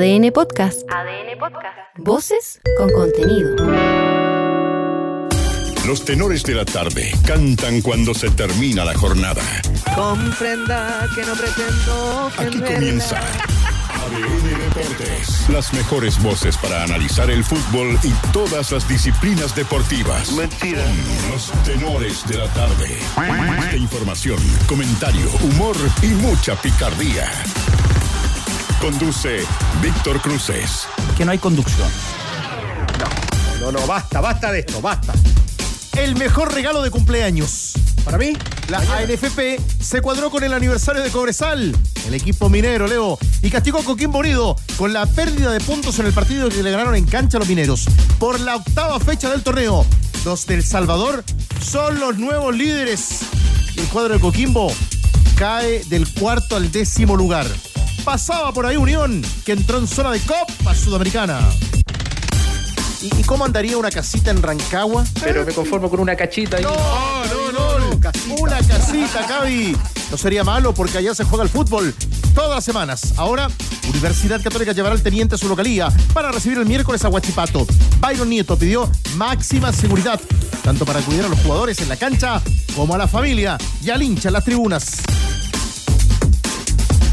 ADN 0.00 0.32
Podcast. 0.32 0.80
ADN 0.90 1.38
Podcast. 1.38 1.76
Voces 1.98 2.58
con 2.78 2.90
contenido. 2.90 3.54
Los 5.86 6.06
tenores 6.06 6.42
de 6.42 6.54
la 6.54 6.64
tarde 6.64 7.12
cantan 7.26 7.82
cuando 7.82 8.14
se 8.14 8.30
termina 8.30 8.86
la 8.86 8.94
jornada. 8.94 9.42
Comprenda 9.94 11.06
que 11.14 11.20
no 11.26 11.34
pretendo 11.34 12.30
Aquí 12.38 12.46
ofenderla. 12.46 12.74
comienza 12.76 13.18
ADN 13.18 14.58
Deportes. 14.74 15.50
Las 15.50 15.70
mejores 15.74 16.22
voces 16.22 16.56
para 16.56 16.82
analizar 16.84 17.30
el 17.30 17.44
fútbol 17.44 17.98
y 18.02 18.10
todas 18.32 18.72
las 18.72 18.88
disciplinas 18.88 19.54
deportivas. 19.54 20.32
Mentira. 20.32 20.82
Los 21.30 21.52
tenores 21.64 22.26
de 22.26 22.38
la 22.38 22.46
tarde. 22.54 22.96
De 23.70 23.76
información, 23.76 24.38
comentario, 24.66 25.28
humor 25.42 25.76
y 26.00 26.06
mucha 26.06 26.56
picardía. 26.56 27.30
Conduce 28.80 29.44
Víctor 29.82 30.22
Cruces. 30.22 30.88
que 31.16 31.24
no 31.26 31.32
hay 31.32 31.38
conducción. 31.38 31.88
No, 33.60 33.70
no, 33.70 33.86
basta, 33.86 34.20
basta 34.22 34.50
de 34.50 34.60
esto, 34.60 34.80
basta. 34.80 35.12
El 35.98 36.16
mejor 36.16 36.54
regalo 36.54 36.82
de 36.82 36.90
cumpleaños. 36.90 37.74
Para 38.04 38.16
mí, 38.16 38.32
la 38.68 38.78
ANFP 38.78 39.60
se 39.80 40.00
cuadró 40.00 40.30
con 40.30 40.44
el 40.44 40.54
aniversario 40.54 41.02
de 41.02 41.10
Cobresal, 41.10 41.76
el 42.06 42.14
equipo 42.14 42.48
minero, 42.48 42.86
Leo, 42.86 43.18
y 43.42 43.50
castigó 43.50 43.80
a 43.80 43.84
Coquimbo 43.84 44.20
Unido 44.20 44.56
con 44.78 44.94
la 44.94 45.04
pérdida 45.04 45.52
de 45.52 45.60
puntos 45.60 45.98
en 45.98 46.06
el 46.06 46.14
partido 46.14 46.48
que 46.48 46.62
le 46.62 46.70
ganaron 46.70 46.94
en 46.94 47.04
cancha 47.04 47.36
a 47.36 47.40
los 47.40 47.48
mineros. 47.48 47.84
Por 48.18 48.40
la 48.40 48.56
octava 48.56 48.98
fecha 48.98 49.28
del 49.30 49.42
torneo, 49.42 49.84
los 50.24 50.46
del 50.46 50.64
Salvador 50.64 51.22
son 51.62 52.00
los 52.00 52.16
nuevos 52.16 52.56
líderes. 52.56 53.20
El 53.76 53.84
cuadro 53.88 54.14
de 54.14 54.20
Coquimbo 54.20 54.72
cae 55.36 55.84
del 55.84 56.08
cuarto 56.14 56.56
al 56.56 56.72
décimo 56.72 57.14
lugar. 57.14 57.46
Pasaba 58.04 58.52
por 58.52 58.66
ahí 58.66 58.76
Unión, 58.76 59.22
que 59.44 59.52
entró 59.52 59.78
en 59.78 59.86
zona 59.86 60.10
de 60.10 60.20
Copa 60.20 60.74
Sudamericana. 60.74 61.38
¿Y, 63.02 63.06
y 63.18 63.22
cómo 63.24 63.44
andaría 63.44 63.76
una 63.76 63.90
casita 63.90 64.30
en 64.30 64.42
Rancagua? 64.42 65.04
Pero 65.22 65.44
me 65.44 65.52
conformo 65.52 65.88
con 65.88 66.00
una 66.00 66.16
cachita 66.16 66.56
ahí. 66.56 66.62
No, 66.62 66.72
no, 66.72 67.78
no, 67.78 68.36
Una 68.38 68.58
casita, 68.58 69.26
Cavi. 69.26 69.76
No 70.10 70.16
sería 70.16 70.44
malo 70.44 70.74
porque 70.74 70.98
allá 70.98 71.14
se 71.14 71.24
juega 71.24 71.44
el 71.44 71.50
fútbol 71.50 71.94
todas 72.34 72.50
las 72.50 72.64
semanas. 72.64 73.14
Ahora, 73.16 73.48
Universidad 73.88 74.42
Católica 74.42 74.72
llevará 74.72 74.94
al 74.94 75.02
teniente 75.02 75.34
a 75.34 75.38
su 75.38 75.48
localía 75.48 75.92
para 76.12 76.32
recibir 76.32 76.58
el 76.58 76.66
miércoles 76.66 77.04
a 77.04 77.08
Huachipato. 77.08 77.66
Byron 78.00 78.28
Nieto 78.28 78.56
pidió 78.56 78.90
máxima 79.16 79.72
seguridad, 79.72 80.20
tanto 80.62 80.84
para 80.84 81.00
cuidar 81.00 81.26
a 81.26 81.28
los 81.28 81.38
jugadores 81.40 81.80
en 81.80 81.88
la 81.88 81.96
cancha 81.96 82.42
como 82.74 82.94
a 82.94 82.98
la 82.98 83.08
familia 83.08 83.56
y 83.82 83.90
al 83.90 84.02
hincha 84.02 84.28
en 84.28 84.34
las 84.34 84.44
tribunas. 84.44 85.02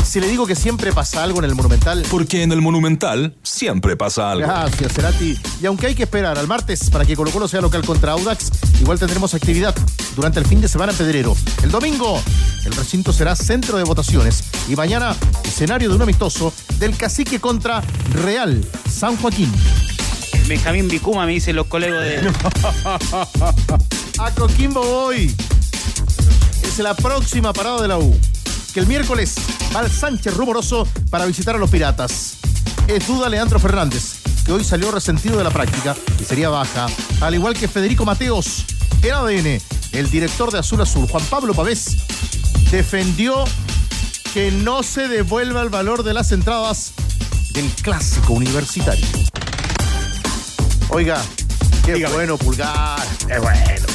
Si 0.08 0.22
le 0.22 0.30
digo 0.30 0.48
que 0.48 0.56
siempre 0.56 0.94
pasa 0.94 1.22
algo 1.22 1.40
en 1.40 1.46
el 1.46 1.54
Monumental, 1.54 2.06
Porque 2.10 2.42
en 2.42 2.54
el 2.54 2.62
Monumental 2.62 3.36
siempre 3.44 3.98
pasa 3.98 4.32
algo. 4.32 4.48
Gracias, 4.48 4.94
Cerati. 4.94 5.38
Y 5.62 5.66
aunque 5.66 5.88
hay 5.88 5.96
que 5.96 6.04
esperar 6.04 6.40
al 6.40 6.48
martes 6.48 6.90
para 6.90 7.04
que 7.04 7.14
Colo 7.14 7.30
Colo 7.30 7.50
sea 7.50 7.60
local 7.60 7.86
contra 7.86 8.14
Audax, 8.14 8.50
igual 8.80 8.98
tendremos 8.98 9.34
actividad 9.34 9.76
durante 10.16 10.40
el 10.40 10.46
fin 10.46 10.62
de 10.62 10.70
semana 10.70 10.94
en 10.94 10.98
Pedrero. 10.98 11.36
El 11.62 11.72
domingo, 11.72 12.22
el 12.64 12.72
recinto 12.72 13.12
será 13.12 13.36
centro 13.36 13.78
de 13.78 13.84
votaciones. 13.84 14.46
Y 14.70 14.78
mañana, 14.78 15.14
escenario 15.44 15.90
de 15.90 15.96
un 15.96 16.02
amistoso 16.02 16.54
del 16.80 16.96
cacique 16.96 17.42
contra 17.42 17.84
Real 18.14 18.64
San 18.90 19.18
Joaquín. 19.18 19.52
Benjamín 20.48 20.88
Vicuma 20.88 21.26
me 21.26 21.34
dicen 21.34 21.58
los 21.58 21.68
colegas 21.68 22.02
de. 22.06 22.32
A 24.20 24.32
Coquimbo 24.32 24.82
voy. 24.82 25.36
Es 26.64 26.80
la 26.80 26.94
próxima 26.94 27.52
parada 27.52 27.82
de 27.82 27.88
la 27.90 27.98
U. 27.98 28.18
Que 28.78 28.82
el 28.82 28.88
miércoles 28.90 29.34
va 29.76 29.80
al 29.80 29.92
Sánchez 29.92 30.36
rumoroso 30.36 30.88
para 31.10 31.26
visitar 31.26 31.56
a 31.56 31.58
los 31.58 31.68
piratas. 31.68 32.38
Es 32.88 33.08
duda 33.08 33.28
Leandro 33.28 33.60
Fernández, 33.60 34.18
que 34.46 34.52
hoy 34.52 34.64
salió 34.64 34.92
resentido 34.92 35.36
de 35.36 35.44
la 35.44 35.50
práctica 35.50 35.96
y 36.22 36.24
sería 36.24 36.50
baja, 36.50 36.86
al 37.20 37.34
igual 37.34 37.56
que 37.56 37.68
Federico 37.68 38.06
Mateos. 38.06 38.66
En 39.02 39.14
ADN, 39.14 39.60
el 39.94 40.12
director 40.12 40.52
de 40.52 40.60
Azul 40.60 40.80
Azul, 40.80 41.08
Juan 41.08 41.26
Pablo 41.26 41.56
Pavés, 41.56 41.98
defendió 42.70 43.46
que 44.32 44.52
no 44.52 44.84
se 44.84 45.08
devuelva 45.08 45.64
el 45.64 45.70
valor 45.70 46.04
de 46.04 46.14
las 46.14 46.32
entradas 46.32 46.92
del 47.54 47.72
clásico 47.82 48.34
universitario. 48.34 49.08
Oiga, 50.90 51.20
qué 51.84 52.06
bueno, 52.14 52.38
Pulgar. 52.38 53.02
Qué 53.28 53.40
bueno. 53.40 53.88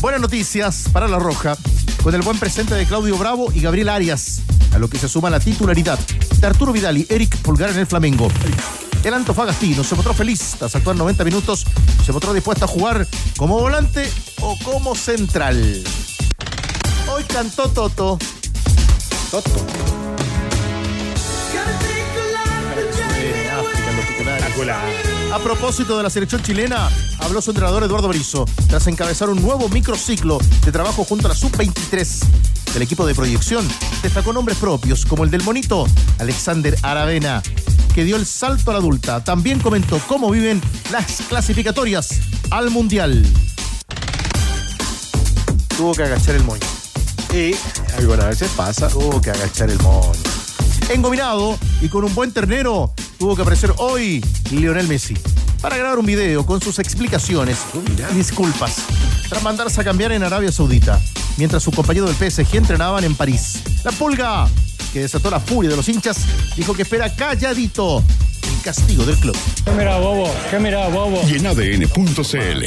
Buenas 0.00 0.20
noticias 0.20 0.84
para 0.92 1.08
La 1.08 1.18
Roja, 1.18 1.56
con 2.02 2.14
el 2.14 2.22
buen 2.22 2.38
presente 2.38 2.74
de 2.74 2.86
Claudio 2.86 3.16
Bravo 3.16 3.52
y 3.52 3.60
Gabriel 3.60 3.88
Arias, 3.88 4.42
a 4.72 4.78
lo 4.78 4.88
que 4.88 4.98
se 4.98 5.08
suma 5.08 5.30
la 5.30 5.40
titularidad 5.40 5.98
de 6.40 6.46
Arturo 6.46 6.72
Vidal 6.72 6.98
y 6.98 7.06
Eric 7.08 7.36
Pulgar 7.38 7.70
en 7.70 7.78
el 7.78 7.86
Flamengo. 7.86 8.28
El 9.04 9.14
Antofagastino 9.14 9.84
se 9.84 9.94
mostró 9.94 10.14
feliz 10.14 10.56
tras 10.58 10.74
actuar 10.74 10.96
90 10.96 11.24
minutos, 11.24 11.64
se 12.04 12.12
mostró 12.12 12.32
dispuesto 12.32 12.64
a 12.64 12.68
jugar 12.68 13.06
como 13.36 13.58
volante 13.58 14.10
o 14.40 14.56
como 14.64 14.94
central. 14.94 15.84
Hoy 17.10 17.24
cantó 17.24 17.68
Toto. 17.68 18.18
Toto. 19.30 19.66
A 25.30 25.38
propósito 25.38 25.98
de 25.98 26.02
la 26.02 26.08
selección 26.08 26.42
chilena, 26.42 26.88
habló 27.18 27.42
su 27.42 27.50
entrenador 27.50 27.84
Eduardo 27.84 28.08
Brizo 28.08 28.46
tras 28.66 28.86
encabezar 28.86 29.28
un 29.28 29.42
nuevo 29.42 29.68
microciclo 29.68 30.38
de 30.64 30.72
trabajo 30.72 31.04
junto 31.04 31.26
a 31.26 31.28
la 31.28 31.34
Sub-23. 31.34 32.72
Del 32.72 32.82
equipo 32.82 33.06
de 33.06 33.14
proyección 33.14 33.68
destacó 34.02 34.32
nombres 34.32 34.56
propios 34.56 35.04
como 35.04 35.24
el 35.24 35.30
del 35.30 35.42
monito 35.42 35.86
Alexander 36.18 36.74
Aravena, 36.82 37.42
que 37.94 38.04
dio 38.04 38.16
el 38.16 38.24
salto 38.24 38.70
a 38.70 38.74
la 38.74 38.80
adulta. 38.80 39.22
También 39.22 39.60
comentó 39.60 40.00
cómo 40.08 40.30
viven 40.30 40.62
las 40.90 41.20
clasificatorias 41.28 42.20
al 42.50 42.70
Mundial. 42.70 43.22
Tuvo 45.76 45.92
que 45.92 46.04
agachar 46.04 46.36
el 46.36 46.44
moño. 46.44 46.66
Y 47.34 47.54
algunas 47.98 48.26
veces 48.28 48.50
pasa. 48.56 48.88
Tuvo 48.88 49.20
que 49.20 49.30
agachar 49.30 49.68
el 49.68 49.78
moño. 49.80 50.10
Engominado 50.88 51.58
y 51.82 51.88
con 51.88 52.04
un 52.04 52.14
buen 52.14 52.32
ternero, 52.32 52.94
tuvo 53.18 53.34
que 53.34 53.42
aparecer 53.42 53.72
hoy 53.78 54.24
Lionel 54.50 54.86
Messi 54.86 55.14
para 55.60 55.76
grabar 55.76 55.98
un 55.98 56.06
video 56.06 56.46
con 56.46 56.60
sus 56.60 56.78
explicaciones 56.78 57.58
y 58.12 58.14
disculpas 58.14 58.76
tras 59.28 59.42
mandarse 59.42 59.80
a 59.80 59.84
cambiar 59.84 60.12
en 60.12 60.22
Arabia 60.22 60.52
Saudita, 60.52 61.00
mientras 61.36 61.62
su 61.62 61.72
compañero 61.72 62.06
del 62.06 62.14
PSG 62.14 62.56
entrenaban 62.56 63.04
en 63.04 63.14
París. 63.14 63.60
La 63.84 63.90
pulga, 63.92 64.48
que 64.92 65.00
desató 65.00 65.30
la 65.30 65.40
furia 65.40 65.70
de 65.70 65.76
los 65.76 65.88
hinchas, 65.88 66.18
dijo 66.56 66.74
que 66.74 66.82
espera 66.82 67.14
calladito 67.14 68.02
el 68.44 68.62
castigo 68.62 69.04
del 69.04 69.16
club. 69.16 69.36
¿Qué 69.64 69.72
mira, 69.72 69.98
bobo? 69.98 70.32
¿Qué 70.50 70.58
mira, 70.58 70.88
bobo? 70.88 71.20
Y 71.28 71.34
en 71.34 71.46
ADN.cl. 71.46 72.64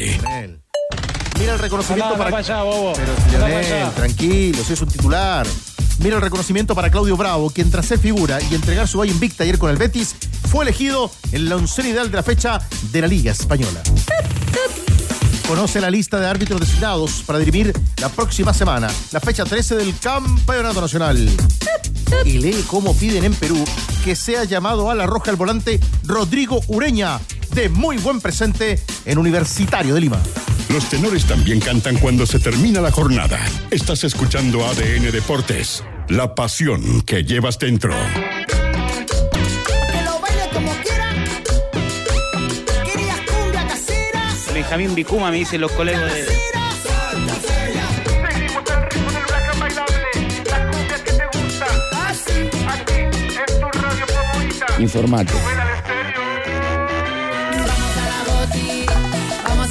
Mira 1.39 1.53
el 1.53 1.59
reconocimiento 1.59 2.13
Anda, 2.13 2.25
para... 2.25 2.37
allá, 2.37 2.61
bobo. 2.61 2.93
Pero 2.93 3.47
Lionel, 3.47 3.91
tranquilo, 3.95 4.63
si 4.63 4.73
es 4.73 4.81
un 4.81 4.89
titular. 4.89 5.47
Mira 5.99 6.15
el 6.15 6.21
reconocimiento 6.21 6.75
para 6.75 6.89
Claudio 6.89 7.15
Bravo, 7.15 7.49
quien 7.51 7.69
tras 7.69 7.85
ser 7.85 7.99
figura 7.99 8.39
y 8.41 8.55
entregar 8.55 8.87
su 8.87 8.97
valla 8.97 9.11
invicta 9.11 9.43
ayer 9.43 9.57
con 9.57 9.69
el 9.69 9.77
Betis, 9.77 10.15
fue 10.49 10.65
elegido 10.65 11.11
en 11.31 11.49
la 11.49 11.57
ideal 11.57 12.09
de 12.09 12.17
la 12.17 12.23
fecha 12.23 12.59
de 12.91 13.01
la 13.01 13.07
Liga 13.07 13.31
Española. 13.31 13.81
Conoce 15.47 15.81
la 15.81 15.91
lista 15.91 16.19
de 16.19 16.27
árbitros 16.27 16.61
designados 16.61 17.23
para 17.25 17.39
dirimir 17.39 17.73
la 17.99 18.09
próxima 18.09 18.53
semana, 18.53 18.87
la 19.11 19.19
fecha 19.19 19.43
13 19.43 19.75
del 19.75 19.97
Campeonato 19.99 20.79
Nacional. 20.79 21.29
Y 22.25 22.37
lee 22.37 22.63
cómo 22.67 22.95
piden 22.95 23.25
en 23.25 23.33
Perú 23.33 23.63
que 24.03 24.15
sea 24.15 24.43
llamado 24.43 24.89
a 24.89 24.95
la 24.95 25.05
roja 25.05 25.31
el 25.31 25.37
volante 25.37 25.79
Rodrigo 26.03 26.61
Ureña, 26.67 27.19
de 27.53 27.69
muy 27.69 27.97
buen 27.97 28.21
presente 28.21 28.81
en 29.05 29.17
Universitario 29.17 29.93
de 29.93 30.01
Lima. 30.01 30.21
Los 30.69 30.89
tenores 30.89 31.25
también 31.25 31.59
cantan 31.59 31.97
cuando 31.97 32.25
se 32.25 32.39
termina 32.39 32.79
la 32.79 32.91
jornada. 32.91 33.39
Estás 33.71 34.05
escuchando 34.05 34.65
ADN 34.65 35.11
Deportes. 35.11 35.83
La 36.07 36.33
pasión 36.33 37.01
que 37.01 37.23
llevas 37.23 37.59
dentro. 37.59 37.93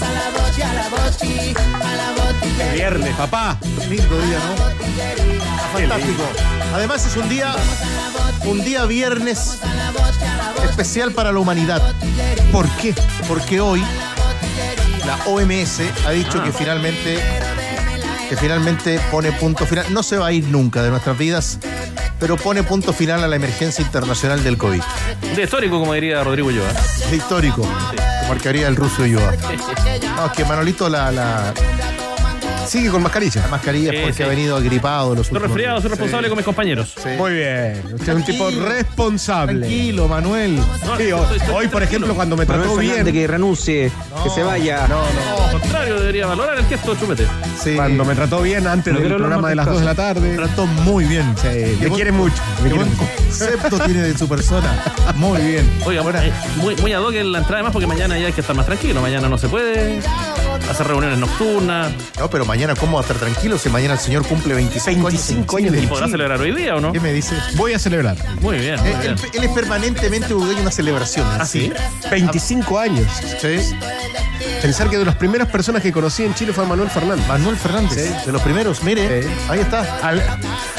A 0.03 0.13
la 0.13 0.31
boti, 0.31 0.63
a 0.63 0.73
la 0.75 0.89
boti. 0.89 1.55
A 1.57 1.95
la 1.97 2.11
botillería. 2.13 2.73
Viernes, 2.73 3.15
papá. 3.17 3.59
Lindo 3.89 4.21
día, 4.21 4.39
¿no? 4.39 4.55
Fantástico. 5.73 6.23
Además 6.75 7.07
es 7.07 7.17
un 7.17 7.29
día, 7.29 7.55
un 8.45 8.65
día 8.65 8.85
viernes 8.87 9.59
especial 10.69 11.13
para 11.13 11.33
la 11.33 11.39
humanidad. 11.39 11.95
¿Por 12.53 12.69
qué? 12.77 12.95
Porque 13.29 13.61
hoy 13.61 13.83
la 15.05 15.17
OMS 15.27 15.81
ha 16.07 16.11
dicho 16.11 16.43
que 16.43 16.53
finalmente, 16.53 17.19
que 18.29 18.37
finalmente 18.37 19.01
pone 19.11 19.33
punto 19.33 19.67
final. 19.67 19.87
No 19.93 20.03
se 20.03 20.19
va 20.19 20.27
a 20.27 20.33
ir 20.33 20.45
nunca 20.45 20.83
de 20.83 20.91
nuestras 20.91 21.17
vidas 21.17 21.59
pero 22.21 22.37
pone 22.37 22.63
punto 22.63 22.93
final 22.93 23.25
a 23.25 23.29
la 23.29 23.37
emergencia 23.37 23.83
internacional 23.83 24.45
del 24.45 24.59
COVID. 24.59 24.83
De 25.35 25.43
histórico, 25.43 25.81
como 25.81 25.95
diría 25.95 26.23
Rodrigo 26.23 26.49
Ulloa. 26.49 26.71
De 27.11 27.17
histórico, 27.17 27.67
marcaría 28.29 28.69
el 28.69 28.77
ruso 28.77 29.03
Ulloa. 29.03 29.33
No, 30.17 30.27
es 30.27 30.33
que 30.33 30.45
Manolito 30.45 30.91
la, 30.91 31.11
la, 31.11 31.55
Sigue 32.71 32.89
con 32.91 33.03
mascarilla. 33.03 33.43
la 33.43 33.49
mascarilla 33.49 33.91
es 33.91 33.97
Sí, 33.97 34.03
porque 34.03 34.17
sí. 34.17 34.23
ha 34.23 34.27
venido 34.29 34.57
agripado 34.57 35.15
los 35.17 35.27
Soy 35.27 35.35
últimos 35.37 35.43
resfriado, 35.49 35.77
soy 35.79 35.83
días. 35.89 35.91
responsable 35.99 36.29
con 36.29 36.37
mis 36.37 36.45
compañeros. 36.45 36.95
Sí. 37.03 37.09
Muy 37.19 37.33
bien. 37.33 37.83
Usted 37.95 38.09
es 38.11 38.15
un 38.15 38.25
tipo 38.25 38.45
Tranquilo. 38.47 38.69
responsable. 38.69 39.59
Tranquilo, 39.59 40.07
Manuel. 40.09 40.57
No, 40.57 40.65
Sí, 40.65 41.03
estoy- 41.03 41.13
hoy, 41.13 41.21
estoy 41.37 41.39
hoy, 41.41 41.47
por 41.47 41.51
tranquilo. 41.51 41.85
ejemplo, 41.85 42.15
cuando 42.15 42.37
me 42.37 42.47
trató 42.47 42.77
bien. 42.77 43.05
que 43.13 43.27
renuncie, 43.27 43.91
que 44.23 44.31
se 44.31 44.43
vaya. 44.45 44.87
No, 44.87 45.01
no. 45.01 45.45
Al 45.47 45.61
contrario, 45.61 45.99
debería 46.01 46.27
valorar 46.27 46.59
el 46.59 46.65
gesto 46.67 46.95
chupete. 46.95 47.27
Sí. 47.61 47.75
Cuando 47.75 48.05
me 48.05 48.15
trató 48.15 48.41
bien 48.43 48.67
antes 48.69 48.93
No 48.93 49.01
del 49.01 49.09
quiero 49.09 49.17
hablar 49.25 49.41
programa 49.41 49.43
más 49.43 49.51
de 49.51 49.57
las 49.57 49.67
de 49.67 49.73
2 49.73 49.81
de 49.81 49.87
la 49.87 49.95
tarde. 49.95 50.37
Trató 50.37 50.67
muy 50.67 51.05
bien. 51.07 51.35
Sí, 51.43 51.49
me 51.49 51.75
buen- 51.77 51.93
quiere 51.95 52.13
mucho. 52.13 52.37
Me 52.63 52.69
Qué 52.69 52.77
quiere 52.77 52.77
buen 52.85 52.91
mucho. 52.97 53.11
concepto 53.17 53.79
tiene 53.81 54.03
de 54.03 54.17
su 54.17 54.29
persona. 54.29 54.85
Muy 55.17 55.41
bien. 55.43 55.69
Oiga, 55.85 56.03
eh, 56.25 56.33
muy, 56.57 56.77
muy 56.77 56.93
ad 56.93 57.03
hoc 57.03 57.15
en 57.15 57.33
la 57.33 57.39
entrada 57.39 57.57
además 57.59 57.73
porque 57.73 57.87
mañana 57.89 58.17
ya 58.17 58.27
hay 58.29 58.33
que 58.33 58.41
estar 58.43 58.55
más 58.55 58.67
tranquilo. 58.67 59.01
Mañana 59.03 59.29
no 59.29 59.37
se 59.39 59.49
puede 59.49 60.01
hacer 60.71 60.87
reuniones 60.87 61.19
nocturnas. 61.19 61.93
No, 62.19 62.29
pero 62.31 62.45
mañana, 62.45 62.75
¿cómo 62.75 62.95
va 62.95 63.01
a 63.01 63.03
estar 63.03 63.17
tranquilo 63.19 63.59
si 63.59 63.69
mañana 63.69 63.95
el 63.95 64.01
señor 64.01 64.25
cumple 64.27 64.55
25, 64.55 65.07
25 65.07 65.57
años? 65.57 65.73
años 65.73 65.85
¿Y 65.85 65.87
podrá 65.87 66.09
celebrar 66.09 66.41
hoy 66.41 66.53
día 66.55 66.77
o 66.77 66.81
no? 66.81 66.93
¿Qué 66.93 67.01
me 67.01 67.13
dices? 67.13 67.39
Voy 67.57 67.73
a 67.75 67.79
celebrar. 67.79 68.17
Muy 68.41 68.59
bien. 68.59 68.79
muy 68.81 68.89
Eh, 68.91 68.97
bien. 69.01 69.13
Él, 69.13 69.31
él 69.35 69.45
es 69.45 69.51
permanentemente 69.51 70.29
dueño 70.35 70.55
de 70.55 70.63
una 70.63 70.71
celebración. 70.71 71.27
¿Ah, 71.39 71.45
sí? 71.47 71.73
25 72.11 72.79
años. 72.79 73.07
Sí. 73.41 73.57
Pensar 74.63 74.89
que 74.91 74.99
de 74.99 75.05
las 75.05 75.17
primeras 75.17 75.49
personas 75.49 75.83
que 75.83 75.93
conocí 75.93 76.23
en 76.25 76.35
Chile 76.35 76.53
fue 76.53 76.67
Manuel 76.67 76.91
Fernández. 76.91 77.27
Manuel 77.27 77.57
Fernández, 77.57 78.25
de 78.27 78.33
los 78.33 78.43
primeros, 78.43 78.83
mire, 78.83 79.23
Sí. 79.23 79.29
ahí 79.49 79.61
está. 79.61 79.99
Al, 80.03 80.23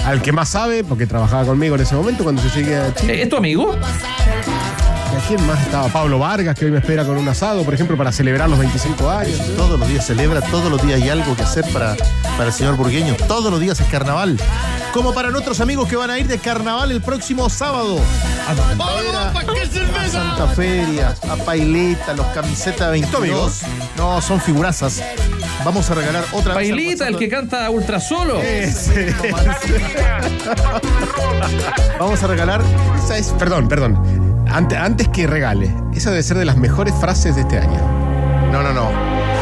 al 0.06 0.22
que 0.22 0.32
más 0.32 0.50
sabe, 0.50 0.84
porque 0.84 1.06
trabajaba 1.08 1.46
conmigo 1.46 1.76
en 1.76 1.82
ese 1.82 1.96
momento 1.96 2.24
cuando 2.24 2.42
yo 2.44 2.50
llegué 2.54 2.78
a 2.78 2.94
Chile. 2.94 3.16
Eh, 3.16 3.24
¿Es 3.24 3.30
tu 3.30 3.38
amigo? 3.38 3.76
¿Y 5.22 5.24
a 5.24 5.28
quién 5.28 5.46
más 5.46 5.62
estaba? 5.62 5.88
Pablo 5.90 6.20
Vargas, 6.20 6.56
que 6.58 6.66
hoy 6.66 6.72
me 6.72 6.80
espera 6.80 7.06
con 7.06 7.18
un 7.18 7.28
asado, 7.28 7.64
por 7.64 7.74
ejemplo, 7.74 7.98
para 7.98 8.12
celebrar 8.12 8.50
los 8.50 8.58
25 8.60 9.10
años. 9.10 9.40
Todos 9.56 9.80
los 9.80 9.88
días 9.88 10.06
celebra, 10.06 10.42
todos 10.42 10.72
los 10.72 10.82
días 10.82 11.02
hay 11.02 11.10
algo 11.10 11.36
que 11.36 11.44
hacer 11.44 11.66
para, 11.72 11.96
para 12.38 12.46
el 12.46 12.54
señor 12.54 12.76
burgueño. 12.76 13.16
Todos 13.28 13.52
los 13.52 13.60
días 13.60 13.80
es 13.80 13.88
carnaval. 13.88 14.38
Como 14.94 15.14
para 15.14 15.30
nuestros 15.30 15.60
amigos 15.60 15.88
que 15.88 15.96
van 15.96 16.10
a 16.10 16.20
ir 16.20 16.28
de 16.28 16.38
carnaval 16.40 16.92
el 16.92 17.02
próximo 17.02 17.50
sábado. 17.50 18.00
A, 18.48 18.54
Vera, 18.54 19.32
a 19.32 20.10
Santa 20.10 20.48
Feria, 20.48 21.16
a 21.30 21.36
Paileta, 21.38 22.14
los 22.14 22.28
camisetas 22.28 22.92
22. 22.92 23.62
No, 23.98 24.22
son 24.22 24.40
figurazas. 24.42 25.02
Vamos 25.64 25.90
a 25.90 25.96
regalar 25.96 26.24
otra 26.32 26.56
vez. 26.56 26.70
Pailita, 26.70 27.08
el 27.08 27.18
que 27.18 27.30
canta 27.30 27.70
ultra 27.70 28.00
solo. 28.00 28.40
Vamos 32.00 32.24
a 32.24 32.28
regalar. 32.28 32.62
Esa 32.98 33.18
es, 33.18 33.28
perdón, 33.38 33.68
perdón. 33.68 34.21
Ante- 34.52 34.78
antes 34.78 35.08
que 35.08 35.28
regale, 35.28 35.74
esa 35.94 36.10
debe 36.12 36.24
ser 36.24 36.38
de 36.38 36.46
las 36.46 36.58
mejores 36.58 36.94
frases 37.00 37.36
de 37.36 37.42
este 37.42 37.58
año. 37.60 37.80
No, 38.52 38.62
no, 38.62 38.74
no. 38.74 38.90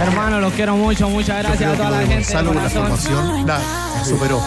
Hermano, 0.03 0.39
los 0.39 0.53
quiero 0.53 0.75
mucho. 0.77 1.09
Muchas 1.09 1.43
gracias 1.43 1.73
a 1.73 1.75
toda 1.75 1.89
la 1.91 1.99
de 1.99 2.05
gente. 2.07 2.23
Gonzalo 2.23 2.53
con 2.53 2.63
la 2.63 2.69
formación 2.69 3.47
la 3.47 3.59
superó. 4.05 4.41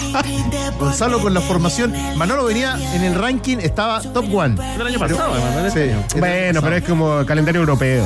Gonzalo 0.78 1.20
con 1.20 1.32
la 1.32 1.40
formación. 1.40 1.94
Manolo 2.16 2.44
venía 2.44 2.76
en 2.94 3.04
el 3.04 3.14
ranking, 3.14 3.58
estaba 3.60 4.00
top 4.02 4.26
one. 4.34 4.56
Del 4.76 4.86
año 4.86 4.98
pasado, 4.98 5.32
Sí. 5.72 6.18
Bueno, 6.18 6.60
pero 6.60 6.76
es 6.76 6.84
como 6.84 7.24
calendario 7.24 7.60
europeo. 7.60 8.04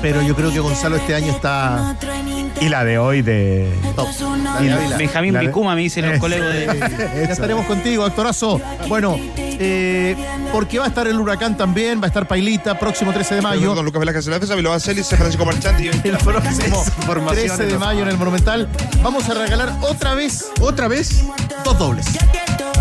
pero 0.00 0.22
yo 0.22 0.34
creo 0.36 0.50
que 0.52 0.60
Gonzalo 0.60 0.96
este 0.96 1.14
año 1.14 1.32
está 1.32 1.96
Y 2.60 2.68
la 2.68 2.84
de 2.84 2.98
hoy 2.98 3.22
de. 3.22 3.72
top. 3.96 4.06
La 4.44 4.60
de. 4.60 4.96
Benjamín. 4.96 5.36
Vicuma 5.38 5.74
me 5.74 5.82
dicen 5.82 6.08
los 6.08 6.18
colegas 6.20 6.52
de. 6.54 6.66
Ya 7.26 7.32
estaremos 7.32 7.66
contigo, 7.66 8.04
actorazo. 8.04 8.60
Bueno, 8.88 9.16
eh, 9.62 10.16
porque 10.52 10.78
va 10.78 10.86
a 10.86 10.88
estar 10.88 11.06
el 11.06 11.20
huracán 11.20 11.54
también, 11.54 12.00
va 12.00 12.04
a 12.04 12.06
estar 12.08 12.26
Pailita, 12.26 12.78
próximo 12.78 13.12
13 13.12 13.36
de 13.36 13.42
mayo. 13.42 13.74
Con 13.74 13.84
Lucas 13.84 14.00
Velázquez 14.00 14.24
Francisco 15.06 15.44
Marchante 15.44 15.84
y 15.84 16.08
El 16.08 16.16
próximo 16.16 16.82
13 17.30 17.66
de 17.66 17.78
mayo 17.78 18.02
en 18.02 18.08
el 18.08 18.16
Monumental. 18.16 18.68
Vamos 19.02 19.28
a 19.28 19.34
regalar 19.34 19.76
otra 19.82 20.14
vez 20.14 20.50
Otra 20.60 20.88
vez, 20.88 21.24
dos 21.62 21.78
dobles. 21.78 22.06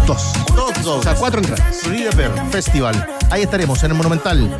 dos. 0.07 0.31
Dos 0.55 0.73
dobles. 0.83 0.87
O 0.87 1.03
sea, 1.03 1.15
cuatro 1.15 1.41
entradas. 1.41 1.83
River 1.85 2.31
Festival. 2.49 3.07
Ahí 3.29 3.41
estaremos 3.43 3.83
en 3.83 3.91
el 3.91 3.97
Monumental 3.97 4.59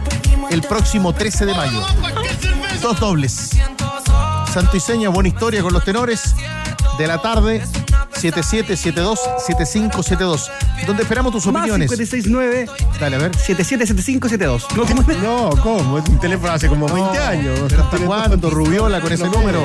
el 0.51 0.61
próximo 0.61 1.13
13 1.13 1.45
de 1.45 1.53
mayo. 1.53 1.81
Dos 2.81 2.99
dobles. 2.99 3.51
Santo 4.53 4.75
y 4.75 4.79
Seña, 4.81 5.07
buena 5.09 5.29
historia 5.29 5.61
con 5.61 5.71
los 5.71 5.85
tenores 5.85 6.35
de 6.97 7.07
la 7.07 7.21
tarde. 7.21 7.63
7772 8.19 9.19
7572 9.45 10.51
donde 10.87 11.03
esperamos 11.03 11.31
tus 11.31 11.45
Más 11.47 11.61
opiniones. 11.61 11.89
569 11.89 12.67
Dale, 12.99 13.15
a 13.15 13.19
ver. 13.19 13.35
777572. 13.35 14.65
¿Cómo, 14.65 15.03
cómo? 15.03 15.17
No, 15.21 15.49
¿cómo? 15.61 15.97
Es 15.99 16.09
un 16.09 16.19
teléfono 16.19 16.51
hace 16.51 16.67
como 16.67 16.87
20 16.87 17.17
años. 17.19 17.59
Pero 17.69 17.83
¿Hasta 17.83 17.97
cuándo, 17.97 18.49
Rubiola, 18.49 19.01
con 19.01 19.11
ese 19.11 19.29
número? 19.29 19.63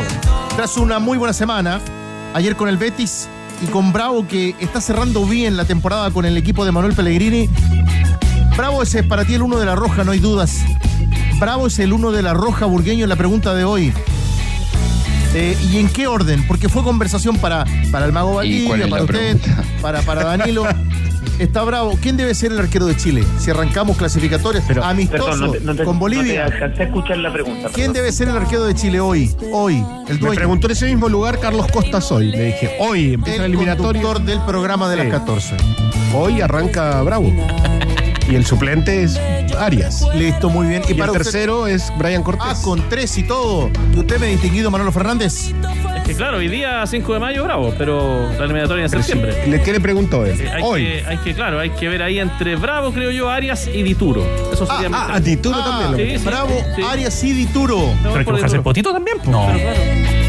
Tras 0.56 0.76
una 0.76 0.98
muy 0.98 1.18
buena 1.18 1.32
semana, 1.32 1.80
ayer 2.34 2.56
con 2.56 2.68
el 2.68 2.76
Betis 2.76 3.28
y 3.62 3.66
con 3.66 3.92
Bravo, 3.92 4.26
que 4.26 4.54
está 4.60 4.80
cerrando 4.80 5.24
bien 5.24 5.56
la 5.56 5.64
temporada 5.64 6.10
con 6.10 6.24
el 6.24 6.36
equipo 6.36 6.64
de 6.64 6.72
Manuel 6.72 6.94
Pellegrini. 6.94 7.48
Bravo 8.56 8.82
ese 8.82 9.00
es 9.00 9.06
para 9.06 9.24
ti 9.24 9.34
el 9.34 9.42
uno 9.42 9.58
de 9.58 9.66
la 9.66 9.74
Roja, 9.74 10.04
no 10.04 10.12
hay 10.12 10.20
dudas. 10.20 10.60
Bravo 11.40 11.66
es 11.66 11.78
el 11.78 11.92
uno 11.92 12.12
de 12.12 12.22
la 12.22 12.34
Roja 12.34 12.66
burgueño 12.66 13.04
en 13.04 13.08
la 13.08 13.16
pregunta 13.16 13.54
de 13.54 13.64
hoy. 13.64 13.92
Eh, 15.34 15.56
¿Y 15.70 15.78
en 15.78 15.88
qué 15.88 16.06
orden? 16.06 16.46
Porque 16.46 16.68
fue 16.68 16.82
conversación 16.84 17.36
para, 17.38 17.64
para 17.90 18.06
el 18.06 18.12
Mago 18.12 18.42
¿Y 18.44 18.66
cuál 18.66 18.80
Valdivia, 18.80 18.88
para 18.90 19.02
usted, 19.02 19.36
pregunta? 19.40 19.64
para, 19.82 20.02
para 20.02 20.24
Danilo. 20.24 20.64
Está 21.40 21.64
bravo. 21.64 21.98
¿Quién 22.00 22.16
debe 22.16 22.32
ser 22.32 22.52
el 22.52 22.60
arquero 22.60 22.86
de 22.86 22.96
Chile? 22.96 23.24
Si 23.40 23.50
arrancamos 23.50 23.96
clasificatorias 23.96 24.62
amistoso 24.80 25.24
Perdón, 25.24 25.40
no 25.40 25.50
te- 25.50 25.60
no 25.60 25.74
te- 25.74 25.82
con 25.82 25.98
Bolivia. 25.98 26.46
No 26.60 26.72
te 26.72 26.84
escuchar 26.84 27.16
la 27.16 27.32
pregunta. 27.32 27.70
¿Quién 27.74 27.92
debe 27.92 28.12
ser 28.12 28.28
el 28.28 28.36
arquero 28.36 28.64
de 28.64 28.74
Chile 28.76 29.00
hoy? 29.00 29.34
Hoy, 29.52 29.84
el 30.06 30.14
Me 30.14 30.20
dueño. 30.20 30.34
preguntó 30.36 30.68
en 30.68 30.72
ese 30.74 30.86
mismo 30.86 31.08
lugar 31.08 31.40
Carlos 31.40 31.66
Costas 31.72 32.12
hoy. 32.12 32.26
Le 32.30 32.44
dije, 32.46 32.76
hoy 32.78 33.14
empieza 33.14 33.40
el 33.46 33.52
eliminatoria. 33.52 34.00
conductor 34.02 34.24
del 34.24 34.40
programa 34.46 34.88
de 34.88 34.96
Sí. 35.02 35.02
las 35.08 35.18
14. 35.18 35.56
Hoy 36.14 36.40
arranca 36.40 37.02
Bravo. 37.02 37.32
Y 38.28 38.34
el 38.36 38.46
suplente 38.46 39.02
es 39.02 39.18
Arias. 39.58 40.02
Listo, 40.14 40.48
muy 40.48 40.66
bien. 40.66 40.82
Y, 40.88 40.92
el 40.92 40.98
para 40.98 41.12
usted- 41.12 41.24
tercero 41.24 41.66
es 41.66 41.92
Brian 41.98 42.22
Cortés. 42.22 42.46
Ah, 42.48 42.56
con 42.62 42.88
tres 42.88 43.16
y 43.18 43.22
todo. 43.22 43.70
¿Y 43.94 43.98
usted 43.98 44.18
me 44.18 44.26
ha 44.26 44.28
distinguido, 44.30 44.70
Manolo 44.70 44.90
Fernández? 44.92 45.52
Es 45.96 46.02
que 46.04 46.14
claro, 46.14 46.38
hoy 46.38 46.48
día 46.48 46.84
5 46.86 47.12
de 47.14 47.18
mayo, 47.20 47.44
bravo, 47.44 47.72
pero 47.78 48.28
la 48.38 48.44
eliminatoria 48.44 48.84
en 48.84 48.90
septiembre. 48.90 49.46
¿Le- 49.46 49.62
¿Qué 49.62 49.72
le 49.72 49.80
preguntó 49.80 50.24
él? 50.26 50.38
Eh, 50.40 50.50
Hay, 50.52 50.62
Hoy. 50.64 50.84
que, 50.84 51.04
hay 51.06 51.16
que, 51.18 51.34
claro, 51.34 51.60
hay 51.60 51.70
que 51.70 51.88
ver 51.88 52.02
ahí 52.02 52.18
entre 52.18 52.56
Bravo, 52.56 52.92
creo 52.92 53.10
yo, 53.10 53.30
Arias 53.30 53.68
y 53.72 53.82
Dituro. 53.82 54.22
Eso 54.52 54.66
sería 54.66 54.88
Ah, 54.92 55.14
a 55.14 55.20
Dituro 55.20 55.56
Ah, 55.58 55.64
también. 55.64 55.90
lo 55.92 55.96
sí, 55.98 56.02
metí. 56.04 56.18
sí. 56.18 56.24
Bravo, 56.24 56.62
sí. 56.76 56.82
Arias 56.82 57.24
y 57.24 57.32
Dituro. 57.32 57.78
Pero 58.02 58.16
hay 58.18 58.24
que 58.24 58.30
el 58.30 58.36
Dituro. 58.42 58.62
potito 58.62 58.92
también, 58.92 59.16
pues. 59.22 59.28
Claro, 59.36 59.58
claro. 59.58 60.23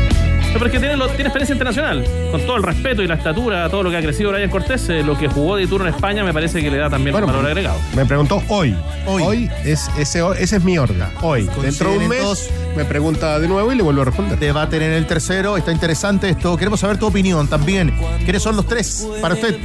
No, 0.56 0.60
pero 0.60 0.68
es 0.68 0.72
que 0.72 0.80
tiene, 0.80 0.96
lo- 0.96 1.08
tiene 1.10 1.24
experiencia 1.26 1.52
internacional. 1.54 2.06
Con 2.32 2.40
todo 2.46 2.56
el 2.56 2.64
respeto 2.64 3.02
y 3.04 3.08
la 3.08 3.16
estatura, 3.16 3.70
todo 3.70 3.84
lo 3.84 3.92
que 3.92 3.98
ha 3.98 4.02
crecido 4.02 4.32
Brian 4.32 4.50
Cortés, 4.50 4.88
eh, 4.88 5.04
lo 5.04 5.18
que 5.18 5.28
jugó 5.28 5.58
Dituro 5.58 5.86
en 5.86 5.94
España 5.94 6.24
me 6.24 6.32
parece 6.34 6.62
que 6.62 6.72
le 6.72 6.78
da 6.78 6.90
también 6.90 7.12
Bueno, 7.12 7.28
un 7.28 7.34
valor 7.34 7.48
agregado. 7.48 7.78
Me 7.94 8.06
preguntó 8.06 8.42
hoy. 8.48 8.74
Hoy. 9.06 9.22
Hoy, 9.24 9.52
es, 9.66 9.90
ese, 10.00 10.24
ese 10.40 10.56
es 10.56 10.64
mi 10.64 10.78
orden. 10.78 11.04
Hoy. 11.22 11.50
Dentro 11.62 11.92
de 11.92 11.98
un 11.98 12.08
mes 12.08 12.24
dos. 12.24 12.50
me 12.78 12.86
pregunta 12.86 13.38
de 13.38 13.50
nuevo 13.50 13.70
y 13.72 13.76
le 13.76 13.84
vuelvo 13.84 14.02
a 14.04 14.06
responder. 14.06 14.40
Debaten 14.40 14.82
en 14.82 14.92
el 14.94 15.06
tercero. 15.06 15.58
Está 15.58 15.74
interesante 15.74 16.30
esto. 16.30 16.56
Queremos 16.56 16.80
saber 16.80 16.98
tu 16.98 17.08
opinión 17.08 17.50
también. 17.50 17.94
¿Quiénes 18.24 18.42
son 18.42 18.56
los 18.56 18.66
tres 18.66 19.06
para 19.22 19.34
usted? 19.34 19.58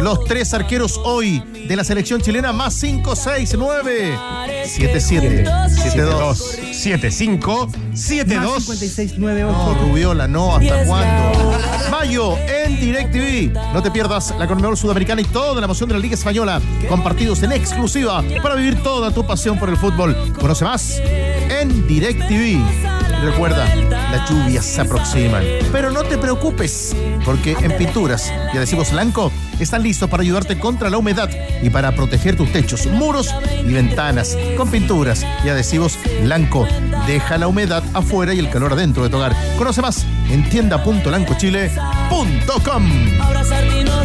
Los 0.00 0.24
tres 0.24 0.54
arqueros 0.54 0.98
hoy 1.04 1.42
de 1.66 1.76
la 1.76 1.84
selección 1.84 2.22
chilena 2.22 2.54
más 2.54 2.72
5, 2.72 3.14
6, 3.16 3.54
9, 3.58 4.18
7, 4.64 5.00
7, 5.00 5.44
7, 5.82 6.00
2. 6.00 6.58
7, 6.78 7.10
5, 7.10 7.70
7, 7.92 8.34
2. 8.36 8.64
5698. 8.64 9.52
No, 9.52 9.74
Rubiola, 9.82 10.28
no, 10.28 10.54
¿hasta 10.54 10.84
cuándo? 10.84 11.58
Mayo 11.90 12.36
en 12.46 12.78
DirecTV. 12.80 13.52
No 13.74 13.82
te 13.82 13.90
pierdas 13.90 14.32
la 14.38 14.46
Conmebol 14.46 14.76
Sudamericana 14.76 15.20
y 15.20 15.24
toda 15.24 15.60
la 15.60 15.64
emoción 15.64 15.88
de 15.88 15.96
la 15.96 16.00
Liga 16.00 16.14
Española 16.14 16.60
con 16.88 17.02
partidos 17.02 17.42
en 17.42 17.50
exclusiva 17.50 18.22
para 18.40 18.54
vivir 18.54 18.80
toda 18.80 19.10
tu 19.10 19.26
pasión 19.26 19.58
por 19.58 19.68
el 19.70 19.76
fútbol. 19.76 20.16
Conoce 20.38 20.64
más 20.64 21.02
en 21.50 21.86
DirecTV. 21.88 22.87
Recuerda, 23.22 23.66
las 24.10 24.30
lluvias 24.30 24.64
se 24.64 24.80
aproximan. 24.80 25.44
Pero 25.72 25.90
no 25.90 26.04
te 26.04 26.16
preocupes, 26.18 26.94
porque 27.24 27.56
en 27.60 27.76
Pinturas 27.76 28.32
y 28.52 28.56
Adhesivos 28.56 28.92
Blanco 28.92 29.32
están 29.58 29.82
listos 29.82 30.08
para 30.08 30.22
ayudarte 30.22 30.56
contra 30.58 30.88
la 30.90 30.98
humedad 30.98 31.28
y 31.62 31.70
para 31.70 31.92
proteger 31.92 32.36
tus 32.36 32.52
techos, 32.52 32.86
muros 32.86 33.34
y 33.66 33.72
ventanas. 33.72 34.36
Con 34.56 34.70
pinturas 34.70 35.26
y 35.44 35.48
adhesivos 35.48 35.98
Blanco, 36.22 36.68
deja 37.06 37.38
la 37.38 37.48
humedad 37.48 37.82
afuera 37.94 38.34
y 38.34 38.38
el 38.38 38.50
calor 38.50 38.72
adentro 38.72 39.02
de 39.02 39.10
tu 39.10 39.16
hogar. 39.16 39.34
Conoce 39.56 39.82
más 39.82 40.06
en 40.30 40.48
tienda.lancochile.com. 40.48 43.20
Abrazarte 43.20 43.80
y 43.80 43.84
no 43.84 44.04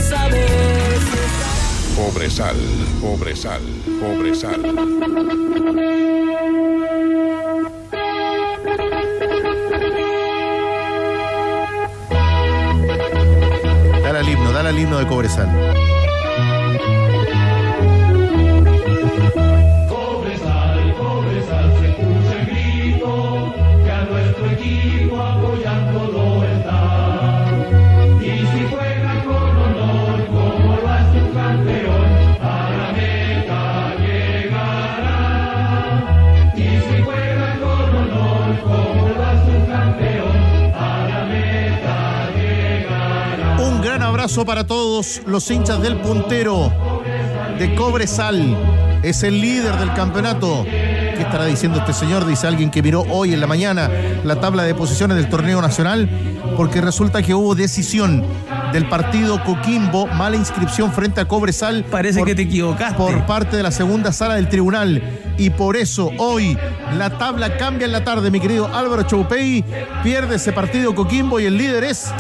al 14.68 14.80
himno 14.80 15.00
de 15.00 15.08
Cobresal. 15.08 16.03
Para 44.42 44.66
todos 44.66 45.22
los 45.28 45.50
hinchas 45.52 45.80
del 45.80 46.02
puntero 46.02 46.72
de 47.60 47.76
Cobresal. 47.76 48.58
Es 49.04 49.22
el 49.22 49.40
líder 49.40 49.78
del 49.78 49.94
campeonato. 49.94 50.64
¿Qué 50.66 51.20
estará 51.20 51.46
diciendo 51.46 51.78
este 51.78 51.94
señor? 51.94 52.26
Dice 52.26 52.48
alguien 52.48 52.72
que 52.72 52.82
miró 52.82 53.02
hoy 53.10 53.34
en 53.34 53.40
la 53.40 53.46
mañana 53.46 53.92
la 54.24 54.38
tabla 54.38 54.64
de 54.64 54.74
posiciones 54.74 55.18
del 55.18 55.30
torneo 55.30 55.62
nacional, 55.62 56.10
porque 56.58 56.82
resulta 56.82 57.22
que 57.22 57.36
hubo 57.36 57.54
decisión 57.54 58.26
del 58.74 58.90
partido 58.90 59.42
Coquimbo, 59.44 60.08
mala 60.08 60.36
inscripción 60.36 60.92
frente 60.92 61.22
a 61.22 61.28
Cobresal. 61.28 61.86
Parece 61.86 62.24
que 62.24 62.34
te 62.34 62.42
equivocaste. 62.42 62.98
Por 62.98 63.28
parte 63.28 63.56
de 63.56 63.62
la 63.62 63.72
segunda 63.72 64.12
sala 64.12 64.34
del 64.34 64.50
tribunal. 64.50 65.02
Y 65.38 65.52
por 65.52 65.78
eso 65.78 66.12
hoy 66.18 66.58
la 66.98 67.18
tabla 67.18 67.56
cambia 67.58 67.86
en 67.86 67.92
la 67.92 68.04
tarde, 68.04 68.32
mi 68.32 68.40
querido 68.40 68.68
Álvaro 68.74 69.04
Choupey. 69.04 69.64
Pierde 70.04 70.36
ese 70.36 70.52
partido 70.52 70.96
Coquimbo 70.96 71.40
y 71.40 71.46
el 71.46 71.58
líder 71.58 71.84
es 71.84 72.12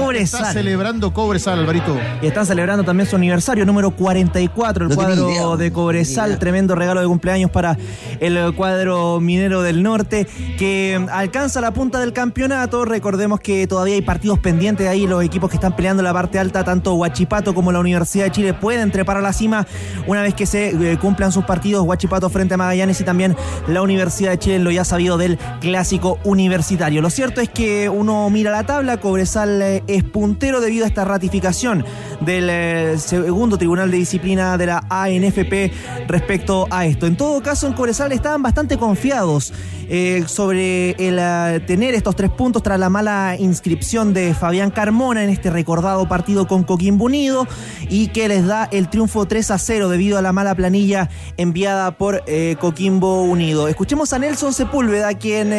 Cobresal. 0.00 0.40
Está 0.42 0.52
celebrando 0.52 1.12
Cobresal, 1.12 1.58
Alvarito. 1.58 1.96
Y 2.22 2.26
están 2.26 2.46
celebrando 2.46 2.84
también 2.84 3.08
su 3.08 3.16
aniversario 3.16 3.64
número 3.66 3.90
44, 3.90 4.84
el 4.84 4.90
No 4.90 4.94
cuadro 4.96 5.30
idea. 5.30 5.56
de 5.56 5.72
Cobresal. 5.72 6.38
Tremendo 6.38 6.74
regalo 6.74 7.00
de 7.00 7.06
cumpleaños 7.06 7.50
para 7.50 7.76
el 8.20 8.54
cuadro 8.54 9.20
minero 9.20 9.62
del 9.62 9.82
norte, 9.82 10.26
que 10.58 11.04
alcanza 11.10 11.60
la 11.60 11.72
punta 11.72 12.00
del 12.00 12.12
campeonato. 12.12 12.84
Recordemos 12.84 13.40
que 13.40 13.66
todavía 13.66 13.94
hay 13.94 14.02
partidos 14.02 14.38
pendientes 14.38 14.88
ahí. 14.88 15.06
Los 15.06 15.24
equipos 15.24 15.50
que 15.50 15.56
están 15.56 15.76
peleando 15.76 16.02
la 16.02 16.12
parte 16.12 16.38
alta, 16.38 16.64
tanto 16.64 16.94
Huachipato 16.94 17.54
como 17.54 17.72
la 17.72 17.80
Universidad 17.80 18.24
de 18.24 18.30
Chile, 18.30 18.54
pueden 18.54 18.90
trepar 18.90 19.16
a 19.16 19.20
la 19.20 19.32
cima 19.32 19.66
una 20.06 20.22
vez 20.22 20.34
que 20.34 20.46
se 20.46 20.68
eh, 20.70 20.98
cumplan 20.98 21.32
sus 21.32 21.44
partidos. 21.44 21.86
Huachipato 21.86 22.28
frente 22.30 22.54
a 22.54 22.56
Magallanes 22.56 23.00
y 23.00 23.04
también 23.04 23.36
la 23.68 23.82
Universidad 23.82 24.30
de 24.32 24.38
Chile 24.38 24.58
lo 24.58 24.70
ya 24.70 24.84
sabido 24.84 25.18
del 25.18 25.38
clásico 25.60 26.18
universitario. 26.24 27.02
Lo 27.02 27.10
cierto 27.10 27.40
es 27.40 27.48
que 27.48 27.88
uno 27.88 28.28
mira 28.30 28.50
la 28.50 28.64
tabla, 28.64 28.98
Cobresal 28.98 29.62
eh, 29.62 29.84
es 29.86 30.04
puntero 30.04 30.60
debido 30.60 30.84
a 30.84 30.88
esta 30.88 31.04
ratificación 31.04 31.84
del 32.20 32.48
eh, 32.50 32.98
segundo 32.98 33.58
Tribunal 33.58 33.90
de 33.90 33.98
Disciplina 33.98 34.56
de 34.56 34.66
la 34.66 34.84
ANFP 34.88 35.72
respecto 36.08 36.66
a 36.70 36.86
esto. 36.86 37.06
En 37.06 37.16
todo 37.16 37.42
caso, 37.42 37.66
en 37.66 37.74
Cobresal 37.74 38.12
estaban 38.12 38.42
bastante 38.42 38.78
confiados 38.78 39.52
eh, 39.88 40.24
sobre 40.26 40.90
el 40.92 41.18
eh, 41.20 41.60
tener 41.66 41.94
estos 41.94 42.16
tres 42.16 42.30
puntos 42.30 42.62
tras 42.62 42.78
la 42.78 42.88
mala 42.88 43.36
inscripción 43.38 44.14
de 44.14 44.34
Fabián 44.34 44.70
Carmona 44.70 45.22
en 45.22 45.30
este 45.30 45.50
recordado 45.50 46.08
partido 46.08 46.48
con 46.48 46.64
Coquimbo 46.64 47.04
Unido 47.04 47.46
y 47.88 48.08
que 48.08 48.28
les 48.28 48.46
da 48.46 48.64
el 48.72 48.88
triunfo 48.88 49.26
3 49.26 49.50
a 49.52 49.58
0 49.58 49.88
debido 49.88 50.18
a 50.18 50.22
la 50.22 50.32
mala 50.32 50.54
planilla 50.54 51.08
enviada 51.36 51.96
por 51.98 52.24
Coquimbo 52.58 53.22
Unido. 53.22 53.68
Escuchemos 53.68 54.12
a 54.12 54.18
Nelson 54.18 54.52
Sepúlveda, 54.52 55.14
quien 55.14 55.50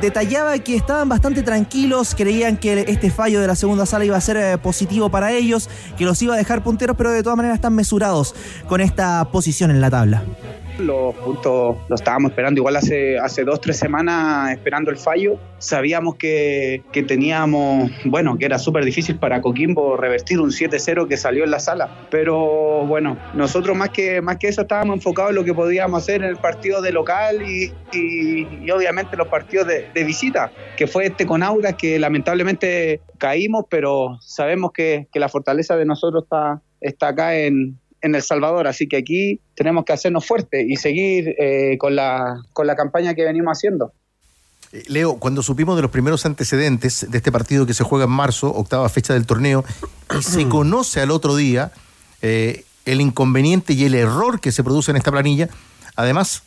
detallaba 0.00 0.58
que 0.58 0.74
estaban 0.74 1.08
bastante 1.08 1.42
tranquilos, 1.42 2.14
creían 2.16 2.56
que 2.56 2.86
este 2.88 3.10
fallo 3.10 3.40
de 3.40 3.46
la 3.46 3.54
segunda 3.54 3.86
sala 3.86 4.04
iba 4.04 4.16
a 4.16 4.20
ser 4.20 4.58
positivo 4.60 5.10
para 5.10 5.32
ellos, 5.32 5.68
que 5.96 6.05
los 6.06 6.22
iba 6.22 6.34
a 6.34 6.38
dejar 6.38 6.62
punteros, 6.62 6.96
pero 6.96 7.10
de 7.10 7.22
todas 7.22 7.36
maneras 7.36 7.56
están 7.56 7.74
mesurados 7.74 8.34
con 8.68 8.80
esta 8.80 9.24
posición 9.30 9.70
en 9.70 9.80
la 9.80 9.90
tabla. 9.90 10.22
Los 10.78 11.14
puntos 11.16 11.78
los 11.88 12.00
estábamos 12.00 12.30
esperando 12.32 12.60
igual 12.60 12.76
hace, 12.76 13.18
hace 13.18 13.44
dos, 13.44 13.60
tres 13.60 13.78
semanas 13.78 14.50
esperando 14.52 14.90
el 14.90 14.98
fallo. 14.98 15.38
Sabíamos 15.58 16.16
que, 16.16 16.82
que 16.92 17.02
teníamos, 17.02 17.90
bueno, 18.04 18.36
que 18.36 18.44
era 18.44 18.58
súper 18.58 18.84
difícil 18.84 19.18
para 19.18 19.40
Coquimbo 19.40 19.96
revertir 19.96 20.38
un 20.38 20.50
7-0 20.50 21.08
que 21.08 21.16
salió 21.16 21.44
en 21.44 21.50
la 21.50 21.60
sala. 21.60 21.88
Pero 22.10 22.84
bueno, 22.86 23.16
nosotros 23.34 23.74
más 23.76 23.88
que, 23.88 24.20
más 24.20 24.36
que 24.36 24.48
eso 24.48 24.62
estábamos 24.62 24.96
enfocados 24.96 25.30
en 25.30 25.36
lo 25.36 25.44
que 25.44 25.54
podíamos 25.54 26.02
hacer 26.02 26.16
en 26.22 26.28
el 26.28 26.36
partido 26.36 26.82
de 26.82 26.92
local 26.92 27.42
y, 27.42 27.72
y- 27.96 28.46
y 28.66 28.70
obviamente 28.70 29.16
los 29.16 29.28
partidos 29.28 29.66
de, 29.66 29.86
de 29.94 30.04
visita, 30.04 30.52
que 30.76 30.86
fue 30.86 31.06
este 31.06 31.24
con 31.24 31.42
Audas 31.42 31.74
que 31.74 31.98
lamentablemente 31.98 33.00
caímos, 33.18 33.64
pero 33.70 34.18
sabemos 34.20 34.72
que, 34.72 35.08
que 35.10 35.20
la 35.20 35.28
fortaleza 35.30 35.76
de 35.76 35.86
nosotros 35.86 36.24
está, 36.24 36.60
está 36.80 37.08
acá 37.08 37.34
en, 37.36 37.78
en 38.02 38.14
El 38.14 38.22
Salvador, 38.22 38.66
así 38.66 38.88
que 38.88 38.96
aquí 38.96 39.40
tenemos 39.54 39.84
que 39.84 39.92
hacernos 39.92 40.26
fuertes 40.26 40.64
y 40.68 40.76
seguir 40.76 41.34
eh, 41.38 41.76
con, 41.78 41.96
la, 41.96 42.42
con 42.52 42.66
la 42.66 42.76
campaña 42.76 43.14
que 43.14 43.24
venimos 43.24 43.58
haciendo. 43.58 43.92
Eh, 44.72 44.84
Leo, 44.88 45.16
cuando 45.16 45.42
supimos 45.42 45.76
de 45.76 45.82
los 45.82 45.90
primeros 45.90 46.26
antecedentes 46.26 47.10
de 47.10 47.18
este 47.18 47.32
partido 47.32 47.66
que 47.66 47.74
se 47.74 47.84
juega 47.84 48.04
en 48.04 48.10
marzo, 48.10 48.52
octava 48.52 48.88
fecha 48.88 49.14
del 49.14 49.26
torneo, 49.26 49.64
y 50.18 50.22
se 50.22 50.48
conoce 50.48 51.00
al 51.00 51.10
otro 51.10 51.36
día 51.36 51.72
eh, 52.22 52.64
el 52.84 53.00
inconveniente 53.00 53.72
y 53.72 53.84
el 53.84 53.94
error 53.94 54.40
que 54.40 54.52
se 54.52 54.62
produce 54.62 54.90
en 54.90 54.96
esta 54.96 55.10
planilla, 55.10 55.48
además, 55.96 56.42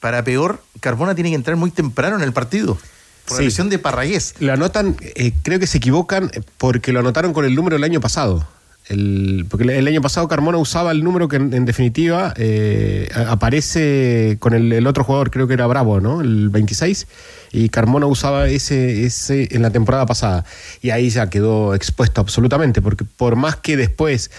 para 0.00 0.22
peor, 0.22 0.62
Carbona 0.80 1.14
tiene 1.14 1.30
que 1.30 1.36
entrar 1.36 1.56
muy 1.56 1.70
temprano 1.70 2.16
en 2.16 2.22
el 2.22 2.32
partido. 2.32 2.78
Por 3.26 3.38
la 3.38 3.44
lesión 3.44 3.68
de 3.68 3.78
Parragués. 3.78 4.34
Lo 4.38 4.54
anotan, 4.54 4.96
eh, 5.02 5.32
creo 5.42 5.58
que 5.58 5.66
se 5.66 5.78
equivocan 5.78 6.30
porque 6.56 6.92
lo 6.92 7.00
anotaron 7.00 7.34
con 7.34 7.44
el 7.44 7.54
número 7.54 7.76
del 7.76 7.84
año 7.84 8.00
pasado. 8.00 8.48
El- 8.88 9.46
porque 9.48 9.64
el- 9.64 9.86
año 9.86 10.00
pasado 10.00 10.28
Carmona 10.28 10.58
usaba 10.58 10.92
el 10.92 11.04
número 11.04 11.28
que 11.28 11.36
en, 11.36 11.64
definitiva 11.64 12.32
eh, 12.36 13.08
aparece 13.28 14.36
con 14.40 14.54
el, 14.54 14.72
el 14.72 14.86
otro 14.86 15.04
jugador, 15.04 15.30
creo 15.30 15.46
que 15.46 15.54
era 15.54 15.66
Bravo, 15.66 16.00
¿no? 16.00 16.20
El 16.20 16.48
26. 16.48 17.06
Y 17.52 17.68
Carmona 17.70 18.06
usaba 18.06 18.48
ese, 18.48 19.04
ese 19.06 19.48
en 19.54 19.62
la 19.62 19.70
temporada 19.70 20.06
pasada. 20.06 20.44
Y 20.82 20.90
ahí 20.90 21.08
ya 21.10 21.30
quedó 21.30 21.74
expuesto 21.74 22.20
absolutamente, 22.20 22.82
porque 22.82 23.04
por 23.04 23.36
más 23.36 23.56
que 23.56 23.76
después 23.76 24.30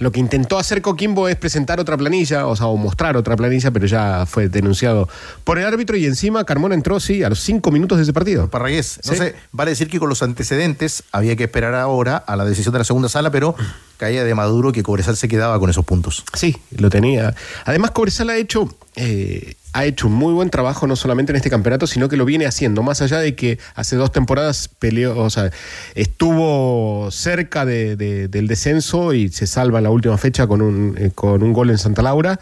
lo 0.00 0.10
que 0.10 0.18
intentó 0.18 0.58
hacer 0.58 0.80
Coquimbo 0.82 1.28
es 1.28 1.36
presentar 1.36 1.78
otra 1.78 1.96
planilla, 1.96 2.46
o 2.46 2.56
sea, 2.56 2.66
o 2.66 2.76
mostrar 2.76 3.16
otra 3.18 3.36
planilla, 3.36 3.70
pero 3.70 3.86
ya 3.86 4.24
fue 4.26 4.48
denunciado 4.48 5.08
por 5.44 5.58
el 5.58 5.66
árbitro 5.66 5.94
y 5.94 6.06
encima 6.06 6.44
Carmona 6.44 6.74
entró, 6.74 6.98
sí, 6.98 7.22
a 7.22 7.28
los 7.28 7.40
cinco 7.40 7.70
minutos 7.70 7.98
de 7.98 8.04
ese 8.04 8.12
partido. 8.14 8.48
Parragués. 8.48 8.86
Sí. 8.86 9.00
Entonces, 9.04 9.34
vale 9.52 9.72
decir 9.72 9.88
que 9.88 9.98
con 10.00 10.08
los 10.08 10.22
antecedentes 10.22 11.04
había 11.12 11.36
que 11.36 11.44
esperar 11.44 11.74
ahora 11.74 12.16
a 12.16 12.34
la 12.34 12.46
decisión 12.46 12.72
de 12.72 12.78
la 12.78 12.84
segunda 12.84 13.10
sala, 13.10 13.30
pero 13.30 13.54
caía 14.00 14.24
de 14.24 14.34
Maduro 14.34 14.72
que 14.72 14.82
Cobresal 14.82 15.16
se 15.16 15.28
quedaba 15.28 15.60
con 15.60 15.70
esos 15.70 15.84
puntos. 15.84 16.24
Sí, 16.34 16.56
lo 16.76 16.90
tenía. 16.90 17.34
Además, 17.64 17.92
Cobresal 17.92 18.30
ha 18.30 18.36
hecho, 18.36 18.74
eh, 18.96 19.54
ha 19.72 19.84
hecho 19.84 20.08
un 20.08 20.14
muy 20.14 20.32
buen 20.32 20.50
trabajo, 20.50 20.86
no 20.88 20.96
solamente 20.96 21.30
en 21.30 21.36
este 21.36 21.50
campeonato, 21.50 21.86
sino 21.86 22.08
que 22.08 22.16
lo 22.16 22.24
viene 22.24 22.46
haciendo. 22.46 22.82
Más 22.82 23.02
allá 23.02 23.18
de 23.18 23.36
que 23.36 23.58
hace 23.76 23.94
dos 23.96 24.10
temporadas 24.10 24.68
peleó, 24.80 25.16
o 25.16 25.30
sea, 25.30 25.50
estuvo 25.94 27.10
cerca 27.10 27.64
de- 27.64 27.94
del 27.96 28.48
descenso 28.48 29.12
y 29.14 29.28
se 29.28 29.46
salva 29.46 29.78
en 29.78 29.84
la 29.84 29.90
última 29.90 30.18
fecha 30.18 30.46
con 30.46 30.60
un, 30.60 30.96
eh, 30.98 31.10
con 31.14 31.42
un 31.42 31.52
gol 31.52 31.70
en 31.70 31.78
Santa 31.78 32.02
Laura. 32.02 32.40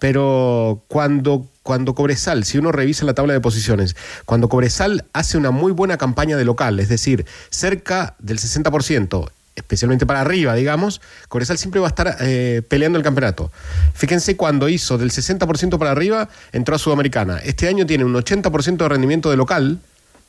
Pero 0.00 0.84
cuando, 0.86 1.48
cuando 1.64 1.94
Cobresal, 1.94 2.44
si 2.44 2.56
uno 2.58 2.70
revisa 2.70 3.04
la 3.04 3.14
tabla 3.14 3.32
de 3.32 3.40
posiciones, 3.40 3.96
cuando 4.26 4.48
Cobresal 4.48 5.04
hace 5.12 5.36
una 5.36 5.50
muy 5.50 5.72
buena 5.72 5.96
campaña 5.96 6.36
de 6.36 6.44
local, 6.44 6.78
es 6.78 6.88
decir, 6.88 7.26
cerca 7.50 8.14
del 8.20 8.38
60%, 8.38 9.28
especialmente 9.58 10.06
para 10.06 10.20
arriba, 10.20 10.54
digamos, 10.54 11.00
Cobresal 11.28 11.58
siempre 11.58 11.80
va 11.80 11.88
a 11.88 11.90
estar 11.90 12.16
eh, 12.20 12.62
peleando 12.68 12.98
el 12.98 13.04
campeonato. 13.04 13.50
Fíjense 13.94 14.36
cuando 14.36 14.68
hizo 14.68 14.98
del 14.98 15.10
60% 15.10 15.78
para 15.78 15.90
arriba, 15.90 16.28
entró 16.52 16.74
a 16.74 16.78
Sudamericana. 16.78 17.38
Este 17.38 17.68
año 17.68 17.86
tiene 17.86 18.04
un 18.04 18.14
80% 18.14 18.76
de 18.76 18.88
rendimiento 18.88 19.30
de 19.30 19.36
local 19.36 19.78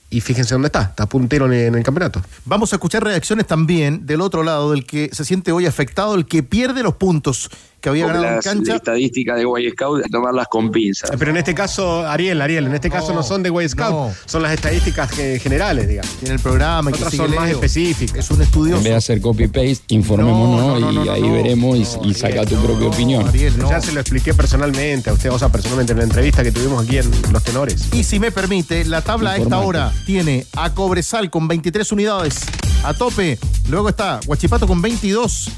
y 0.09 0.21
fíjense 0.21 0.55
dónde 0.55 0.67
está, 0.67 0.81
está 0.81 1.05
puntero 1.07 1.51
en 1.51 1.75
el 1.75 1.83
campeonato. 1.83 2.21
Vamos 2.45 2.73
a 2.73 2.77
escuchar 2.77 3.03
reacciones 3.03 3.45
también 3.45 4.07
del 4.07 4.21
otro 4.21 4.41
lado, 4.43 4.71
del 4.71 4.85
que 4.85 5.09
se 5.13 5.23
siente 5.23 5.51
hoy 5.51 5.67
afectado, 5.67 6.15
el 6.15 6.25
que 6.25 6.41
pierde 6.41 6.81
los 6.81 6.95
puntos 6.95 7.51
que 7.81 7.89
había 7.89 8.07
ganado 8.07 8.25
en 8.25 8.35
las 8.35 8.45
cancha. 8.45 8.75
estadísticas 8.75 9.37
de 9.37 9.45
Boy 9.45 9.69
Scout, 9.71 10.03
tomarlas 10.11 10.47
con 10.47 10.71
pinzas. 10.71 11.11
Pero 11.17 11.31
en 11.31 11.37
este 11.37 11.53
caso, 11.53 12.05
Ariel, 12.07 12.41
Ariel, 12.41 12.65
en 12.67 12.75
este 12.75 12.89
caso 12.89 13.13
no 13.13 13.23
son 13.23 13.43
de 13.43 13.49
Way 13.49 13.69
Scout, 13.69 13.91
no. 13.91 14.13
son 14.25 14.43
las 14.43 14.53
estadísticas 14.53 15.11
generales, 15.11 15.87
digamos. 15.87 16.11
Tiene 16.17 16.35
el 16.35 16.41
programa 16.41 16.89
y 16.89 16.93
que 16.93 16.97
Otras 16.99 17.11
sigue 17.11 17.25
son 17.25 17.35
más 17.35 17.49
específicas. 17.49 18.15
Es 18.17 18.31
un 18.31 18.41
estudioso. 18.41 18.77
En 18.77 18.83
vez 18.83 18.91
de 18.93 18.97
hacer 18.97 19.21
copy-paste, 19.21 19.83
informémonos 19.89 20.39
No, 20.61 20.79
no, 20.79 20.91
no, 20.91 21.01
y 21.03 21.05
no, 21.05 21.11
ahí 21.11 21.21
no. 21.21 21.33
veremos 21.33 21.77
y, 22.03 22.09
y 22.09 22.13
saca 22.13 22.45
tu 22.45 22.55
propia 22.61 22.87
opinión. 22.87 23.27
Ariel, 23.27 23.57
no. 23.57 23.69
Ya 23.69 23.81
se 23.81 23.91
lo 23.91 23.99
expliqué 23.99 24.33
personalmente 24.33 25.09
a 25.09 25.13
usted, 25.13 25.31
o 25.31 25.39
sea, 25.39 25.49
personalmente 25.49 25.93
en 25.93 25.99
la 25.99 26.03
entrevista 26.05 26.43
que 26.43 26.51
tuvimos 26.51 26.83
aquí 26.85 26.97
en 26.97 27.09
Los 27.31 27.43
Tenores. 27.43 27.93
Y 27.93 28.03
si 28.03 28.19
me 28.19 28.31
permite, 28.31 28.83
la 28.85 29.01
tabla 29.01 29.31
a 29.31 29.37
esta 29.37 29.59
hora 29.59 29.93
tiene 30.05 30.45
a 30.55 30.73
Cobresal 30.73 31.29
con 31.29 31.47
23 31.47 31.91
unidades 31.91 32.41
a 32.83 32.93
tope. 32.93 33.37
Luego 33.69 33.89
está 33.89 34.19
Huachipato 34.25 34.67
con 34.67 34.81
22. 34.81 35.49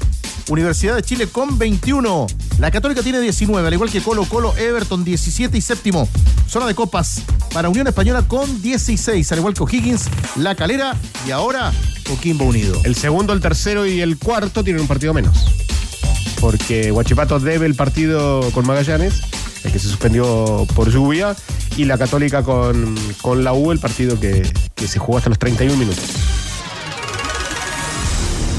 Universidad 0.48 0.96
de 0.96 1.02
Chile 1.02 1.26
con 1.26 1.58
21. 1.58 2.26
La 2.58 2.70
Católica 2.70 3.02
tiene 3.02 3.20
19, 3.20 3.66
al 3.66 3.74
igual 3.74 3.90
que 3.90 4.00
Colo 4.00 4.24
Colo, 4.24 4.56
Everton 4.56 5.04
17 5.04 5.56
y 5.56 5.60
séptimo. 5.60 6.08
Zona 6.48 6.66
de 6.66 6.74
copas 6.74 7.22
para 7.52 7.68
Unión 7.68 7.86
Española 7.86 8.22
con 8.26 8.60
16, 8.62 9.32
al 9.32 9.38
igual 9.38 9.54
que 9.54 9.62
O'Higgins, 9.62 10.08
La 10.36 10.54
Calera 10.54 10.96
y 11.26 11.30
ahora 11.30 11.72
Coquimbo 12.06 12.44
Unido. 12.44 12.78
El 12.84 12.94
segundo, 12.94 13.32
el 13.32 13.40
tercero 13.40 13.86
y 13.86 14.00
el 14.00 14.18
cuarto 14.18 14.64
tienen 14.64 14.82
un 14.82 14.88
partido 14.88 15.14
menos. 15.14 15.46
Porque 16.40 16.90
Huachipato 16.90 17.38
debe 17.38 17.66
el 17.66 17.74
partido 17.74 18.50
con 18.52 18.66
Magallanes, 18.66 19.22
el 19.64 19.72
que 19.72 19.78
se 19.78 19.88
suspendió 19.88 20.66
por 20.74 20.90
lluvia, 20.90 21.36
y 21.76 21.84
la 21.84 21.96
Católica 21.96 22.42
con, 22.42 22.96
con 23.22 23.44
la 23.44 23.52
U, 23.52 23.70
el 23.72 23.78
partido 23.78 24.18
que, 24.18 24.42
que 24.74 24.88
se 24.88 24.98
jugó 24.98 25.18
hasta 25.18 25.30
los 25.30 25.38
31 25.38 25.76
minutos. 25.76 26.04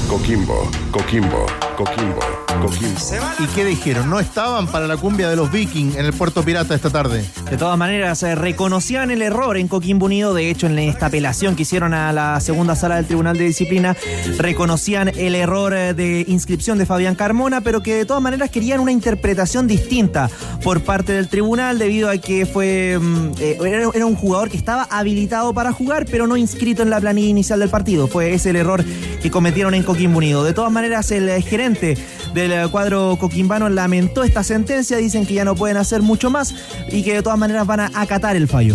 Coquimbo, 0.08 0.70
Coquimbo. 0.90 1.46
Coquimbo, 1.76 2.20
Coquimbo. 2.62 3.00
¿Y 3.40 3.46
qué 3.48 3.64
dijeron? 3.64 4.08
No 4.08 4.20
estaban 4.20 4.66
para 4.68 4.86
la 4.86 4.96
cumbia 4.96 5.28
de 5.28 5.36
los 5.36 5.50
Vikings 5.50 5.96
en 5.96 6.06
el 6.06 6.12
puerto 6.12 6.42
pirata 6.42 6.74
esta 6.74 6.90
tarde. 6.90 7.24
De 7.50 7.56
todas 7.56 7.76
maneras, 7.76 8.22
eh, 8.22 8.34
reconocían 8.34 9.10
el 9.10 9.22
error 9.22 9.56
en 9.56 9.66
Coquimbo 9.66 10.06
Unido. 10.06 10.34
De 10.34 10.50
hecho, 10.50 10.66
en 10.66 10.78
esta 10.78 11.06
apelación 11.06 11.56
que 11.56 11.62
hicieron 11.62 11.92
a 11.92 12.12
la 12.12 12.38
segunda 12.40 12.76
sala 12.76 12.96
del 12.96 13.06
Tribunal 13.06 13.36
de 13.36 13.44
Disciplina, 13.44 13.96
reconocían 14.38 15.08
el 15.08 15.34
error 15.34 15.74
eh, 15.74 15.94
de 15.94 16.24
inscripción 16.28 16.78
de 16.78 16.86
Fabián 16.86 17.16
Carmona, 17.16 17.60
pero 17.60 17.82
que 17.82 17.94
de 17.94 18.04
todas 18.04 18.22
maneras 18.22 18.50
querían 18.50 18.80
una 18.80 18.92
interpretación 18.92 19.66
distinta 19.66 20.30
por 20.62 20.82
parte 20.82 21.12
del 21.12 21.28
tribunal, 21.28 21.78
debido 21.78 22.08
a 22.08 22.18
que 22.18 22.46
fue 22.46 22.98
mm, 23.00 23.32
eh, 23.40 23.58
era, 23.64 23.90
era 23.92 24.06
un 24.06 24.14
jugador 24.14 24.48
que 24.48 24.56
estaba 24.56 24.84
habilitado 24.90 25.52
para 25.52 25.72
jugar, 25.72 26.06
pero 26.10 26.26
no 26.26 26.36
inscrito 26.36 26.82
en 26.82 26.90
la 26.90 27.00
planilla 27.00 27.28
inicial 27.28 27.58
del 27.58 27.68
partido. 27.68 28.06
Fue 28.06 28.32
ese 28.32 28.50
el 28.50 28.56
error 28.56 28.84
que 29.22 29.30
cometieron 29.30 29.74
en 29.74 29.82
Coquimbo 29.82 30.18
Unido. 30.18 30.44
De 30.44 30.52
todas 30.52 30.70
maneras, 30.70 31.10
el 31.10 31.28
eh, 31.28 31.42
del 31.72 32.52
eh, 32.52 32.68
cuadro 32.70 33.16
coquimbano 33.18 33.68
lamentó 33.68 34.22
esta 34.22 34.42
sentencia, 34.42 34.98
dicen 34.98 35.26
que 35.26 35.34
ya 35.34 35.44
no 35.44 35.54
pueden 35.54 35.76
hacer 35.76 36.02
mucho 36.02 36.30
más 36.30 36.54
y 36.90 37.02
que 37.02 37.14
de 37.14 37.22
todas 37.22 37.38
maneras 37.38 37.66
van 37.66 37.80
a 37.80 37.90
acatar 37.94 38.36
el 38.36 38.48
fallo. 38.48 38.74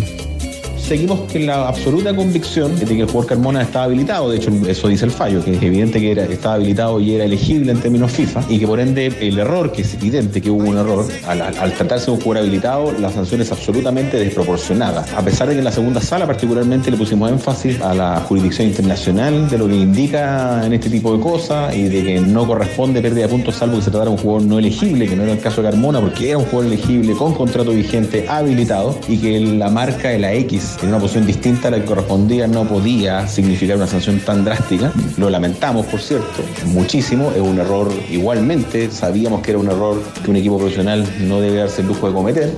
Seguimos 0.90 1.32
con 1.32 1.46
la 1.46 1.68
absoluta 1.68 2.16
convicción 2.16 2.76
de 2.76 2.84
que 2.84 3.02
el 3.02 3.06
jugador 3.06 3.28
Carmona 3.28 3.62
estaba 3.62 3.86
habilitado, 3.86 4.32
de 4.32 4.38
hecho 4.38 4.50
eso 4.68 4.88
dice 4.88 5.06
el 5.06 5.12
fallo, 5.12 5.46
que 5.46 5.54
es 5.54 5.62
evidente 5.62 6.00
que 6.00 6.14
era, 6.14 6.24
estaba 6.24 6.56
habilitado 6.56 7.00
y 7.00 7.14
era 7.14 7.26
elegible 7.26 7.74
en 7.74 7.80
términos 7.80 8.12
FIFA, 8.12 8.46
y 8.50 8.58
que 8.58 8.66
por 8.66 8.80
ende 8.80 9.14
el 9.22 9.38
error, 9.38 9.72
que 9.72 9.84
es 9.84 9.94
evidente 9.94 10.42
que 10.42 10.50
hubo 10.50 10.68
un 10.68 10.78
error, 10.80 11.06
al, 11.28 11.74
tratarse 11.74 12.08
de 12.08 12.14
un 12.14 12.20
jugador 12.20 12.48
habilitado, 12.48 12.92
la 12.94 13.12
sanción 13.12 13.40
es 13.40 13.52
absolutamente 13.52 14.18
desproporcionada. 14.18 15.06
A 15.16 15.22
pesar 15.22 15.48
de 15.48 15.54
que 15.54 15.60
en 15.60 15.66
la 15.66 15.72
segunda 15.72 16.02
sala 16.02 16.26
particularmente 16.26 16.90
le 16.90 16.98
pusimos 16.98 17.30
énfasis 17.30 17.80
a 17.82 17.94
la 17.94 18.22
jurisdicción 18.22 18.70
internacional 18.70 19.48
de 19.48 19.60
lo 19.60 19.68
que 19.68 19.76
indica 19.76 20.66
en 20.66 20.74
este 20.74 20.90
tipo 20.90 21.16
de 21.16 21.22
cosas 21.22 21.76
y 21.76 21.84
de 21.84 22.04
que 22.04 22.20
no 22.20 22.48
corresponde 22.48 23.00
pérdida 23.00 23.28
de 23.28 23.30
puntos 23.30 23.58
salvo 23.58 23.76
que 23.76 23.84
se 23.84 23.92
tratara 23.92 24.10
de 24.10 24.16
un 24.16 24.24
jugador 24.24 24.42
no 24.42 24.58
elegible, 24.58 25.08
que 25.08 25.16
no 25.16 25.22
era 25.22 25.34
el 25.34 25.40
caso 25.40 25.62
de 25.62 25.70
Carmona, 25.70 26.02
porque 26.02 26.30
era 26.30 26.40
un 26.40 26.46
jugador 26.46 26.74
elegible 26.74 27.14
con 27.14 27.36
contrato 27.36 27.74
vigente, 27.74 28.26
habilitado, 28.28 29.00
y 29.08 29.18
que 29.18 29.40
la 29.40 29.70
marca 29.70 30.10
de 30.10 30.18
la 30.18 30.34
X 30.34 30.79
en 30.82 30.90
una 30.90 31.00
posición 31.00 31.26
distinta 31.26 31.68
a 31.68 31.72
la 31.72 31.80
que 31.80 31.86
correspondía 31.86 32.48
no 32.48 32.66
podía 32.66 33.28
significar 33.28 33.78
una 33.78 33.88
sanción 33.88 34.20
tan 34.20 34.46
drástica. 34.46 34.92
Lo 35.18 35.30
lamentamos, 35.30 35.86
por 35.88 36.00
cierto, 36.00 36.44
muchísimo. 36.66 37.32
Es 37.36 37.42
un 37.42 37.60
error 37.60 37.92
igualmente. 38.10 38.90
Sabíamos 38.92 39.42
que 39.42 39.52
era 39.52 39.60
un 39.60 39.68
error 39.68 40.02
que 40.24 40.30
un 40.32 40.38
equipo 40.38 40.58
profesional 40.58 41.06
no 41.22 41.42
debe 41.42 41.58
darse 41.58 41.82
el 41.82 41.88
lujo 41.88 42.08
de 42.08 42.14
cometer. 42.14 42.54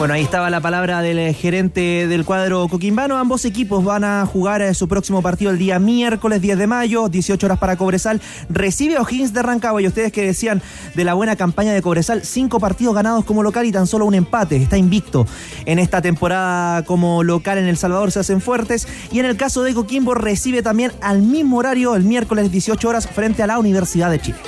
Bueno, 0.00 0.14
ahí 0.14 0.22
estaba 0.22 0.48
la 0.48 0.62
palabra 0.62 1.02
del 1.02 1.18
eh, 1.18 1.34
gerente 1.34 2.06
del 2.08 2.24
cuadro 2.24 2.66
coquimbano. 2.68 3.18
Ambos 3.18 3.44
equipos 3.44 3.84
van 3.84 4.02
a 4.02 4.24
jugar 4.24 4.62
eh, 4.62 4.72
su 4.72 4.88
próximo 4.88 5.20
partido 5.20 5.50
el 5.50 5.58
día 5.58 5.78
miércoles 5.78 6.40
10 6.40 6.56
de 6.56 6.66
mayo, 6.66 7.10
18 7.10 7.46
horas 7.46 7.58
para 7.58 7.76
Cobresal. 7.76 8.18
Recibe 8.48 8.96
a 8.96 9.02
O'Higgins 9.02 9.34
de 9.34 9.42
Rancagua 9.42 9.82
y 9.82 9.86
ustedes 9.86 10.10
que 10.10 10.24
decían 10.24 10.62
de 10.94 11.04
la 11.04 11.12
buena 11.12 11.36
campaña 11.36 11.74
de 11.74 11.82
Cobresal, 11.82 12.24
cinco 12.24 12.60
partidos 12.60 12.94
ganados 12.94 13.26
como 13.26 13.42
local 13.42 13.66
y 13.66 13.72
tan 13.72 13.86
solo 13.86 14.06
un 14.06 14.14
empate. 14.14 14.56
Está 14.56 14.78
invicto 14.78 15.26
en 15.66 15.78
esta 15.78 16.00
temporada 16.00 16.82
como 16.86 17.22
local 17.22 17.58
en 17.58 17.66
El 17.68 17.76
Salvador, 17.76 18.10
se 18.10 18.20
hacen 18.20 18.40
fuertes. 18.40 18.88
Y 19.12 19.18
en 19.18 19.26
el 19.26 19.36
caso 19.36 19.62
de 19.64 19.74
Coquimbo 19.74 20.14
recibe 20.14 20.62
también 20.62 20.92
al 21.02 21.20
mismo 21.20 21.58
horario 21.58 21.94
el 21.94 22.04
miércoles 22.04 22.50
18 22.50 22.88
horas 22.88 23.06
frente 23.06 23.42
a 23.42 23.46
la 23.46 23.58
Universidad 23.58 24.10
de 24.10 24.18
Chile. 24.18 24.38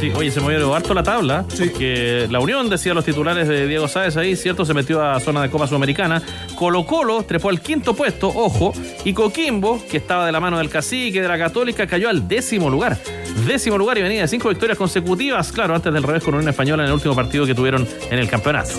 Sí, 0.00 0.12
oye, 0.14 0.30
se 0.30 0.40
movió 0.40 0.74
harto 0.74 0.92
la 0.92 1.02
tabla, 1.02 1.46
porque 1.56 2.26
la 2.30 2.38
Unión, 2.38 2.68
decía 2.68 2.92
los 2.92 3.04
titulares 3.04 3.48
de 3.48 3.66
Diego 3.66 3.88
Sáez 3.88 4.18
ahí, 4.18 4.36
cierto, 4.36 4.66
se 4.66 4.74
metió 4.74 4.95
zona 5.20 5.42
de 5.42 5.50
Copa 5.50 5.66
Sudamericana. 5.66 6.22
Colo 6.54 6.84
Colo 6.84 7.22
trepó 7.24 7.48
al 7.48 7.60
quinto 7.60 7.94
puesto, 7.94 8.28
ojo, 8.28 8.72
y 9.04 9.12
Coquimbo, 9.12 9.82
que 9.90 9.98
estaba 9.98 10.26
de 10.26 10.32
la 10.32 10.40
mano 10.40 10.58
del 10.58 10.68
cacique 10.70 11.22
de 11.22 11.28
la 11.28 11.38
Católica, 11.38 11.86
cayó 11.86 12.08
al 12.08 12.26
décimo 12.26 12.70
lugar. 12.70 12.98
Décimo 13.46 13.76
lugar 13.76 13.98
y 13.98 14.02
venía 14.02 14.22
de 14.22 14.28
cinco 14.28 14.48
victorias 14.48 14.78
consecutivas, 14.78 15.52
claro, 15.52 15.74
antes 15.74 15.92
del 15.92 16.02
revés 16.02 16.22
con 16.22 16.34
Unión 16.34 16.48
Española 16.48 16.82
en 16.84 16.88
el 16.88 16.94
último 16.94 17.14
partido 17.14 17.46
que 17.46 17.54
tuvieron 17.54 17.86
en 18.10 18.18
el 18.18 18.28
campeonato. 18.28 18.70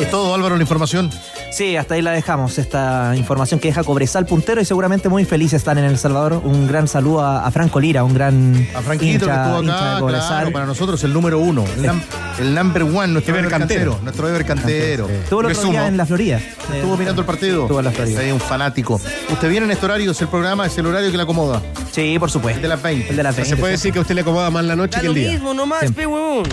Es 0.00 0.10
todo, 0.10 0.34
Álvaro, 0.34 0.56
la 0.56 0.62
información. 0.62 1.10
Sí, 1.52 1.76
hasta 1.76 1.94
ahí 1.94 2.02
la 2.02 2.12
dejamos, 2.12 2.56
esta 2.58 3.12
información 3.14 3.60
que 3.60 3.68
deja 3.68 3.84
Cobresal 3.84 4.24
puntero 4.24 4.62
y 4.62 4.64
seguramente 4.64 5.10
muy 5.10 5.26
felices 5.26 5.58
están 5.58 5.76
en 5.76 5.84
El 5.84 5.98
Salvador. 5.98 6.40
Un 6.44 6.66
gran 6.66 6.88
saludo 6.88 7.20
a, 7.20 7.46
a 7.46 7.50
Franco 7.50 7.78
Lira, 7.78 8.04
un 8.04 8.14
gran 8.14 8.66
A 8.74 8.80
Franquito 8.80 9.26
que 9.26 9.32
hincha- 9.32 9.42
estuvo 9.44 9.62
hincha 9.62 9.74
de 9.84 9.90
acá, 9.90 10.00
Cobresal. 10.00 10.28
claro, 10.28 10.52
para 10.52 10.64
nosotros 10.64 11.04
el 11.04 11.12
número 11.12 11.38
uno, 11.40 11.62
el, 12.40 12.54
number 12.54 12.84
one, 12.84 13.08
nuestro 13.08 13.36
Ever 13.36 13.50
cantero, 13.50 13.90
Cantero. 13.92 13.98
nuestro 14.02 14.28
Ever 14.30 14.46
cantero. 14.46 15.08
Estuvo 15.10 15.40
el 15.42 15.46
otro 15.48 15.62
día 15.70 15.86
en 15.88 15.96
la 15.98 16.06
Florida. 16.06 16.40
Estuvo 16.72 16.96
mirando 16.96 17.20
el 17.20 17.26
partido. 17.26 17.62
Estuvo 17.62 17.78
en 17.80 17.84
la 17.84 17.90
Florida. 17.92 18.22
Es 18.22 18.32
un 18.32 18.40
fanático. 18.40 18.98
Usted 19.30 19.50
viene 19.50 19.66
en 19.66 19.72
este 19.72 19.84
horario, 19.84 20.10
es 20.12 20.20
el 20.22 20.28
programa, 20.28 20.64
es 20.66 20.78
el 20.78 20.86
horario 20.86 21.10
que 21.10 21.18
le 21.18 21.22
acomoda. 21.22 21.60
Sí, 21.92 22.16
por 22.18 22.30
supuesto. 22.30 22.56
El 22.56 22.62
de 22.62 22.68
las 22.68 22.82
20. 22.82 23.10
El 23.10 23.16
de 23.16 23.22
las 23.22 23.34
Se 23.34 23.42
20. 23.42 23.56
puede 23.58 23.72
decir 23.72 23.92
que 23.92 23.98
a 23.98 24.02
usted 24.02 24.14
le 24.14 24.22
acomoda 24.22 24.48
más 24.50 24.64
la 24.64 24.74
noche 24.74 25.00
que 25.02 25.06
el 25.06 25.14
día. 25.14 25.38
nomás, 25.38 25.92
pe 25.92 26.06
huevón. 26.06 26.44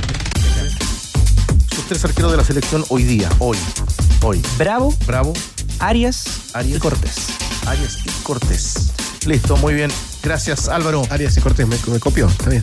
Sus 1.74 1.86
tres 1.88 2.04
arqueros 2.04 2.32
de 2.32 2.38
la 2.38 2.44
selección 2.44 2.84
hoy 2.90 3.04
día, 3.04 3.30
hoy, 3.40 3.58
hoy. 4.22 4.42
Bravo, 4.58 4.94
Bravo, 5.06 5.34
Arias, 5.80 6.26
Arias. 6.54 6.78
y 6.78 6.80
Cortés. 6.80 7.16
Arias 7.66 7.98
y 8.06 8.10
Cortés. 8.24 8.92
Listo, 9.26 9.58
muy 9.58 9.74
bien. 9.74 9.92
Gracias, 10.24 10.68
Álvaro. 10.68 11.04
Arias 11.10 11.38
y 11.38 11.42
Cortés 11.42 11.68
me, 11.68 11.78
me 11.88 12.00
copió, 12.00 12.28
está 12.28 12.50
bien. 12.50 12.62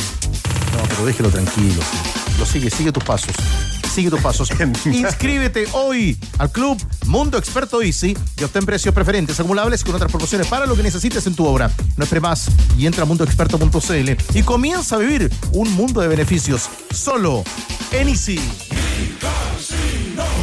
No, 0.73 0.83
pero 0.89 1.07
déjelo 1.07 1.29
tranquilo. 1.31 1.83
Lo 2.39 2.47
sigue, 2.47 2.71
sigue 2.71 2.93
tus 2.93 3.03
pasos. 3.05 3.35
Sigue 3.95 4.11
tus 4.11 4.21
pasos. 4.21 4.51
Inscríbete 4.85 5.67
hoy 5.73 6.19
al 6.39 6.51
club 6.53 6.77
Mundo 7.07 7.39
Experto 7.39 7.81
Easy 7.81 8.17
y 8.39 8.45
obtén 8.45 8.67
precios 8.67 8.95
preferentes 8.95 9.41
acumulables 9.41 9.83
con 9.83 9.95
otras 9.95 10.11
promociones 10.11 10.47
para 10.49 10.67
lo 10.67 10.77
que 10.77 10.83
necesites 10.83 11.27
en 11.27 11.35
tu 11.35 11.47
obra. 11.47 11.71
No 11.97 12.05
espere 12.05 12.21
más 12.21 12.49
y 12.77 12.87
entra 12.87 13.05
a 13.05 13.07
mundoexperto.cl 13.07 14.11
y 14.39 14.43
comienza 14.43 14.97
a 14.97 14.99
vivir 14.99 15.31
un 15.53 15.73
mundo 15.73 16.03
de 16.03 16.09
beneficios 16.09 16.69
solo 16.95 17.43
en 17.93 18.09
Easy. 18.09 18.39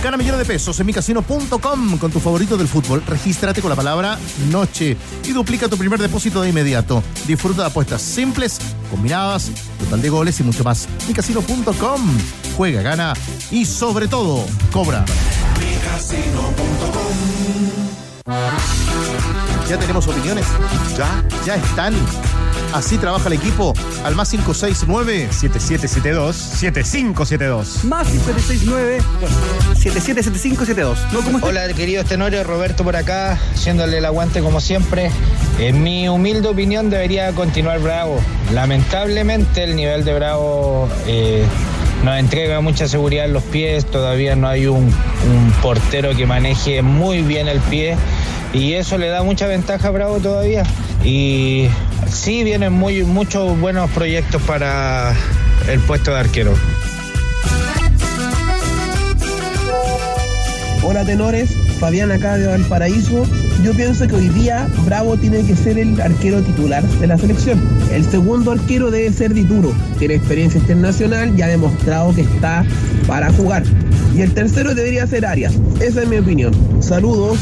Gana 0.04 0.18
millones 0.18 0.40
de 0.40 0.46
pesos 0.46 0.78
en 0.82 0.86
micasino.com 0.86 1.98
con 1.98 2.12
tu 2.12 2.20
favorito 2.20 2.58
del 2.58 2.68
fútbol. 2.68 3.02
Regístrate 3.08 3.62
con 3.62 3.70
la 3.70 3.76
palabra 3.78 4.20
noche 4.52 4.98
y 5.24 5.32
duplica 5.32 5.70
tu 5.70 5.78
primer 5.78 5.98
depósito 5.98 6.42
de 6.42 6.50
inmediato. 6.50 7.02
Disfruta 7.26 7.62
de 7.62 7.68
apuestas 7.70 8.02
simples, 8.02 8.60
combinadas, 8.92 9.50
total 9.80 10.02
de 10.02 10.10
goles 10.10 10.38
y 10.42 10.44
mucho 10.44 10.66
más. 10.66 10.90
micasino.com. 11.08 12.02
Juega, 12.58 12.82
gana 12.82 13.14
y 13.50 13.66
sobre 13.66 14.10
todo, 14.10 14.46
cobra. 14.74 15.06
Ya 19.70 19.80
tenemos 19.80 20.06
opiniones. 20.06 20.46
Ya, 20.98 21.24
ya 21.46 21.56
están. 21.56 21.94
Así 22.74 22.98
trabaja 22.98 23.28
el 23.28 23.34
equipo 23.34 23.74
al 24.04 24.16
más 24.16 24.32
569 24.32 25.28
7772 25.30 26.36
7572. 26.36 27.84
Más 27.84 28.08
569 28.08 29.00
777572. 29.76 30.98
No. 31.14 31.48
Hola 31.48 31.72
queridos 31.74 32.08
tenores, 32.08 32.46
Roberto 32.48 32.84
por 32.84 32.96
acá, 32.96 33.38
haciéndole 33.54 34.00
el 34.00 34.06
aguante 34.06 34.42
como 34.42 34.60
siempre. 34.60 35.12
En 35.60 35.84
mi 35.84 36.10
humilde 36.10 36.48
opinión 36.48 36.90
debería 36.90 37.32
continuar 37.34 37.80
Bravo. 37.80 38.20
Lamentablemente 38.52 39.64
el 39.66 39.76
nivel 39.76 40.04
de 40.04 40.16
Bravo 40.16 40.90
eh, 41.06 41.46
nos 42.04 42.18
entrega 42.18 42.60
mucha 42.62 42.88
seguridad 42.88 43.26
en 43.26 43.34
los 43.34 43.44
pies, 43.44 43.86
todavía 43.86 44.36
no 44.36 44.48
hay 44.48 44.66
un, 44.66 44.86
un 44.86 45.54
portero 45.62 46.16
que 46.16 46.26
maneje 46.26 46.82
muy 46.82 47.22
bien 47.22 47.48
el 47.48 47.60
pie 47.60 47.98
y 48.52 48.74
eso 48.74 48.98
le 48.98 49.10
da 49.10 49.22
mucha 49.22 49.46
ventaja 49.46 49.90
a 49.90 49.92
Bravo 49.92 50.20
todavía. 50.20 50.64
Y 51.04 51.68
sí 52.10 52.44
vienen 52.44 52.74
muy, 52.74 53.04
muchos 53.04 53.60
buenos 53.60 53.90
proyectos 53.92 54.42
para 54.44 55.14
el 55.70 55.80
puesto 55.82 56.12
de 56.12 56.20
arquero. 56.20 56.54
Hola 60.84 61.06
tenores, 61.06 61.50
Fabián 61.80 62.12
acá 62.12 62.38
de 62.38 62.48
Valparaíso. 62.48 63.26
Yo 63.64 63.74
pienso 63.74 64.06
que 64.08 64.16
hoy 64.16 64.28
día 64.30 64.68
Bravo 64.86 65.16
tiene 65.16 65.46
que 65.46 65.56
ser 65.56 65.78
el 65.78 66.00
arquero 66.02 66.42
titular 66.42 66.84
de 66.84 67.08
la 67.08 67.18
selección. 67.18 67.62
El 67.92 68.04
segundo 68.04 68.52
arquero 68.52 68.92
debe 68.92 69.12
ser 69.12 69.34
Dituro. 69.34 69.74
Tiene 69.98 70.16
experiencia 70.16 70.60
internacional 70.60 71.38
y 71.38 71.42
ha 71.42 71.48
demostrado 71.48 72.14
que 72.14 72.22
está 72.22 72.66
para 73.08 73.32
jugar. 73.32 73.64
Y 74.16 74.22
el 74.22 74.34
tercero 74.34 74.76
debería 74.76 75.08
ser 75.08 75.26
Arias. 75.26 75.54
Esa 75.80 76.04
es 76.04 76.08
mi 76.08 76.18
opinión. 76.18 76.54
Saludos. 76.82 77.40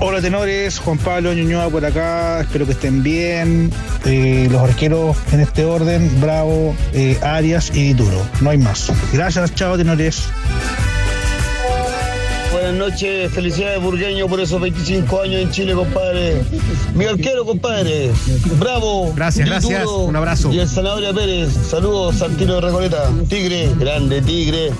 Hola 0.00 0.20
tenores, 0.20 0.78
Juan 0.78 0.98
Pablo 0.98 1.32
Ñuñoa 1.32 1.70
por 1.70 1.84
acá, 1.84 2.40
espero 2.40 2.66
que 2.66 2.72
estén 2.72 3.02
bien. 3.02 3.72
Eh, 4.04 4.46
los 4.50 4.60
arqueros 4.62 5.16
en 5.32 5.40
este 5.40 5.64
orden, 5.64 6.20
Bravo, 6.20 6.74
eh, 6.92 7.18
Arias 7.22 7.74
y 7.74 7.94
Duro, 7.94 8.20
no 8.40 8.50
hay 8.50 8.58
más. 8.58 8.92
Gracias, 9.12 9.54
chao 9.54 9.76
tenores. 9.76 10.28
Buenas 12.52 12.74
noches, 12.74 13.32
felicidades 13.32 13.80
Burgueño 13.80 14.28
por 14.28 14.40
esos 14.40 14.60
25 14.60 15.22
años 15.22 15.40
en 15.42 15.50
Chile, 15.50 15.74
compadre. 15.74 16.42
Mi 16.94 17.04
arquero, 17.04 17.44
compadre. 17.44 18.10
Bravo. 18.58 19.12
Gracias, 19.14 19.48
gracias. 19.48 19.86
Un 19.86 20.16
abrazo. 20.16 20.52
Y 20.52 20.58
el 20.58 20.68
Zanahoria 20.68 21.12
Pérez. 21.12 21.52
Saludos, 21.70 22.16
Santino 22.16 22.56
de 22.56 22.60
Recoleta. 22.62 23.10
Tigre, 23.28 23.70
grande 23.78 24.20
Tigre. 24.20 24.70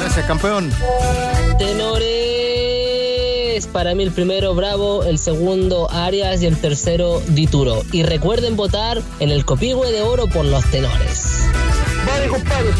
Gracias, 0.00 0.26
campeón. 0.26 0.70
Tenores, 1.58 2.25
para 3.66 3.94
mí 3.94 4.02
el 4.02 4.10
primero 4.12 4.54
Bravo, 4.54 5.04
el 5.04 5.18
segundo 5.18 5.90
Arias 5.90 6.42
y 6.42 6.46
el 6.46 6.58
tercero 6.60 7.22
Dituro. 7.28 7.82
Y 7.92 8.02
recuerden 8.02 8.56
votar 8.56 9.00
en 9.20 9.30
el 9.30 9.44
Copihue 9.46 9.90
de 9.92 10.02
Oro 10.02 10.26
por 10.26 10.44
los 10.44 10.64
tenores. 10.70 11.38
Vale, 12.06 12.28
compadre. 12.28 12.70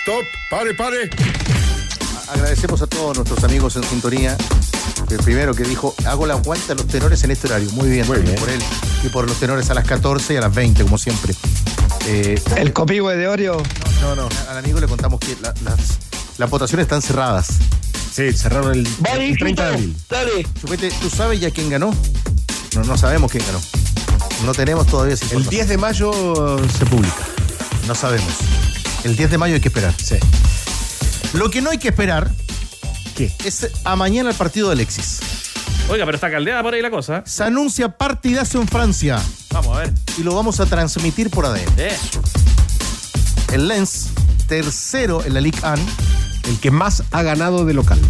Stop, 0.00 0.24
pare, 0.50 0.74
pare. 0.74 1.10
Agradecemos 2.28 2.80
a 2.82 2.86
todos 2.86 3.16
nuestros 3.16 3.42
amigos 3.44 3.76
en 3.76 3.84
sintonía. 3.84 4.36
El 5.10 5.18
primero 5.18 5.54
que 5.54 5.64
dijo, 5.64 5.94
hago 6.06 6.26
la 6.26 6.34
aguanta 6.34 6.72
a 6.72 6.76
los 6.76 6.86
tenores 6.86 7.22
en 7.24 7.30
este 7.32 7.46
horario. 7.48 7.70
Muy 7.72 7.88
bien, 7.90 8.06
también 8.06 8.36
por 8.36 8.48
él. 8.48 8.60
Y 9.02 9.08
por 9.08 9.26
los 9.28 9.36
tenores 9.38 9.68
a 9.70 9.74
las 9.74 9.84
14 9.86 10.34
y 10.34 10.36
a 10.36 10.40
las 10.40 10.54
20, 10.54 10.82
como 10.84 10.96
siempre. 10.98 11.34
Eh, 12.06 12.40
El 12.56 12.72
copihue 12.72 13.16
de 13.16 13.28
Oreo. 13.28 13.62
no, 14.00 14.14
no, 14.16 14.28
al 14.48 14.58
amigo 14.58 14.80
le 14.80 14.86
contamos 14.86 15.20
que 15.20 15.36
la- 15.42 15.54
las, 15.64 15.98
las 16.38 16.50
votaciones 16.50 16.84
están 16.84 17.02
cerradas. 17.02 17.48
Sí, 18.12 18.32
cerraron 18.32 18.72
el, 18.72 18.86
Vale, 18.98 19.30
el 19.30 19.38
30 19.38 19.62
de 19.64 19.74
abril. 19.74 19.96
Dale. 20.08 20.46
Chupete, 20.60 20.90
¿tú 21.00 21.08
sabes 21.08 21.40
ya 21.40 21.50
quién 21.50 21.70
ganó? 21.70 21.94
No, 22.74 22.84
no 22.84 22.98
sabemos 22.98 23.30
quién 23.30 23.44
ganó. 23.46 23.60
No 24.44 24.52
tenemos 24.52 24.86
todavía 24.86 25.14
esa 25.14 25.24
El 25.26 25.42
información. 25.42 25.50
10 25.50 25.68
de 25.68 25.76
mayo 25.78 26.68
se 26.78 26.86
publica. 26.86 27.26
No 27.86 27.94
sabemos. 27.94 28.32
El 29.04 29.16
10 29.16 29.30
de 29.30 29.38
mayo 29.38 29.54
hay 29.54 29.60
que 29.60 29.68
esperar. 29.68 29.94
Sí. 30.02 30.16
Lo 31.32 31.50
que 31.50 31.62
no 31.62 31.70
hay 31.70 31.78
que 31.78 31.88
esperar 31.88 32.30
¿Qué? 33.16 33.32
es 33.44 33.68
a 33.84 33.96
mañana 33.96 34.30
el 34.30 34.36
partido 34.36 34.68
de 34.68 34.74
Alexis. 34.74 35.20
Oiga, 35.88 36.04
pero 36.04 36.16
está 36.16 36.30
caldeada 36.30 36.62
por 36.62 36.74
ahí 36.74 36.82
la 36.82 36.90
cosa. 36.90 37.22
Se 37.26 37.44
anuncia 37.44 37.88
partidazo 37.88 38.60
en 38.60 38.68
Francia 38.68 39.20
Vamos 39.50 39.76
a 39.76 39.80
ver. 39.80 39.92
y 40.18 40.22
lo 40.22 40.34
vamos 40.34 40.60
a 40.60 40.66
transmitir 40.66 41.30
por 41.30 41.46
ADN. 41.46 41.78
Eso. 41.78 42.20
El 43.52 43.68
Lens, 43.68 44.08
tercero 44.48 45.24
en 45.24 45.34
la 45.34 45.40
Ligue 45.40 45.58
1 45.62 45.76
El 46.48 46.58
que 46.58 46.70
más 46.70 47.04
ha 47.10 47.22
ganado 47.22 47.64
de 47.64 47.74
local. 47.74 48.00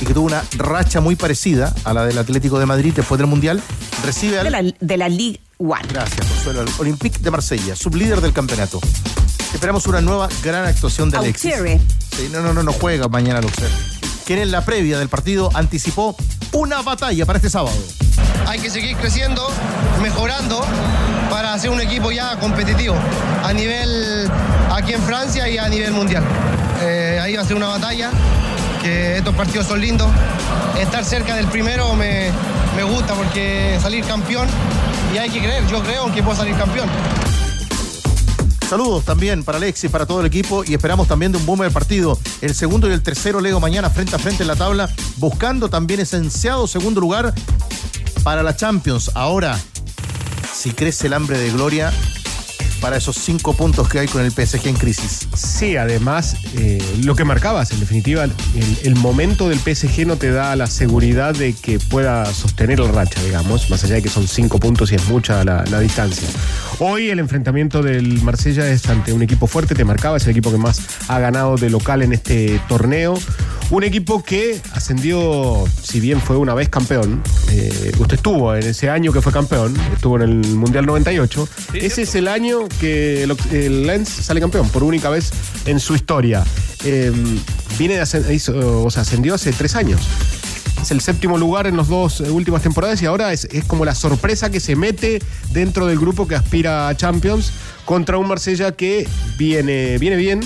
y 0.00 0.04
que 0.06 0.14
tuvo 0.14 0.26
una 0.26 0.42
racha 0.56 1.00
muy 1.00 1.16
parecida 1.16 1.72
a 1.84 1.94
la 1.94 2.04
del 2.04 2.18
Atlético 2.18 2.58
de 2.58 2.66
Madrid 2.66 2.92
después 2.94 3.18
del 3.18 3.26
Mundial, 3.28 3.62
recibe 4.04 4.38
al... 4.40 4.44
De 4.44 4.50
la, 4.50 4.62
de 4.80 4.96
la 4.96 5.08
Ligue 5.08 5.40
One. 5.58 5.82
Gracias, 5.88 6.26
Consuelo. 6.26 6.60
Al 6.62 6.68
Olympique 6.78 7.18
de 7.20 7.30
Marsella, 7.30 7.76
sublíder 7.76 8.20
del 8.20 8.32
campeonato. 8.32 8.80
Esperamos 9.52 9.86
una 9.86 10.00
nueva 10.00 10.28
gran 10.42 10.66
actuación 10.66 11.10
de 11.10 11.18
Alexis. 11.18 11.54
Sí, 12.16 12.28
no, 12.32 12.40
no, 12.40 12.52
no, 12.52 12.62
no 12.64 12.72
juega 12.72 13.08
mañana 13.08 13.40
Luxer. 13.40 13.70
Quien 14.26 14.40
en 14.40 14.50
la 14.50 14.64
previa 14.64 14.98
del 14.98 15.08
partido 15.08 15.50
anticipó 15.54 16.16
una 16.52 16.82
batalla 16.82 17.24
para 17.24 17.36
este 17.36 17.50
sábado. 17.50 17.76
Hay 18.46 18.58
que 18.58 18.70
seguir 18.70 18.96
creciendo, 18.96 19.48
mejorando 20.02 20.60
para 21.30 21.52
hacer 21.54 21.70
un 21.70 21.80
equipo 21.80 22.10
ya 22.10 22.38
competitivo 22.40 22.96
a 23.42 23.52
nivel 23.52 24.28
aquí 24.72 24.92
en 24.92 25.02
Francia 25.02 25.48
y 25.48 25.58
a 25.58 25.68
nivel 25.68 25.92
mundial. 25.92 26.24
Ahí 27.24 27.36
va 27.36 27.40
a 27.40 27.46
ser 27.46 27.56
una 27.56 27.68
batalla, 27.68 28.10
que 28.82 29.16
estos 29.16 29.34
partidos 29.34 29.66
son 29.66 29.80
lindos. 29.80 30.06
Estar 30.78 31.02
cerca 31.06 31.34
del 31.34 31.46
primero 31.46 31.94
me, 31.94 32.30
me 32.76 32.82
gusta 32.82 33.14
porque 33.14 33.78
salir 33.80 34.04
campeón 34.04 34.46
y 35.14 35.16
hay 35.16 35.30
que 35.30 35.38
creer, 35.38 35.66
yo 35.68 35.82
creo 35.82 36.12
que 36.12 36.22
puedo 36.22 36.36
salir 36.36 36.54
campeón. 36.54 36.86
Saludos 38.68 39.06
también 39.06 39.42
para 39.42 39.56
Alexis, 39.56 39.90
para 39.90 40.04
todo 40.04 40.20
el 40.20 40.26
equipo 40.26 40.64
y 40.66 40.74
esperamos 40.74 41.08
también 41.08 41.32
de 41.32 41.38
un 41.38 41.46
boom 41.46 41.60
del 41.60 41.70
partido. 41.72 42.18
El 42.42 42.54
segundo 42.54 42.90
y 42.90 42.92
el 42.92 43.02
tercero 43.02 43.40
Lego 43.40 43.58
mañana 43.58 43.88
frente 43.88 44.14
a 44.16 44.18
frente 44.18 44.42
en 44.42 44.48
la 44.48 44.56
tabla, 44.56 44.90
buscando 45.16 45.70
también 45.70 46.00
ese 46.00 46.16
ansiado 46.16 46.66
segundo 46.66 47.00
lugar 47.00 47.32
para 48.22 48.42
la 48.42 48.54
Champions. 48.54 49.12
Ahora, 49.14 49.58
si 50.52 50.72
crece 50.72 51.06
el 51.06 51.14
hambre 51.14 51.38
de 51.38 51.50
gloria 51.52 51.90
para 52.84 52.98
esos 52.98 53.16
cinco 53.16 53.54
puntos 53.54 53.88
que 53.88 54.00
hay 54.00 54.08
con 54.08 54.22
el 54.22 54.30
PSG 54.30 54.68
en 54.68 54.76
crisis. 54.76 55.26
Sí, 55.34 55.78
además, 55.78 56.36
eh, 56.58 56.84
lo 57.02 57.16
que 57.16 57.24
marcabas, 57.24 57.70
en 57.70 57.80
definitiva, 57.80 58.26
el, 58.82 58.94
momento 58.96 59.48
del 59.48 59.58
PSG 59.58 60.06
no 60.06 60.16
te 60.16 60.30
da 60.30 60.54
la 60.54 60.66
seguridad 60.66 61.34
de 61.34 61.54
que 61.54 61.78
pueda 61.78 62.26
sostener 62.26 62.80
el 62.80 62.90
racha, 62.90 63.22
digamos, 63.22 63.70
más 63.70 63.82
allá 63.84 63.94
de 63.94 64.02
que 64.02 64.10
son 64.10 64.28
cinco 64.28 64.60
puntos 64.60 64.92
y 64.92 64.96
es 64.96 65.08
mucha 65.08 65.44
la, 65.44 65.64
la 65.70 65.80
distancia. 65.80 66.28
Hoy 66.78 67.08
el 67.08 67.20
enfrentamiento 67.20 67.80
del 67.80 68.20
Marsella 68.20 68.68
es 68.68 68.86
ante 68.86 69.14
un 69.14 69.22
equipo 69.22 69.46
fuerte, 69.46 69.74
te 69.74 69.86
marcaba, 69.86 70.18
es 70.18 70.24
el 70.24 70.32
equipo 70.32 70.52
que 70.52 70.58
más 70.58 70.82
ha 71.08 71.18
ganado 71.18 71.56
de 71.56 71.70
local 71.70 72.02
en 72.02 72.12
este 72.12 72.60
torneo. 72.68 73.18
Un 73.70 73.82
equipo 73.82 74.22
que 74.22 74.60
ascendió, 74.72 75.64
si 75.82 75.98
bien 75.98 76.20
fue 76.20 76.36
una 76.36 76.54
vez 76.54 76.68
campeón, 76.68 77.22
eh, 77.50 77.92
usted 77.98 78.16
estuvo 78.16 78.54
en 78.54 78.62
ese 78.62 78.88
año 78.88 79.12
que 79.12 79.20
fue 79.20 79.32
campeón, 79.32 79.74
estuvo 79.92 80.16
en 80.16 80.22
el 80.22 80.34
Mundial 80.54 80.86
98, 80.86 81.48
ese 81.74 82.02
es 82.02 82.14
el 82.14 82.28
año 82.28 82.68
que 82.80 83.24
el, 83.24 83.36
el 83.50 83.86
Lens 83.86 84.08
sale 84.10 84.40
campeón, 84.40 84.68
por 84.68 84.84
única 84.84 85.08
vez 85.10 85.30
en 85.66 85.80
su 85.80 85.94
historia. 85.96 86.44
Eh, 86.84 87.10
viene 87.78 87.94
de 87.96 88.34
hizo- 88.34 88.84
o 88.84 88.90
sea, 88.90 89.02
ascendió 89.02 89.34
hace 89.34 89.50
tres 89.52 89.74
años. 89.74 90.00
Es 90.80 90.90
el 90.90 91.00
séptimo 91.00 91.38
lugar 91.38 91.66
en 91.66 91.76
las 91.78 91.88
dos 91.88 92.20
últimas 92.20 92.62
temporadas 92.62 93.00
y 93.02 93.06
ahora 93.06 93.32
es, 93.32 93.46
es 93.50 93.64
como 93.64 93.84
la 93.86 93.94
sorpresa 93.94 94.50
que 94.50 94.60
se 94.60 94.76
mete 94.76 95.20
dentro 95.52 95.86
del 95.86 95.98
grupo 95.98 96.28
que 96.28 96.34
aspira 96.36 96.88
a 96.88 96.96
Champions 96.96 97.50
contra 97.86 98.18
un 98.18 98.28
Marsella 98.28 98.72
que 98.72 99.08
viene, 99.38 99.96
viene 99.98 100.16
bien. 100.16 100.40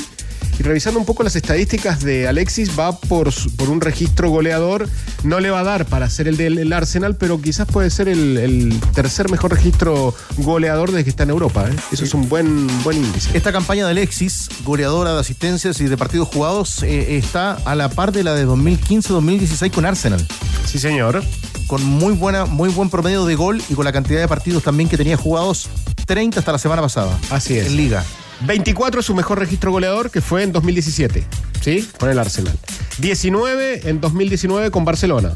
Y 0.59 0.63
revisando 0.63 0.99
un 0.99 1.07
poco 1.07 1.23
las 1.23 1.37
estadísticas 1.37 2.01
de 2.01 2.27
Alexis, 2.27 2.79
va 2.79 2.99
por, 2.99 3.33
por 3.57 3.71
un 3.71 3.81
registro 3.81 4.29
goleador. 4.31 4.89
No 5.23 5.39
le 5.39 5.51
va 5.51 5.61
a 5.61 5.65
dar 5.65 5.87
para 5.87 6.11
ser 6.11 6.27
el 6.27 6.37
del 6.37 6.59
el 6.59 6.73
Arsenal, 6.73 7.17
pero 7.17 7.41
quizás 7.41 7.69
puede 7.69 7.91
ser 7.91 8.09
el, 8.09 8.37
el 8.37 8.81
tercer 8.93 9.31
mejor 9.31 9.53
registro 9.53 10.15
goleador 10.39 10.91
desde 10.91 11.05
que 11.05 11.11
está 11.11 11.23
en 11.23 11.31
Europa. 11.31 11.69
¿eh? 11.69 11.77
Eso 11.93 12.05
es 12.05 12.15
un 12.15 12.29
buen, 12.29 12.67
buen 12.83 12.99
índice. 12.99 13.31
Esta 13.37 13.53
campaña 13.53 13.85
de 13.85 13.93
Alexis, 13.93 14.49
goleadora 14.65 15.15
de 15.15 15.21
asistencias 15.21 15.81
y 15.81 15.85
de 15.85 15.97
partidos 15.97 16.29
jugados, 16.29 16.83
eh, 16.83 17.17
está 17.17 17.53
a 17.65 17.75
la 17.75 17.89
par 17.89 18.13
de 18.13 18.25
la 18.25 18.35
de 18.35 18.47
2015-2016 18.47 19.71
con 19.71 19.87
Arsenal. 19.87 20.27
Sí, 20.67 20.79
señor. 20.79 21.23
Con 21.67 21.85
muy 21.85 22.15
buena, 22.15 22.47
muy 22.47 22.71
buen 22.71 22.91
promedio 22.91 23.27
de 23.27 23.35
gol 23.35 23.63
y 23.69 23.75
con 23.75 23.85
la 23.85 23.93
cantidad 23.93 24.21
de 24.21 24.29
partidos 24.29 24.63
también 24.63 24.89
que 24.89 24.97
tenía 24.97 25.17
jugados 25.17 25.69
30 26.07 26.41
hasta 26.41 26.53
la 26.53 26.59
semana 26.59 26.83
pasada. 26.83 27.17
Así 27.31 27.57
es. 27.59 27.67
En 27.67 27.77
liga. 27.77 28.05
24 28.41 29.01
es 29.01 29.07
su 29.07 29.15
mejor 29.15 29.39
registro 29.39 29.73
goleador, 29.73 30.11
que 30.11 30.21
fue 30.21 30.43
en 30.43 30.53
2017, 30.53 31.25
¿sí? 31.61 31.89
Con 31.99 32.09
el 32.11 32.19
Arsenal. 32.19 32.57
19 32.99 33.89
en 33.89 34.01
2019 34.01 34.71
con 34.71 34.85
Barcelona. 34.85 35.33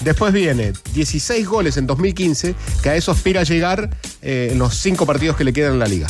Después 0.00 0.32
viene 0.32 0.72
16 0.92 1.46
goles 1.46 1.76
en 1.76 1.86
2015, 1.86 2.54
que 2.82 2.88
a 2.90 2.96
eso 2.96 3.10
aspira 3.12 3.40
a 3.40 3.44
llegar 3.44 3.90
eh, 4.22 4.50
en 4.52 4.58
los 4.58 4.74
cinco 4.74 5.06
partidos 5.06 5.36
que 5.36 5.44
le 5.44 5.52
quedan 5.52 5.74
en 5.74 5.78
la 5.78 5.86
liga. 5.86 6.06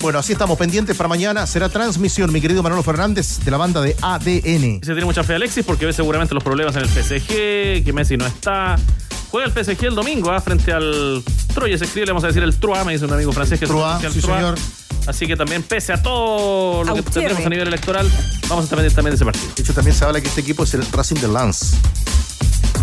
Bueno, 0.00 0.18
así 0.18 0.32
estamos 0.32 0.56
pendientes 0.58 0.96
para 0.96 1.08
mañana. 1.08 1.46
Será 1.46 1.68
transmisión, 1.68 2.32
mi 2.32 2.40
querido 2.40 2.62
Manolo 2.62 2.82
Fernández, 2.82 3.40
de 3.44 3.50
la 3.50 3.58
banda 3.58 3.82
de 3.82 3.94
ADN. 4.00 4.80
Se 4.82 4.92
tiene 4.92 5.04
mucha 5.04 5.22
fe 5.22 5.34
Alexis 5.34 5.64
porque 5.64 5.84
ve 5.84 5.92
seguramente 5.92 6.32
los 6.34 6.42
problemas 6.42 6.74
en 6.76 6.82
el 6.82 6.88
PSG, 6.88 7.84
que 7.84 7.92
Messi 7.94 8.16
no 8.16 8.26
está. 8.26 8.76
Juega 9.30 9.46
el 9.46 9.52
PSG 9.52 9.84
el 9.84 9.94
domingo 9.94 10.30
¿ah? 10.30 10.40
frente 10.40 10.72
al 10.72 11.22
Troyes, 11.54 11.82
escribe, 11.82 12.06
le 12.06 12.12
vamos 12.12 12.24
a 12.24 12.28
decir 12.28 12.42
el 12.42 12.58
Troyes, 12.58 12.86
me 12.86 12.92
dice 12.94 13.04
un 13.04 13.12
amigo 13.12 13.30
francés 13.32 13.60
que 13.60 13.66
Troyes, 13.66 14.02
el 14.02 14.12
sí, 14.12 14.20
Troyes. 14.20 14.40
señor. 14.40 14.58
Así 15.06 15.26
que 15.26 15.36
también, 15.36 15.62
pese 15.62 15.92
a 15.92 16.02
todo 16.02 16.84
lo 16.84 16.92
que 16.94 17.00
Auxerre. 17.00 17.12
tendremos 17.26 17.46
a 17.46 17.48
nivel 17.48 17.68
electoral, 17.68 18.08
vamos 18.48 18.62
a 18.62 18.64
estar 18.64 18.76
pendientes 18.76 18.94
también 18.94 19.12
de 19.12 19.16
ese 19.16 19.24
partido. 19.24 19.46
De 19.56 19.62
hecho, 19.62 19.74
también 19.74 19.96
se 19.96 20.04
habla 20.04 20.20
que 20.20 20.28
este 20.28 20.40
equipo 20.42 20.64
es 20.64 20.74
el 20.74 20.84
Racing 20.92 21.16
de 21.16 21.28
Lens. 21.28 21.74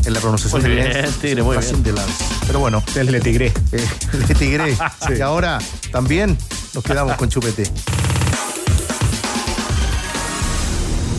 En 0.06 0.14
la 0.14 0.20
pronunciación 0.22 0.62
Muy 0.62 0.72
bien, 0.72 1.06
Tigre, 1.22 1.44
muy 1.44 1.56
Racing 1.56 1.84
bien. 1.84 1.96
de 1.96 2.02
Lens. 2.02 2.12
Pero 2.48 2.60
bueno, 2.60 2.84
Es 2.96 3.06
Le 3.06 3.20
Tigré. 3.20 3.48
eh, 3.72 3.88
le 4.28 4.36
tigré. 4.36 4.78
Y 5.18 5.22
ahora 5.22 5.60
también 5.92 6.38
nos 6.74 6.84
quedamos 6.84 7.16
con 7.18 7.30
Chupete. 7.30 7.70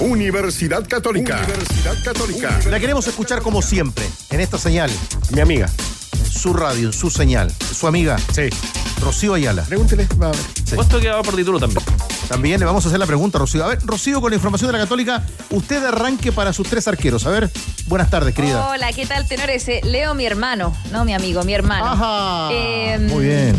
Universidad 0.01 0.87
Católica. 0.89 1.39
Universidad 1.45 1.97
Católica. 2.05 2.61
La 2.71 2.79
queremos 2.81 3.07
escuchar 3.09 3.43
como 3.43 3.63
siempre, 3.63 4.05
en 4.31 4.41
esta 4.41 4.57
señal, 4.59 4.91
Mi 5.31 5.41
amiga. 5.41 5.69
Su 6.31 6.53
radio, 6.53 6.87
en 6.89 6.93
su 6.93 7.11
señal. 7.11 7.53
Su 7.75 7.87
amiga, 7.87 8.17
Sí. 8.33 8.43
Rocío 9.01 9.35
Ayala. 9.35 9.63
Pregúntele. 9.63 10.09
va 10.21 10.27
a 10.27 10.31
ver. 10.33 10.41
Sí. 10.65 10.75
Puesto 10.75 10.99
que 11.01 11.09
va 11.09 11.23
por 11.23 11.37
título 11.37 11.61
también. 11.61 11.81
También 12.29 12.59
le 12.61 12.67
vamos 12.67 12.85
a 12.85 12.89
hacer 12.89 12.99
la 12.99 13.07
pregunta, 13.07 13.39
Rocío. 13.39 13.65
A 13.65 13.69
ver, 13.69 13.79
Rocío, 13.85 14.21
con 14.21 14.31
la 14.31 14.37
información 14.37 14.69
de 14.71 14.77
la 14.77 14.85
Católica, 14.85 15.25
usted 15.51 15.83
arranque 15.85 16.31
para 16.33 16.53
sus 16.53 16.69
tres 16.69 16.87
arqueros. 16.89 17.25
A 17.25 17.31
ver, 17.31 17.49
buenas 17.87 18.11
tardes, 18.11 18.35
querida. 18.35 18.69
Hola, 18.69 18.93
¿qué 18.93 19.07
tal, 19.07 19.27
tenores? 19.27 19.67
Eh, 19.69 19.81
Leo, 19.85 20.15
mi 20.15 20.27
hermano, 20.27 20.77
no 20.91 21.05
mi 21.05 21.15
amigo, 21.15 21.43
mi 21.45 21.55
hermano. 21.55 21.87
Ajá. 21.87 22.49
Eh, 22.53 22.99
Muy 23.09 23.25
bien. 23.25 23.57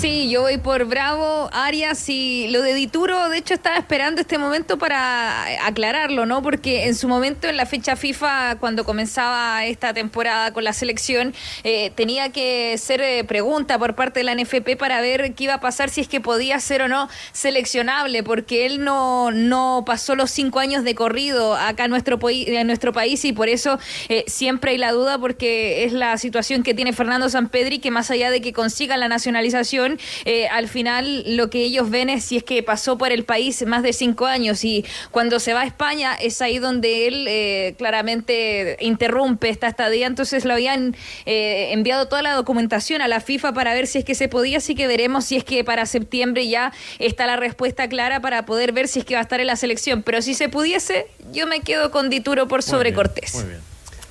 Sí, 0.00 0.30
yo 0.30 0.42
voy 0.42 0.56
por 0.58 0.84
Bravo, 0.86 1.50
Arias 1.52 2.08
y 2.08 2.48
lo 2.50 2.62
de 2.62 2.72
Dituro, 2.74 3.28
de 3.28 3.38
hecho 3.38 3.54
estaba 3.54 3.76
esperando 3.76 4.20
este 4.20 4.38
momento 4.38 4.78
para 4.78 5.66
aclararlo, 5.66 6.24
¿no? 6.24 6.42
Porque 6.42 6.86
en 6.86 6.94
su 6.94 7.08
momento 7.08 7.48
en 7.48 7.56
la 7.56 7.66
fecha 7.66 7.96
FIFA, 7.96 8.56
cuando 8.60 8.84
comenzaba 8.84 9.64
esta 9.66 9.92
temporada 9.92 10.52
con 10.52 10.62
la 10.64 10.72
selección, 10.72 11.34
eh, 11.64 11.90
tenía 11.96 12.05
que 12.32 12.78
ser 12.78 13.00
eh, 13.00 13.24
pregunta 13.24 13.78
por 13.78 13.94
parte 13.94 14.20
de 14.20 14.24
la 14.24 14.34
NFP 14.34 14.76
para 14.78 15.00
ver 15.00 15.34
qué 15.34 15.44
iba 15.44 15.54
a 15.54 15.60
pasar 15.60 15.90
si 15.90 16.00
es 16.00 16.08
que 16.08 16.20
podía 16.20 16.58
ser 16.60 16.82
o 16.82 16.88
no 16.88 17.08
seleccionable 17.32 18.22
porque 18.22 18.64
él 18.66 18.84
no, 18.84 19.30
no 19.32 19.82
pasó 19.84 20.14
los 20.14 20.30
cinco 20.30 20.60
años 20.60 20.84
de 20.84 20.94
corrido 20.94 21.54
acá 21.56 21.84
en 21.84 21.90
nuestro, 21.90 22.18
en 22.30 22.66
nuestro 22.66 22.92
país 22.92 23.24
y 23.24 23.32
por 23.32 23.48
eso 23.48 23.78
eh, 24.08 24.24
siempre 24.28 24.72
hay 24.72 24.78
la 24.78 24.92
duda 24.92 25.18
porque 25.18 25.84
es 25.84 25.92
la 25.92 26.16
situación 26.16 26.62
que 26.62 26.74
tiene 26.74 26.92
Fernando 26.92 27.28
Sampedri 27.28 27.80
que 27.80 27.90
más 27.90 28.10
allá 28.10 28.30
de 28.30 28.40
que 28.40 28.52
consiga 28.52 28.96
la 28.96 29.08
nacionalización, 29.08 29.98
eh, 30.24 30.46
al 30.48 30.68
final 30.68 31.36
lo 31.36 31.50
que 31.50 31.62
ellos 31.62 31.90
ven 31.90 32.08
es 32.08 32.24
si 32.24 32.36
es 32.36 32.44
que 32.44 32.62
pasó 32.62 32.98
por 32.98 33.10
el 33.10 33.24
país 33.24 33.66
más 33.66 33.82
de 33.82 33.92
cinco 33.92 34.26
años 34.26 34.64
y 34.64 34.84
cuando 35.10 35.40
se 35.40 35.54
va 35.54 35.62
a 35.62 35.66
España 35.66 36.14
es 36.14 36.40
ahí 36.40 36.58
donde 36.58 37.08
él 37.08 37.76
claramente 37.76 38.76
interrumpe 38.80 39.48
esta 39.48 39.66
estadía, 39.66 40.06
entonces 40.06 40.44
lo 40.44 40.54
habían 40.54 40.96
eh, 41.24 41.70
enviado 41.96 42.08
toda 42.08 42.22
la 42.22 42.34
documentación 42.34 43.00
a 43.00 43.08
la 43.08 43.20
FIFA 43.20 43.52
para 43.52 43.72
ver 43.74 43.86
si 43.86 43.98
es 43.98 44.04
que 44.04 44.14
se 44.14 44.28
podía, 44.28 44.58
así 44.58 44.74
que 44.74 44.86
veremos 44.86 45.24
si 45.24 45.36
es 45.36 45.44
que 45.44 45.64
para 45.64 45.86
septiembre 45.86 46.48
ya 46.48 46.72
está 46.98 47.26
la 47.26 47.36
respuesta 47.36 47.88
clara 47.88 48.20
para 48.20 48.44
poder 48.44 48.72
ver 48.72 48.88
si 48.88 49.00
es 49.00 49.04
que 49.04 49.14
va 49.14 49.20
a 49.20 49.22
estar 49.22 49.40
en 49.40 49.46
la 49.46 49.56
selección, 49.56 50.02
pero 50.02 50.20
si 50.22 50.34
se 50.34 50.48
pudiese, 50.48 51.06
yo 51.32 51.46
me 51.46 51.60
quedo 51.60 51.90
con 51.90 52.10
Dituro 52.10 52.48
por 52.48 52.62
sobre 52.62 52.92
Cortés. 52.92 53.44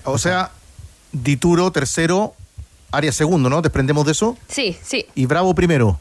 O 0.04 0.18
sea, 0.18 0.52
Dituro 1.12 1.72
tercero, 1.72 2.34
Arias 2.92 3.16
segundo, 3.16 3.50
¿no? 3.50 3.62
Desprendemos 3.62 4.06
de 4.06 4.14
eso. 4.14 4.38
Sí, 4.48 4.78
sí, 4.84 5.06
Y 5.16 5.26
Bravo 5.26 5.54
primero. 5.54 6.00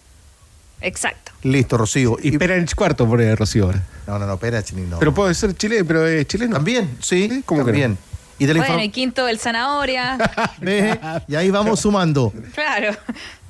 exacto. 0.80 1.32
Listo, 1.42 1.76
Rocío. 1.76 2.16
Y 2.22 2.38
Perech 2.38 2.74
cuarto 2.74 3.06
por 3.06 3.20
eh, 3.20 3.36
Rocío 3.36 3.66
ahora. 3.66 3.82
No, 4.06 4.18
no, 4.18 4.26
no, 4.26 4.38
Perech 4.38 4.72
ni 4.72 4.82
no. 4.82 4.98
Pero 4.98 5.12
puede 5.12 5.34
ser 5.34 5.54
chileno, 5.54 5.84
pero 5.86 6.06
es 6.06 6.26
chileno. 6.26 6.54
También, 6.56 6.96
sí, 7.02 7.42
¿cómo 7.44 7.64
que 7.66 7.88
no? 7.88 7.96
Y 8.38 8.46
de 8.46 8.54
la 8.54 8.60
Bueno, 8.60 8.74
inform- 8.78 8.84
y 8.84 8.88
quinto 8.90 9.28
el 9.28 9.38
zanahoria. 9.38 10.18
Y 11.28 11.34
ahí 11.34 11.50
vamos 11.50 11.80
sumando. 11.80 12.32
claro. 12.54 12.96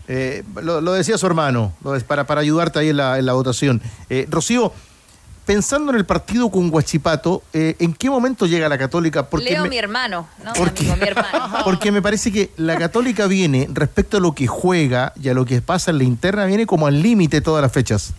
Eh, 0.07 0.43
lo, 0.63 0.81
lo 0.83 0.93
decía 0.93 1.17
su 1.17 1.27
hermano, 1.27 1.73
para, 2.07 2.27
para 2.27 2.43
ayudarte 2.43 2.79
ahí 2.79 2.91
en 2.91 2.99
la, 2.99 3.19
en 3.19 3.25
la 3.25 3.33
votación. 3.33 3.81
Eh, 4.11 4.27
Rocío, 4.29 4.71
pensando 5.47 5.93
en 5.93 5.97
el 5.97 6.05
partido 6.05 6.51
con 6.51 6.69
Guachipato, 6.71 7.43
eh, 7.55 7.75
¿en 7.79 7.95
qué 7.95 8.11
momento 8.11 8.45
llega 8.45 8.69
la 8.69 8.77
Católica? 8.77 9.27
Porque 9.31 9.51
Leo, 9.53 9.63
me- 9.63 9.71
mi 9.71 9.79
hermano, 9.79 10.29
¿no? 10.45 10.51
Amigo, 10.51 10.97
mi 10.97 11.07
hermano. 11.09 11.59
Porque 11.65 11.91
me 11.91 12.03
parece 12.03 12.31
que 12.31 12.51
la 12.59 12.77
Católica 12.77 13.27
viene, 13.27 13.67
respecto 13.73 14.19
a 14.19 14.21
lo 14.21 14.35
que 14.35 14.47
juega 14.47 15.15
y 15.23 15.31
a 15.31 15.35
lo 15.35 15.47
que 15.47 15.63
pasa 15.63 15.91
en 15.91 15.97
la 15.99 16.05
interna, 16.05 16.45
viene 16.45 16.67
como 16.67 16.87
al 16.87 17.01
límite 17.03 17.41
todas 17.41 17.63
las 17.63 17.73
fechas. 17.73 18.13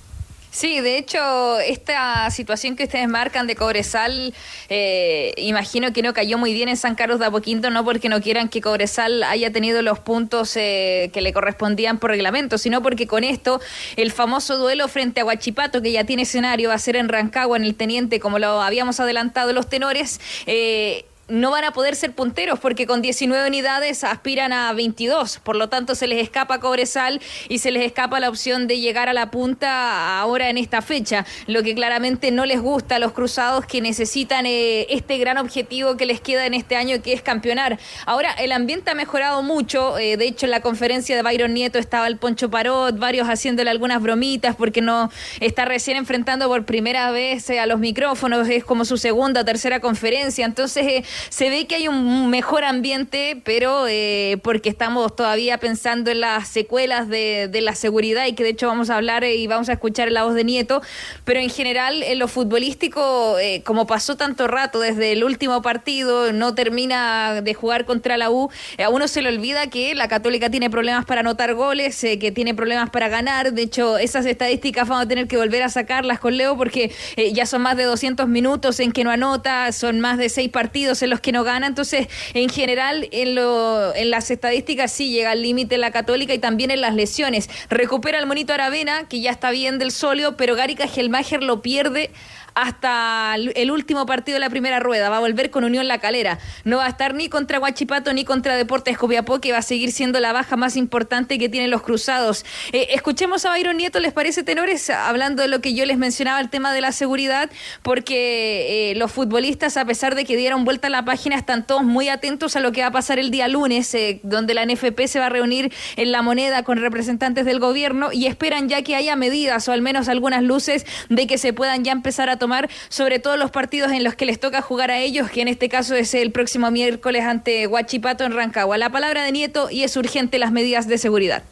Sí, 0.56 0.80
de 0.80 0.98
hecho, 0.98 1.60
esta 1.60 2.32
situación 2.32 2.78
que 2.78 2.86
ustedes 2.86 3.10
marcan 3.10 3.46
de 3.46 3.58
Cobresal, 3.58 4.34
eh, 4.70 5.34
imagino 5.36 5.92
que 5.92 6.02
no 6.02 6.14
cayó 6.14 6.38
muy 6.38 6.54
bien 6.54 6.70
en 6.70 6.78
San 6.78 6.96
Carlos 6.96 7.20
de 7.20 7.26
Apoquinto, 7.26 7.72
no 7.72 7.84
porque 7.84 8.08
no 8.08 8.22
quieran 8.22 8.48
que 8.48 8.62
Cobresal 8.62 9.22
haya 9.24 9.52
tenido 9.52 9.82
los 9.82 10.00
puntos 10.00 10.56
eh, 10.56 11.10
que 11.12 11.20
le 11.20 11.34
correspondían 11.34 12.00
por 12.00 12.12
reglamento, 12.12 12.58
sino 12.58 12.82
porque 12.82 13.06
con 13.06 13.26
esto 13.26 13.60
el 13.98 14.14
famoso 14.14 14.58
duelo 14.58 14.88
frente 14.88 15.20
a 15.20 15.26
Huachipato, 15.26 15.82
que 15.82 15.92
ya 15.92 16.06
tiene 16.06 16.22
escenario, 16.22 16.70
va 16.70 16.76
a 16.76 16.80
ser 16.80 16.96
en 16.96 17.10
Rancagua, 17.10 17.58
en 17.58 17.66
el 17.66 17.76
Teniente, 17.76 18.22
como 18.22 18.40
lo 18.40 18.62
habíamos 18.62 19.02
adelantado 19.02 19.52
los 19.52 19.68
tenores. 19.68 20.22
eh, 20.46 21.04
no 21.28 21.52
van 21.52 21.64
a 21.64 21.72
poder 21.72 21.96
ser 21.96 22.12
punteros 22.14 22.60
porque 22.60 22.86
con 22.86 23.02
19 23.02 23.48
unidades 23.48 24.04
aspiran 24.04 24.54
a 24.54 24.72
22. 24.74 25.40
Por 25.40 25.56
lo 25.56 25.70
tanto, 25.70 25.96
se 25.96 26.08
les 26.08 26.22
escapa 26.22 26.60
Cobresal 26.60 27.22
y 27.50 27.60
se 27.60 27.72
les 27.72 27.84
escapa 27.84 28.20
la 28.20 28.30
opción 28.30 28.68
de 28.68 28.80
llegar 28.80 29.10
a 29.10 29.14
la 29.14 29.32
punta 29.32 30.20
ahora 30.20 30.50
en 30.50 30.58
esta 30.58 30.82
fecha. 30.82 31.26
Lo 31.48 31.64
que 31.64 31.74
claramente 31.74 32.32
no 32.32 32.46
les 32.46 32.62
gusta 32.62 32.98
a 32.98 33.00
los 33.00 33.12
cruzados 33.12 33.66
que 33.66 33.82
necesitan 33.82 34.46
eh, 34.46 34.86
este 34.90 35.18
gran 35.18 35.38
objetivo 35.38 35.98
que 35.98 36.06
les 36.06 36.22
queda 36.22 36.46
en 36.46 36.54
este 36.54 36.76
año, 36.76 37.02
que 37.02 37.14
es 37.14 37.22
campeonar. 37.22 37.80
Ahora, 38.06 38.32
el 38.34 38.52
ambiente 38.52 38.92
ha 38.92 38.96
mejorado 38.96 39.42
mucho. 39.42 39.98
eh, 39.98 40.18
de 40.18 40.26
hecho, 40.26 40.46
en 40.46 40.52
la 40.52 40.62
conferencia 40.62 41.16
de 41.16 41.22
Byron 41.24 41.54
Nieto 41.54 41.80
estaba 41.80 42.08
el 42.08 42.18
Poncho 42.18 42.50
Parot, 42.50 42.98
varios 43.00 43.28
haciéndole 43.28 43.70
algunas 43.70 44.02
bromitas 44.02 44.56
porque 44.56 44.82
no 44.82 45.12
está 45.40 45.66
recién 45.66 45.98
enfrentando 45.98 46.48
por 46.48 46.66
primera 46.66 47.12
vez 47.12 47.50
eh, 47.50 47.60
a 47.60 47.66
los 47.66 47.80
micrófonos. 47.80 48.48
Es 48.48 48.64
como 48.64 48.86
su 48.86 48.98
segunda 48.98 49.42
o 49.42 49.46
tercera 49.46 49.80
conferencia. 49.80 50.46
Entonces, 50.46 50.86
eh, 50.86 51.04
se 51.30 51.50
ve 51.50 51.68
que 51.68 51.76
hay 51.76 51.88
un 51.88 52.30
mejor 52.30 52.64
ambiente, 52.64 53.42
pero 53.44 53.88
eh, 53.88 54.38
porque 54.44 54.70
estamos 54.70 55.16
todavía 55.16 55.58
pensando 55.58 56.12
en 56.12 56.22
las 56.22 56.48
secuelas 56.48 57.08
de, 57.10 57.48
de 57.48 57.62
la 57.62 57.76
seguridad 57.76 58.26
y 58.26 58.34
que 58.34 58.44
de 58.44 58.50
hecho 58.50 58.68
vamos 58.68 58.90
a 58.90 58.98
hablar 58.98 59.24
eh, 59.24 59.36
y 59.36 59.48
vamos 59.48 59.70
a 59.70 59.74
escuchar 59.74 60.12
la 60.12 60.24
voz 60.24 60.36
de 60.36 60.44
Nieto, 60.44 60.82
pero 61.24 61.40
en 61.40 61.50
general 61.50 62.04
en 62.04 62.20
lo 62.20 62.28
futbolístico, 62.28 63.38
eh, 63.40 63.62
como 63.64 63.88
pasó 63.88 64.16
tanto 64.18 64.48
rato 64.48 64.80
desde 64.80 65.12
el 65.12 65.24
último 65.24 65.62
partido, 65.62 66.32
no 66.34 66.54
termina 66.56 67.42
de 67.42 67.54
jugar 67.54 67.86
contra 67.86 68.18
la 68.18 68.30
U, 68.30 68.50
a 68.84 68.90
uno 68.90 69.08
se 69.08 69.22
le 69.22 69.30
olvida 69.30 69.68
que 69.68 69.96
la 69.96 70.08
Católica 70.08 70.50
tiene 70.50 70.70
problemas 70.70 71.06
para 71.06 71.22
anotar 71.22 71.54
goles, 71.54 72.04
eh, 72.04 72.20
que 72.20 72.32
tiene 72.32 72.54
problemas 72.54 72.90
para 72.90 73.10
ganar, 73.10 73.54
de 73.54 73.62
hecho 73.62 73.98
esas 73.98 74.26
estadísticas 74.26 74.88
vamos 74.88 75.06
a 75.06 75.08
tener 75.08 75.28
que 75.28 75.38
volver 75.38 75.64
a 75.64 75.70
sacarlas 75.70 76.20
con 76.20 76.38
Leo 76.38 76.58
porque 76.58 76.92
eh, 77.16 77.34
ya 77.34 77.46
son 77.46 77.62
más 77.62 77.78
de 77.78 77.84
200 77.84 78.28
minutos 78.28 78.80
en 78.80 78.92
que 78.92 79.04
no 79.04 79.12
anota, 79.12 79.72
son 79.72 80.00
más 80.00 80.18
de 80.18 80.30
seis 80.30 80.50
partidos 80.50 81.02
en 81.06 81.10
los 81.10 81.22
que 81.22 81.32
no 81.32 81.44
gana. 81.44 81.68
Entonces, 81.68 82.08
en 82.34 82.50
general, 82.50 83.08
en, 83.12 83.36
lo, 83.36 83.96
en 83.96 84.10
las 84.10 84.30
estadísticas 84.32 84.92
sí 84.92 85.10
llega 85.10 85.32
al 85.32 85.42
límite 85.42 85.78
la 85.78 85.92
Católica 85.92 86.34
y 86.34 86.40
también 86.40 86.72
en 86.72 86.82
las 86.82 86.94
lesiones. 86.94 87.50
Recupera 87.70 88.20
el 88.20 88.26
monito 88.26 88.54
Aravena, 88.54 89.08
que 89.08 89.22
ya 89.22 89.32
está 89.32 89.52
bien 89.52 89.80
del 89.80 89.92
solio, 89.92 90.38
pero 90.38 90.56
Garica 90.56 90.88
Gelmacher 90.88 91.44
lo 91.44 91.62
pierde 91.62 92.12
hasta 92.56 93.36
el 93.36 93.70
último 93.70 94.06
partido 94.06 94.38
de 94.38 94.40
la 94.40 94.50
primera 94.50 94.80
rueda. 94.80 95.10
Va 95.10 95.18
a 95.18 95.20
volver 95.20 95.52
con 95.52 95.64
Unión 95.66 95.88
La 95.88 96.00
Calera. 96.00 96.40
No 96.64 96.78
va 96.78 96.86
a 96.86 96.90
estar 96.90 97.14
ni 97.14 97.30
contra 97.30 97.60
Huachipato 97.60 98.14
ni 98.14 98.24
contra 98.24 98.56
Deportes 98.56 98.98
Copiapó, 98.98 99.42
que 99.42 99.52
va 99.52 99.60
a 99.60 99.62
seguir 99.62 99.92
siendo 99.92 100.20
la 100.20 100.32
baja 100.34 100.56
más 100.56 100.78
importante 100.78 101.38
que 101.38 101.50
tienen 101.50 101.70
los 101.70 101.82
cruzados. 101.82 102.46
Eh, 102.72 102.88
escuchemos 102.92 103.46
a 103.46 103.52
Byron 103.52 103.78
Nieto, 103.78 104.00
¿les 104.00 104.14
parece, 104.14 104.44
tenores? 104.44 104.90
Hablando 104.90 105.42
de 105.42 105.50
lo 105.50 105.60
que 105.60 105.74
yo 105.74 105.86
les 105.86 105.98
mencionaba, 105.98 106.40
el 106.40 106.50
tema 106.50 106.74
de 106.74 106.82
la 106.82 106.92
seguridad, 106.92 107.50
porque 107.84 108.92
eh, 108.92 108.96
los 108.96 109.12
futbolistas, 109.12 109.76
a 109.78 109.86
pesar 109.86 110.16
de 110.16 110.24
que 110.24 110.38
dieron 110.38 110.64
vuelta 110.64 110.88
a 110.88 110.92
la 110.92 111.04
página, 111.04 111.36
están 111.36 111.68
todos 111.68 111.84
muy 111.84 112.08
atentos 112.08 112.56
a 112.56 112.62
lo 112.62 112.72
que 112.72 112.82
va 112.82 112.88
a 112.88 112.92
pasar 112.92 113.20
el 113.20 113.32
día 113.32 113.48
lunes, 113.50 113.94
eh, 113.94 114.22
donde 114.24 114.54
la 114.54 114.66
NFP 114.66 115.08
se 115.08 115.20
va 115.20 115.26
a 115.26 115.30
reunir 115.30 115.74
en 115.98 116.12
la 116.12 116.22
moneda 116.22 116.64
con 116.64 116.78
representantes 116.78 117.44
del 117.44 117.60
gobierno 117.60 118.14
y 118.14 118.28
esperan 118.28 118.70
ya 118.70 118.82
que 118.82 118.96
haya 118.96 119.16
medidas 119.18 119.68
o 119.68 119.74
al 119.74 119.82
menos 119.82 120.08
algunas 120.08 120.42
luces 120.42 120.86
de 121.10 121.28
que 121.28 121.38
se 121.38 121.52
puedan 121.52 121.84
ya 121.84 121.92
empezar 121.92 122.30
a 122.30 122.38
tomar, 122.38 122.45
sobre 122.90 123.20
todo 123.20 123.38
los 123.38 123.52
partidos 123.52 123.92
en 123.92 124.04
los 124.04 124.16
que 124.16 124.26
les 124.26 124.40
toca 124.40 124.62
jugar 124.62 124.92
a 124.92 125.00
ellos, 125.00 125.30
que 125.30 125.42
en 125.42 125.48
este 125.48 125.70
caso 125.70 125.96
es 125.96 126.14
el 126.14 126.32
próximo 126.32 126.72
miércoles 126.72 127.24
ante 127.24 127.68
Huachipato 127.68 128.24
en 128.24 128.34
Rancagua. 128.34 128.78
La 128.78 128.90
palabra 128.90 129.24
de 129.24 129.32
Nieto 129.32 129.70
y 129.70 129.84
es 129.84 129.96
urgente 129.98 130.40
las 130.40 130.52
medidas 130.52 130.88
de 130.88 130.98
seguridad. 130.98 131.44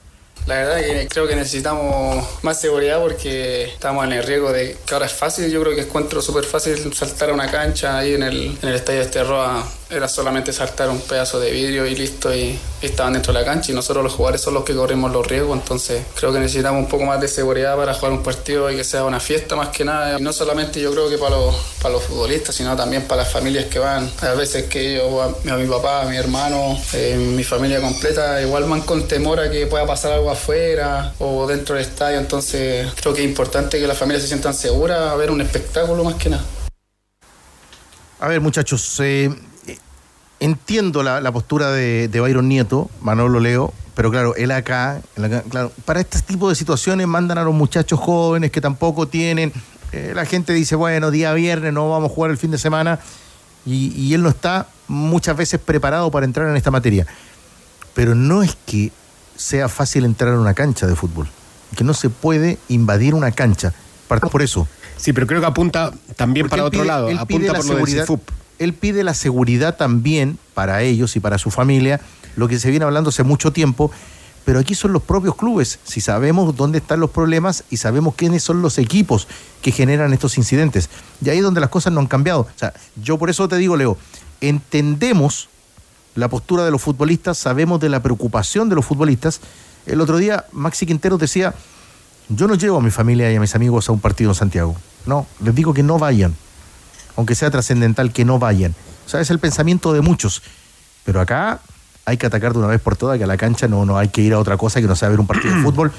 La 0.45 0.55
verdad 0.55 0.81
que 0.81 1.07
creo 1.07 1.27
que 1.27 1.35
necesitamos 1.37 2.43
más 2.43 2.59
seguridad 2.59 2.99
porque 2.99 3.63
estamos 3.63 4.05
en 4.05 4.11
el 4.11 4.23
riesgo 4.23 4.51
de 4.51 4.75
que 4.85 4.93
ahora 4.93 5.05
es 5.05 5.13
fácil, 5.13 5.49
yo 5.49 5.61
creo 5.61 5.73
que 5.73 5.81
encuentro 5.81 6.21
súper 6.21 6.43
fácil 6.43 6.93
saltar 6.93 7.29
a 7.29 7.33
una 7.33 7.49
cancha 7.49 7.97
ahí 7.97 8.15
en 8.15 8.23
el, 8.23 8.57
en 8.61 8.69
el 8.69 8.75
estadio 8.75 8.99
de 8.99 9.05
Esterroa. 9.05 9.65
Era 9.93 10.07
solamente 10.07 10.51
saltar 10.51 10.89
un 10.89 10.99
pedazo 11.01 11.39
de 11.39 11.51
vidrio 11.51 11.85
y 11.85 11.93
listo 11.95 12.33
y, 12.33 12.57
estaban 12.81 13.13
dentro 13.13 13.31
de 13.31 13.39
la 13.39 13.45
cancha 13.45 13.71
y 13.71 13.75
nosotros 13.75 14.03
los 14.03 14.13
jugadores 14.13 14.41
son 14.41 14.55
los 14.55 14.63
que 14.63 14.73
corrimos 14.75 15.11
los 15.11 15.25
riesgos, 15.25 15.57
entonces 15.57 16.03
creo 16.15 16.33
que 16.33 16.39
necesitamos 16.39 16.83
un 16.83 16.89
poco 16.89 17.05
más 17.05 17.21
de 17.21 17.27
seguridad 17.27 17.77
para 17.77 17.93
jugar 17.93 18.11
un 18.11 18.23
partido 18.23 18.69
y 18.71 18.75
que 18.75 18.83
sea 18.83 19.05
una 19.05 19.19
fiesta 19.19 19.55
más 19.55 19.69
que 19.69 19.85
nada. 19.85 20.19
Y 20.19 20.21
no 20.21 20.33
solamente 20.33 20.81
yo 20.81 20.91
creo 20.91 21.09
que 21.09 21.17
para 21.17 21.37
los, 21.37 21.55
para 21.81 21.93
los 21.93 22.03
futbolistas, 22.03 22.55
sino 22.55 22.75
también 22.75 23.03
para 23.03 23.23
las 23.23 23.31
familias 23.31 23.65
que 23.65 23.77
van. 23.79 24.11
A 24.21 24.33
veces 24.33 24.63
que 24.65 24.95
yo, 24.95 25.21
a, 25.21 25.29
mi- 25.57 25.67
papá, 25.67 26.01
a 26.01 26.05
mi 26.05 26.17
hermano, 26.17 26.77
eh, 26.93 27.15
mi 27.15 27.43
familia 27.43 27.79
completa, 27.79 28.41
igual 28.41 28.63
van 28.63 28.81
con 28.81 29.07
temor 29.07 29.39
a 29.39 29.49
que 29.49 29.67
pueda 29.67 29.85
pasar 29.85 30.13
algo 30.13 30.31
afuera 30.31 31.13
o 31.19 31.45
dentro 31.45 31.75
del 31.75 31.85
estadio, 31.85 32.17
entonces 32.17 32.91
creo 32.99 33.13
que 33.13 33.21
es 33.23 33.29
importante 33.29 33.79
que 33.79 33.87
las 33.87 33.97
familias 33.97 34.23
se 34.23 34.27
sientan 34.27 34.55
seguras 34.55 35.11
a 35.11 35.15
ver 35.15 35.29
un 35.29 35.39
espectáculo 35.41 36.03
más 36.03 36.15
que 36.15 36.29
nada. 36.29 36.43
A 38.19 38.27
ver, 38.27 38.41
muchachos, 38.41 38.99
eh, 38.99 39.29
entiendo 40.43 41.03
la, 41.03 41.21
la 41.21 41.31
postura 41.31 41.71
de, 41.71 42.07
de 42.07 42.19
Byron 42.19 42.47
Nieto, 42.47 42.89
Manolo 43.01 43.39
Leo, 43.39 43.73
pero 43.95 44.11
claro, 44.11 44.35
él 44.35 44.51
acá, 44.51 45.01
él 45.15 45.25
acá, 45.25 45.43
claro, 45.49 45.71
para 45.85 46.01
este 46.01 46.19
tipo 46.21 46.49
de 46.49 46.55
situaciones 46.55 47.07
mandan 47.07 47.37
a 47.37 47.43
los 47.43 47.53
muchachos 47.53 47.99
jóvenes 47.99 48.51
que 48.51 48.59
tampoco 48.61 49.07
tienen. 49.07 49.53
eh, 49.91 50.11
la 50.15 50.25
gente 50.25 50.51
dice, 50.53 50.75
bueno, 50.75 51.11
día 51.11 51.33
viernes 51.33 51.71
no 51.73 51.89
vamos 51.89 52.11
a 52.11 52.13
jugar 52.13 52.31
el 52.31 52.37
fin 52.37 52.51
de 52.51 52.57
semana, 52.57 52.99
y, 53.65 53.93
y 53.95 54.13
él 54.13 54.21
no 54.23 54.29
está 54.29 54.67
muchas 54.87 55.37
veces 55.37 55.59
preparado 55.59 56.11
para 56.11 56.25
entrar 56.25 56.49
en 56.49 56.57
esta 56.57 56.71
materia. 56.71 57.07
Pero 57.93 58.13
no 58.15 58.43
es 58.43 58.57
que 58.65 58.91
sea 59.35 59.69
fácil 59.69 60.03
entrar 60.05 60.33
a 60.33 60.39
una 60.39 60.53
cancha 60.53 60.87
de 60.87 60.95
fútbol, 60.95 61.27
que 61.77 61.83
no 61.83 61.93
se 61.93 62.09
puede 62.09 62.57
invadir 62.67 63.13
una 63.15 63.31
cancha. 63.31 63.73
Partamos 64.07 64.31
por 64.31 64.41
eso. 64.41 64.67
Sí, 64.97 65.13
pero 65.13 65.25
creo 65.27 65.39
que 65.39 65.47
apunta 65.47 65.91
también 66.15 66.45
Porque 66.45 66.57
para 66.57 66.65
otro 66.67 66.81
pide- 66.81 66.87
lado. 66.87 67.09
Apunta 67.17 67.53
la 67.53 67.59
por 67.59 67.65
lo 67.67 67.75
del 67.75 67.85
seguridad- 67.85 68.01
CIFUP. 68.03 68.21
Él 68.63 68.73
pide 68.73 69.03
la 69.03 69.13
seguridad 69.13 69.75
también 69.77 70.37
para 70.53 70.81
ellos 70.81 71.15
y 71.15 71.19
para 71.19 71.37
su 71.37 71.51
familia, 71.51 72.01
lo 72.35 72.47
que 72.47 72.59
se 72.59 72.69
viene 72.69 72.85
hablando 72.85 73.09
hace 73.09 73.23
mucho 73.23 73.51
tiempo, 73.53 73.91
pero 74.45 74.59
aquí 74.59 74.75
son 74.75 74.91
los 74.91 75.01
propios 75.01 75.35
clubes, 75.35 75.79
si 75.83 76.01
sabemos 76.01 76.55
dónde 76.55 76.79
están 76.79 76.99
los 76.99 77.09
problemas 77.09 77.63
y 77.69 77.77
sabemos 77.77 78.15
quiénes 78.15 78.43
son 78.43 78.61
los 78.61 78.77
equipos 78.77 79.27
que 79.61 79.71
generan 79.71 80.11
estos 80.13 80.37
incidentes. 80.37 80.89
Y 81.23 81.29
ahí 81.29 81.37
es 81.37 81.43
donde 81.43 81.61
las 81.61 81.69
cosas 81.69 81.93
no 81.93 82.01
han 82.01 82.07
cambiado. 82.07 82.41
O 82.41 82.59
sea, 82.59 82.73
yo 83.01 83.17
por 83.17 83.29
eso 83.29 83.47
te 83.47 83.55
digo, 83.55 83.77
Leo, 83.77 83.97
entendemos 84.41 85.49
la 86.15 86.29
postura 86.29 86.65
de 86.65 86.71
los 86.71 86.81
futbolistas, 86.81 87.37
sabemos 87.37 87.79
de 87.79 87.89
la 87.89 88.01
preocupación 88.03 88.69
de 88.69 88.75
los 88.75 88.85
futbolistas. 88.85 89.39
El 89.85 90.01
otro 90.01 90.17
día 90.17 90.45
Maxi 90.51 90.85
Quintero 90.85 91.17
decía, 91.17 91.53
Yo 92.29 92.47
no 92.47 92.55
llevo 92.55 92.77
a 92.77 92.81
mi 92.81 92.91
familia 92.91 93.31
y 93.31 93.35
a 93.35 93.39
mis 93.39 93.55
amigos 93.55 93.87
a 93.87 93.93
un 93.93 93.99
partido 93.99 94.31
en 94.31 94.35
Santiago. 94.35 94.75
No, 95.05 95.25
les 95.41 95.55
digo 95.55 95.73
que 95.73 95.83
no 95.83 95.97
vayan. 95.97 96.35
Aunque 97.15 97.35
sea 97.35 97.51
trascendental, 97.51 98.11
que 98.11 98.25
no 98.25 98.39
vayan. 98.39 98.75
O 99.05 99.09
sea, 99.09 99.21
es 99.21 99.29
el 99.29 99.39
pensamiento 99.39 99.93
de 99.93 100.01
muchos. 100.01 100.41
Pero 101.03 101.19
acá 101.21 101.59
hay 102.05 102.17
que 102.17 102.25
atacar 102.25 102.53
de 102.53 102.59
una 102.59 102.67
vez 102.67 102.81
por 102.81 102.95
todas 102.95 103.17
que 103.17 103.23
a 103.23 103.27
la 103.27 103.37
cancha 103.37 103.67
no, 103.67 103.85
no 103.85 103.97
hay 103.97 104.09
que 104.09 104.21
ir 104.21 104.33
a 104.33 104.39
otra 104.39 104.57
cosa 104.57 104.81
que 104.81 104.87
no 104.87 104.95
sea 104.95 105.09
ver 105.09 105.19
un 105.19 105.27
partido 105.27 105.55
de 105.55 105.61
fútbol. 105.63 105.91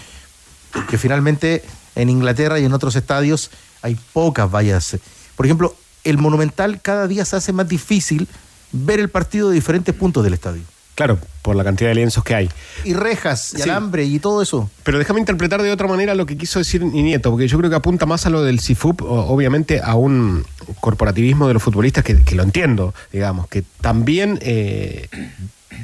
Que 0.88 0.98
finalmente 0.98 1.64
en 1.94 2.10
Inglaterra 2.10 2.58
y 2.58 2.64
en 2.64 2.72
otros 2.72 2.96
estadios 2.96 3.50
hay 3.82 3.96
pocas 4.12 4.50
vallas. 4.50 4.96
Por 5.36 5.46
ejemplo, 5.46 5.74
el 6.04 6.18
Monumental 6.18 6.80
cada 6.80 7.06
día 7.06 7.24
se 7.24 7.36
hace 7.36 7.52
más 7.52 7.68
difícil 7.68 8.28
ver 8.72 9.00
el 9.00 9.08
partido 9.08 9.48
de 9.48 9.54
diferentes 9.54 9.94
puntos 9.94 10.24
del 10.24 10.34
estadio. 10.34 10.62
Claro, 10.94 11.18
por 11.42 11.56
la 11.56 11.64
cantidad 11.64 11.90
de 11.90 11.96
lienzos 11.96 12.22
que 12.22 12.34
hay. 12.34 12.50
Y 12.84 12.94
rejas, 12.94 13.52
y 13.54 13.56
Sí. 13.58 13.62
alambre 13.68 14.04
y 14.04 14.18
todo 14.20 14.42
eso. 14.42 14.70
Pero 14.84 14.98
déjame 14.98 15.18
interpretar 15.20 15.60
de 15.60 15.72
otra 15.72 15.88
manera 15.88 16.14
lo 16.14 16.24
que 16.24 16.36
quiso 16.36 16.60
decir 16.60 16.84
Nieto, 16.84 17.30
porque 17.30 17.48
yo 17.48 17.58
creo 17.58 17.68
que 17.68 17.76
apunta 17.76 18.06
más 18.06 18.26
a 18.26 18.30
lo 18.30 18.42
del 18.42 18.60
CIFUP, 18.60 19.02
obviamente 19.02 19.80
a 19.82 19.94
un 19.96 20.44
corporativismo 20.80 21.48
de 21.48 21.54
los 21.54 21.62
futbolistas 21.62 22.04
que, 22.04 22.22
que 22.22 22.34
lo 22.36 22.44
entiendo, 22.44 22.94
digamos, 23.12 23.48
que 23.48 23.64
también 23.80 24.38
eh, 24.42 25.08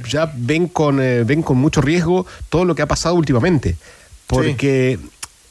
ya 0.09 0.33
ven 0.37 0.69
con, 0.69 1.01
eh, 1.01 1.25
ven 1.25 1.43
con 1.43 1.59
mucho 1.59 1.81
riesgo 1.81 2.25
todo 2.49 2.65
lo 2.65 2.75
que 2.75 2.83
ha 2.83 2.87
pasado 2.87 3.17
últimamente. 3.17 3.77
Porque 4.29 4.99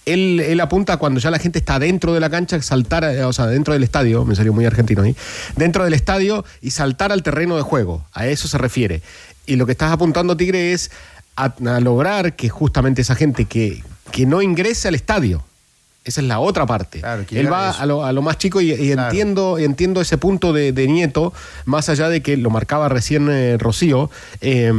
él, 0.05 0.39
él 0.39 0.59
apunta 0.61 0.97
cuando 0.97 1.19
ya 1.19 1.29
la 1.29 1.37
gente 1.37 1.59
está 1.59 1.77
dentro 1.79 2.13
de 2.13 2.19
la 2.19 2.29
cancha, 2.29 2.59
saltar, 2.61 3.03
eh, 3.03 3.23
o 3.25 3.33
sea, 3.33 3.45
dentro 3.47 3.73
del 3.73 3.83
estadio, 3.83 4.25
me 4.25 4.35
salió 4.35 4.53
muy 4.53 4.65
argentino 4.65 5.03
ahí, 5.03 5.15
dentro 5.55 5.83
del 5.83 5.93
estadio 5.93 6.45
y 6.61 6.71
saltar 6.71 7.11
al 7.11 7.21
terreno 7.21 7.55
de 7.57 7.61
juego. 7.61 8.05
A 8.13 8.27
eso 8.27 8.47
se 8.47 8.57
refiere. 8.57 9.01
Y 9.49 9.55
lo 9.55 9.65
que 9.65 9.71
estás 9.71 9.91
apuntando, 9.91 10.37
Tigre, 10.37 10.73
es 10.73 10.91
a, 11.35 11.51
lograr 11.79 12.35
que 12.35 12.49
justamente 12.49 13.01
esa 13.01 13.15
gente 13.15 13.45
que, 13.45 13.83
que 14.11 14.27
no 14.27 14.43
ingrese 14.43 14.87
al 14.87 14.93
estadio. 14.93 15.43
Esa 16.09 16.21
es 16.21 16.27
la 16.27 16.39
otra 16.39 16.65
parte. 16.65 17.01
Él 17.39 17.45
va 17.53 17.69
a 17.81 17.85
lo, 17.85 18.03
a 18.03 18.11
lo 18.11 18.21
más 18.21 18.37
chico 18.37 18.59
y, 18.61 18.73
y 18.73 18.91
entiendo, 18.91 19.57
entiendo 19.57 20.01
ese 20.01 20.17
punto 20.17 20.51
de, 20.53 20.71
de 20.73 20.87
Nieto, 20.87 21.33
más 21.65 21.87
allá 21.89 22.09
de 22.09 22.21
que 22.21 22.35
lo 22.37 22.49
marcaba 22.49 22.89
recién 22.89 23.29
eh, 23.29 23.57
Rocío, 23.57 24.09
eh, 24.41 24.73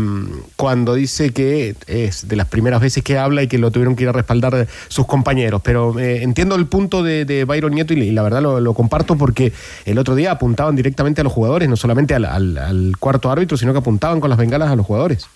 cuando 0.57 0.95
dice 0.95 1.31
que 1.33 1.75
es 1.87 2.29
de 2.29 2.37
las 2.37 2.49
primeras 2.49 2.81
veces 2.81 3.03
que 3.03 3.17
habla 3.19 3.43
y 3.43 3.49
que 3.49 3.59
lo 3.59 3.71
tuvieron 3.71 3.97
que 3.97 4.03
ir 4.03 4.09
a 4.09 4.13
respaldar 4.13 4.67
sus 4.89 5.07
compañeros. 5.07 5.61
Pero 5.65 5.99
eh, 5.99 6.23
entiendo 6.23 6.55
el 6.57 6.67
punto 6.67 7.03
de, 7.03 7.25
de 7.25 7.45
Byron 7.45 7.73
Nieto 7.75 7.95
y, 7.95 8.01
y 8.01 8.11
la 8.11 8.23
verdad 8.23 8.43
lo, 8.43 8.61
lo 8.61 8.75
comparto 8.75 9.17
porque 9.17 9.53
el 9.85 9.99
otro 9.99 10.15
día 10.15 10.33
apuntaban 10.33 10.77
directamente 10.77 11.21
a 11.21 11.25
los 11.25 11.33
jugadores, 11.33 11.69
no 11.69 11.77
solamente 11.77 12.15
al, 12.15 12.25
al- 12.25 12.59
al 12.59 12.93
cuarto 12.99 13.31
árbitro, 13.31 13.57
sino 13.57 13.73
que 13.73 13.79
apuntaban 13.79 14.21
con 14.21 14.31
las 14.31 14.39
bengalas 14.39 14.71
a 14.71 14.77
los 14.77 14.85
jugadores. 14.87 15.27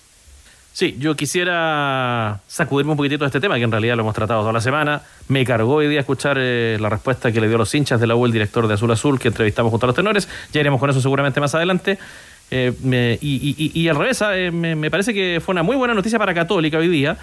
Sí, 0.75 0.97
yo 0.99 1.15
quisiera 1.15 2.41
sacudirme 2.47 2.91
un 2.91 2.97
poquitito 2.97 3.23
de 3.23 3.27
este 3.27 3.39
tema, 3.39 3.55
que 3.55 3.63
en 3.63 3.71
realidad 3.71 3.95
lo 3.95 4.01
hemos 4.01 4.13
tratado 4.13 4.41
toda 4.41 4.51
la 4.51 4.59
semana. 4.59 5.01
Me 5.29 5.45
cargó 5.45 5.75
hoy 5.75 5.87
día 5.87 6.01
escuchar 6.01 6.35
eh, 6.37 6.77
la 6.81 6.89
respuesta 6.89 7.31
que 7.31 7.39
le 7.39 7.47
dio 7.47 7.55
a 7.55 7.59
los 7.59 7.73
hinchas 7.73 7.97
de 8.01 8.05
la 8.07 8.15
U 8.17 8.25
el 8.25 8.33
director 8.33 8.67
de 8.67 8.73
Azul 8.73 8.91
Azul, 8.91 9.17
que 9.17 9.29
entrevistamos 9.29 9.69
junto 9.71 9.85
a 9.85 9.87
los 9.87 9.95
tenores. 9.95 10.27
Ya 10.51 10.59
iremos 10.59 10.81
con 10.81 10.89
eso 10.89 10.99
seguramente 10.99 11.39
más 11.39 11.55
adelante. 11.55 11.97
Eh, 12.51 12.73
y, 13.21 13.55
y- 13.57 13.71
y- 13.73 13.87
al 13.87 13.95
revés, 13.95 14.21
eh, 14.33 14.51
me, 14.51 14.75
me 14.75 14.91
parece 14.91 15.13
que 15.13 15.41
fue 15.43 15.53
una 15.53 15.63
muy 15.63 15.77
buena 15.77 15.93
noticia 15.93 16.19
para 16.19 16.33
Católica 16.33 16.77
hoy 16.77 16.89
día. 16.89 17.15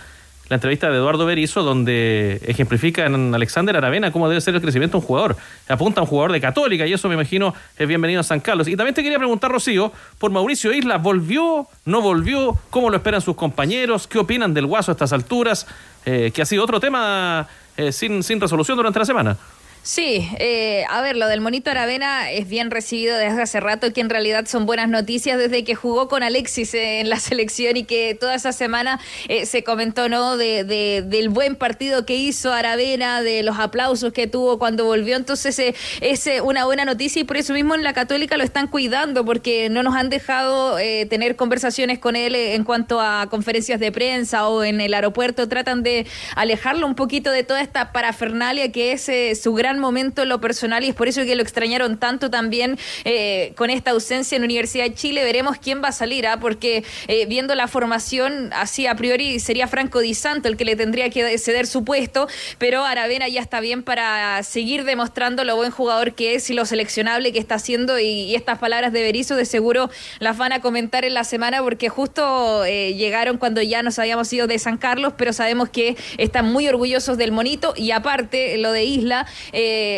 La 0.48 0.56
entrevista 0.56 0.90
de 0.90 0.96
Eduardo 0.96 1.24
Berizzo, 1.24 1.62
donde 1.62 2.42
ejemplifica 2.46 3.06
en 3.06 3.34
Alexander 3.34 3.76
Aravena 3.76 4.12
cómo 4.12 4.28
debe 4.28 4.40
ser 4.40 4.54
el 4.54 4.60
crecimiento 4.60 4.98
de 4.98 5.02
un 5.02 5.06
jugador. 5.06 5.36
Apunta 5.68 6.00
a 6.00 6.04
un 6.04 6.08
jugador 6.08 6.32
de 6.32 6.40
Católica 6.40 6.86
y 6.86 6.92
eso 6.92 7.08
me 7.08 7.14
imagino 7.14 7.54
es 7.78 7.88
bienvenido 7.88 8.20
a 8.20 8.22
San 8.22 8.40
Carlos. 8.40 8.68
Y 8.68 8.76
también 8.76 8.94
te 8.94 9.02
quería 9.02 9.18
preguntar, 9.18 9.50
Rocío, 9.50 9.92
por 10.18 10.30
Mauricio 10.30 10.72
Isla, 10.72 10.98
¿volvió? 10.98 11.66
¿No 11.86 12.02
volvió? 12.02 12.58
¿Cómo 12.70 12.90
lo 12.90 12.96
esperan 12.96 13.22
sus 13.22 13.36
compañeros? 13.36 14.06
¿Qué 14.06 14.18
opinan 14.18 14.52
del 14.52 14.66
Guaso 14.66 14.90
a 14.90 14.94
estas 14.94 15.12
alturas? 15.12 15.66
Eh, 16.04 16.32
que 16.34 16.42
ha 16.42 16.44
sido 16.46 16.64
otro 16.64 16.80
tema 16.80 17.48
eh, 17.76 17.92
sin, 17.92 18.22
sin 18.22 18.40
resolución 18.40 18.76
durante 18.76 18.98
la 18.98 19.04
semana. 19.04 19.36
Sí, 19.84 20.28
eh, 20.38 20.84
a 20.88 21.00
ver, 21.02 21.16
lo 21.16 21.26
del 21.26 21.40
Monito 21.40 21.68
Aravena 21.68 22.30
es 22.30 22.48
bien 22.48 22.70
recibido 22.70 23.16
desde 23.16 23.42
hace 23.42 23.58
rato, 23.58 23.92
que 23.92 24.00
en 24.00 24.10
realidad 24.10 24.46
son 24.46 24.64
buenas 24.64 24.88
noticias 24.88 25.36
desde 25.40 25.64
que 25.64 25.74
jugó 25.74 26.06
con 26.06 26.22
Alexis 26.22 26.72
eh, 26.74 27.00
en 27.00 27.08
la 27.10 27.16
selección 27.18 27.76
y 27.76 27.82
que 27.82 28.14
toda 28.14 28.36
esa 28.36 28.52
semana 28.52 29.00
eh, 29.26 29.44
se 29.44 29.64
comentó, 29.64 30.08
¿no? 30.08 30.36
De, 30.36 30.62
de- 30.62 31.02
del 31.04 31.30
buen 31.30 31.56
partido 31.56 32.06
que 32.06 32.14
hizo 32.14 32.52
Aravena, 32.52 33.22
de 33.22 33.42
los 33.42 33.58
aplausos 33.58 34.12
que 34.12 34.28
tuvo 34.28 34.56
cuando 34.56 34.84
volvió. 34.84 35.16
Entonces 35.16 35.58
eh, 35.58 35.74
es 36.00 36.28
una 36.44 36.64
buena 36.64 36.84
noticia 36.84 37.18
y 37.20 37.24
por 37.24 37.36
eso 37.36 37.52
mismo 37.52 37.74
en 37.74 37.82
la 37.82 37.92
Católica 37.92 38.36
lo 38.36 38.44
están 38.44 38.68
cuidando 38.68 39.24
porque 39.24 39.68
no 39.68 39.82
nos 39.82 39.96
han 39.96 40.10
dejado 40.10 40.76
tener 41.10 41.34
conversaciones 41.34 41.98
con 41.98 42.14
él 42.14 42.36
en 42.36 42.62
cuanto 42.62 43.00
a 43.00 43.26
conferencias 43.28 43.80
de 43.80 43.90
prensa 43.90 44.46
o 44.48 44.62
en 44.62 44.80
el 44.80 44.94
aeropuerto. 44.94 45.48
Tratan 45.48 45.82
de 45.82 46.06
alejarlo 46.36 46.86
un 46.86 46.94
poquito 46.94 47.32
de 47.32 47.42
toda 47.42 47.60
esta 47.60 47.90
parafernalia 47.92 48.70
que 48.70 48.92
es 48.92 49.10
su 49.42 49.52
gran 49.54 49.71
momento 49.78 50.22
en 50.22 50.28
lo 50.28 50.40
personal 50.40 50.84
y 50.84 50.88
es 50.88 50.94
por 50.94 51.08
eso 51.08 51.22
que 51.24 51.34
lo 51.34 51.42
extrañaron 51.42 51.98
tanto 51.98 52.30
también 52.30 52.78
eh, 53.04 53.52
con 53.56 53.70
esta 53.70 53.92
ausencia 53.92 54.36
en 54.36 54.44
Universidad 54.44 54.84
de 54.84 54.94
Chile. 54.94 55.24
Veremos 55.24 55.58
quién 55.58 55.82
va 55.82 55.88
a 55.88 55.92
salir, 55.92 56.26
¿ah? 56.26 56.38
porque 56.40 56.84
eh, 57.08 57.26
viendo 57.26 57.54
la 57.54 57.68
formación, 57.68 58.50
así 58.52 58.86
a 58.86 58.94
priori 58.94 59.40
sería 59.40 59.68
Franco 59.68 60.00
Di 60.00 60.14
Santo 60.14 60.48
el 60.48 60.56
que 60.56 60.64
le 60.64 60.76
tendría 60.76 61.10
que 61.10 61.38
ceder 61.38 61.66
su 61.66 61.84
puesto, 61.84 62.28
pero 62.58 62.84
Aravena 62.84 63.28
ya 63.28 63.40
está 63.40 63.60
bien 63.60 63.82
para 63.82 64.42
seguir 64.42 64.84
demostrando 64.84 65.44
lo 65.44 65.56
buen 65.56 65.70
jugador 65.70 66.14
que 66.14 66.34
es 66.34 66.50
y 66.50 66.54
lo 66.54 66.66
seleccionable 66.66 67.32
que 67.32 67.38
está 67.38 67.56
haciendo 67.56 67.98
y, 67.98 68.32
estas 68.32 68.58
palabras 68.58 68.92
de 68.92 69.02
Berizzo 69.02 69.36
de 69.36 69.44
seguro 69.44 69.90
las 70.18 70.36
van 70.38 70.52
a 70.52 70.60
comentar 70.60 71.04
en 71.04 71.14
la 71.14 71.24
semana 71.24 71.62
porque 71.62 71.88
justo 71.88 72.64
eh, 72.64 72.94
llegaron 72.94 73.36
cuando 73.36 73.60
ya 73.60 73.82
nos 73.82 73.98
habíamos 73.98 74.32
ido 74.32 74.46
de 74.46 74.58
San 74.58 74.78
Carlos, 74.78 75.12
pero 75.16 75.32
sabemos 75.32 75.68
que 75.68 75.96
están 76.18 76.50
muy 76.50 76.66
orgullosos 76.68 77.18
del 77.18 77.32
monito 77.32 77.74
y 77.76 77.90
aparte 77.90 78.56
lo 78.58 78.72
de 78.72 78.84
Isla, 78.84 79.26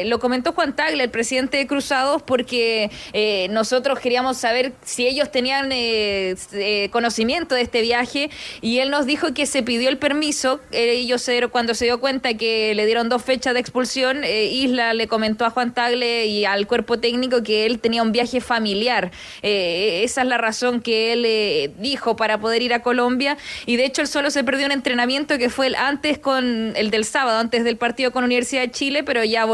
lo 0.06 0.18
comentó 0.18 0.52
Juan 0.52 0.74
Tagle, 0.74 1.04
el 1.04 1.10
presidente 1.10 1.56
de 1.56 1.66
Cruzados, 1.66 2.22
porque 2.22 2.90
eh, 3.12 3.48
nosotros 3.50 3.98
queríamos 3.98 4.36
saber 4.36 4.72
si 4.84 5.06
ellos 5.06 5.30
tenían 5.30 5.72
eh, 5.72 6.36
eh, 6.52 6.88
conocimiento 6.90 7.54
de 7.54 7.62
este 7.62 7.82
viaje 7.82 8.30
y 8.60 8.78
él 8.78 8.90
nos 8.90 9.06
dijo 9.06 9.34
que 9.34 9.46
se 9.46 9.62
pidió 9.62 9.88
el 9.88 9.98
permiso, 9.98 10.60
eh, 10.70 10.92
ellos 10.92 11.24
cuando 11.50 11.74
se 11.74 11.86
dio 11.86 12.00
cuenta 12.00 12.34
que 12.34 12.74
le 12.74 12.86
dieron 12.86 13.08
dos 13.08 13.22
fechas 13.22 13.54
de 13.54 13.60
expulsión, 13.60 14.24
eh, 14.24 14.46
Isla 14.46 14.94
le 14.94 15.08
comentó 15.08 15.44
a 15.44 15.50
Juan 15.50 15.72
Tagle 15.72 16.26
y 16.26 16.44
al 16.44 16.66
cuerpo 16.66 16.98
técnico 16.98 17.42
que 17.42 17.66
él 17.66 17.78
tenía 17.78 18.02
un 18.02 18.12
viaje 18.12 18.40
familiar. 18.40 19.10
Eh, 19.42 20.02
esa 20.04 20.22
es 20.22 20.28
la 20.28 20.38
razón 20.38 20.80
que 20.80 21.12
él 21.12 21.24
eh, 21.26 21.70
dijo 21.78 22.16
para 22.16 22.38
poder 22.38 22.62
ir 22.62 22.74
a 22.74 22.82
Colombia 22.82 23.36
y 23.66 23.76
de 23.76 23.86
hecho 23.86 24.02
él 24.02 24.08
solo 24.08 24.30
se 24.30 24.44
perdió 24.44 24.66
un 24.66 24.72
entrenamiento 24.72 25.38
que 25.38 25.48
fue 25.48 25.74
antes 25.76 26.18
con 26.18 26.74
el 26.76 26.90
del 26.90 27.04
sábado, 27.04 27.38
antes 27.38 27.64
del 27.64 27.76
partido 27.76 28.12
con 28.12 28.24
Universidad 28.24 28.62
de 28.62 28.70
Chile, 28.70 29.02
pero 29.02 29.24
ya 29.24 29.44
volvió, 29.44 29.53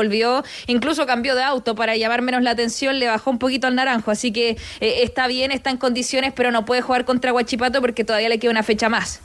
incluso 0.66 1.06
cambió 1.06 1.34
de 1.34 1.42
auto 1.42 1.74
para 1.74 1.96
llamar 1.96 2.22
menos 2.22 2.42
la 2.42 2.52
atención, 2.52 2.98
le 2.98 3.06
bajó 3.06 3.30
un 3.30 3.38
poquito 3.38 3.66
al 3.66 3.74
naranjo, 3.74 4.10
así 4.10 4.32
que 4.32 4.56
eh, 4.80 5.02
está 5.02 5.26
bien, 5.26 5.52
está 5.52 5.70
en 5.70 5.76
condiciones, 5.76 6.32
pero 6.34 6.50
no 6.50 6.64
puede 6.64 6.82
jugar 6.82 7.04
contra 7.04 7.32
Huachipato 7.32 7.80
porque 7.80 8.04
todavía 8.04 8.28
le 8.28 8.38
queda 8.38 8.50
una 8.50 8.62
fecha 8.62 8.88
más. 8.88 9.20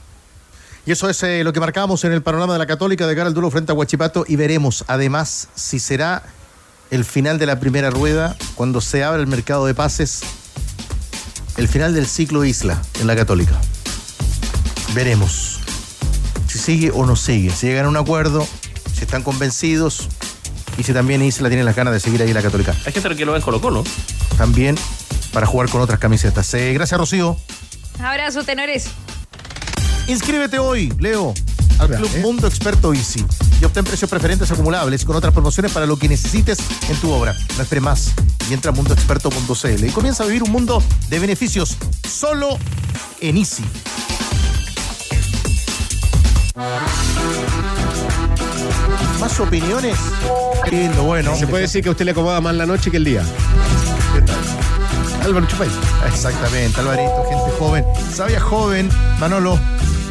Y 0.86 0.92
eso 0.92 1.10
es 1.10 1.22
eh, 1.24 1.44
lo 1.44 1.52
que 1.52 1.60
marcamos 1.60 2.04
en 2.04 2.12
el 2.12 2.22
panorama 2.22 2.54
de 2.54 2.60
la 2.60 2.68
Católica 2.68 3.08
de 3.08 3.16
cara 3.16 3.28
al 3.28 3.34
duelo 3.34 3.50
frente 3.50 3.72
a 3.72 3.76
Huachipato 3.76 4.24
y 4.28 4.36
veremos 4.36 4.86
además 4.88 5.50
si 5.56 5.80
será 5.80 6.22
el 6.92 7.04
final 7.04 7.40
de 7.40 7.48
la 7.48 7.60
primera 7.60 7.90
rueda 7.90 8.36
cuando 8.54 8.82
se 8.82 9.04
abra 9.04 9.20
el 9.20 9.28
mercado 9.28 9.66
de 9.66 9.74
pases, 9.74 10.22
el 11.58 11.68
final 11.68 11.94
del 11.96 12.06
ciclo 12.06 12.46
Isla 12.46 12.82
en 13.00 13.08
la 13.08 13.16
Católica. 13.16 13.60
Veremos 14.94 15.60
si 16.48 16.60
sigue 16.60 16.92
o 16.92 17.06
no 17.06 17.16
sigue, 17.16 17.50
si 17.50 17.68
llegan 17.68 17.86
a 17.86 17.90
un 17.90 17.98
acuerdo, 17.98 18.48
si 18.94 19.02
están 19.02 19.24
convencidos 19.24 20.08
y 20.78 20.84
si 20.84 20.94
también 20.94 21.22
Isla 21.22 21.50
tiene 21.50 21.64
las 21.64 21.76
ganas 21.76 21.94
de 21.94 22.00
seguir 22.00 22.22
ahí 22.22 22.30
en 22.30 22.34
la 22.34 22.42
Católica. 22.42 22.76
Hay 22.86 22.92
gente 22.92 23.16
que 23.16 23.26
lo 23.26 23.32
ve 23.32 23.40
en 23.40 23.44
Colo 23.44 23.62
Colo. 23.62 23.84
También 24.38 24.76
para 25.32 25.46
jugar 25.46 25.70
con 25.70 25.82
otras 25.82 26.00
camisetas. 26.00 26.54
Eh, 26.54 26.74
gracias 26.74 27.00
Rocío. 27.00 27.38
Abrazo, 28.00 28.44
tenores. 28.44 28.88
Inscríbete 30.08 30.60
hoy, 30.60 30.94
Leo, 31.00 31.34
al 31.80 31.90
Club 31.90 32.10
Mundo 32.22 32.48
Experto 32.48 32.94
Easy 32.94 33.26
y 33.60 33.66
obtén 33.66 33.84
precios 33.84 34.10
preferentes 34.10 34.52
acumulables 34.52 35.04
con 35.04 35.16
otras 35.16 35.34
promociones 35.34 35.72
para 35.72 35.86
lo 35.86 35.98
que 35.98 36.08
necesites 36.08 36.60
en 36.90 36.96
tu 36.98 37.12
obra. 37.12 37.36
No 37.58 37.64
esperes 37.64 37.84
más 37.84 38.14
y 38.50 38.54
entra 38.54 38.72
a 38.72 38.74
mundoexperto.cl 38.74 39.86
y 39.86 39.90
comienza 39.90 40.24
a 40.24 40.28
vivir 40.28 40.44
un 40.44 40.52
mundo 40.52 40.84
de 41.10 41.20
beneficios 41.20 41.78
solo 42.08 42.58
en 43.21 43.38
Easy. 43.38 43.63
Más 49.20 49.40
opiniones. 49.40 49.98
Qué 50.66 50.72
lindo, 50.72 51.04
bueno. 51.04 51.36
Se 51.36 51.48
puede 51.48 51.63
decir 51.63 51.82
que 51.82 51.90
a 51.90 51.92
usted 51.92 52.06
le 52.06 52.12
acomoda 52.12 52.42
más 52.42 52.56
la 52.56 52.66
noche 52.66 52.92
que 52.92 52.98
el 52.98 53.04
día. 53.04 53.24
Álvaro 55.24 55.46
Chupay. 55.48 55.70
Exactamente, 56.08 56.80
Alvarito, 56.80 57.26
gente 57.30 57.58
joven. 57.58 57.86
Sabia 58.13 58.40
joven, 58.40 58.90
Manolo. 59.20 59.60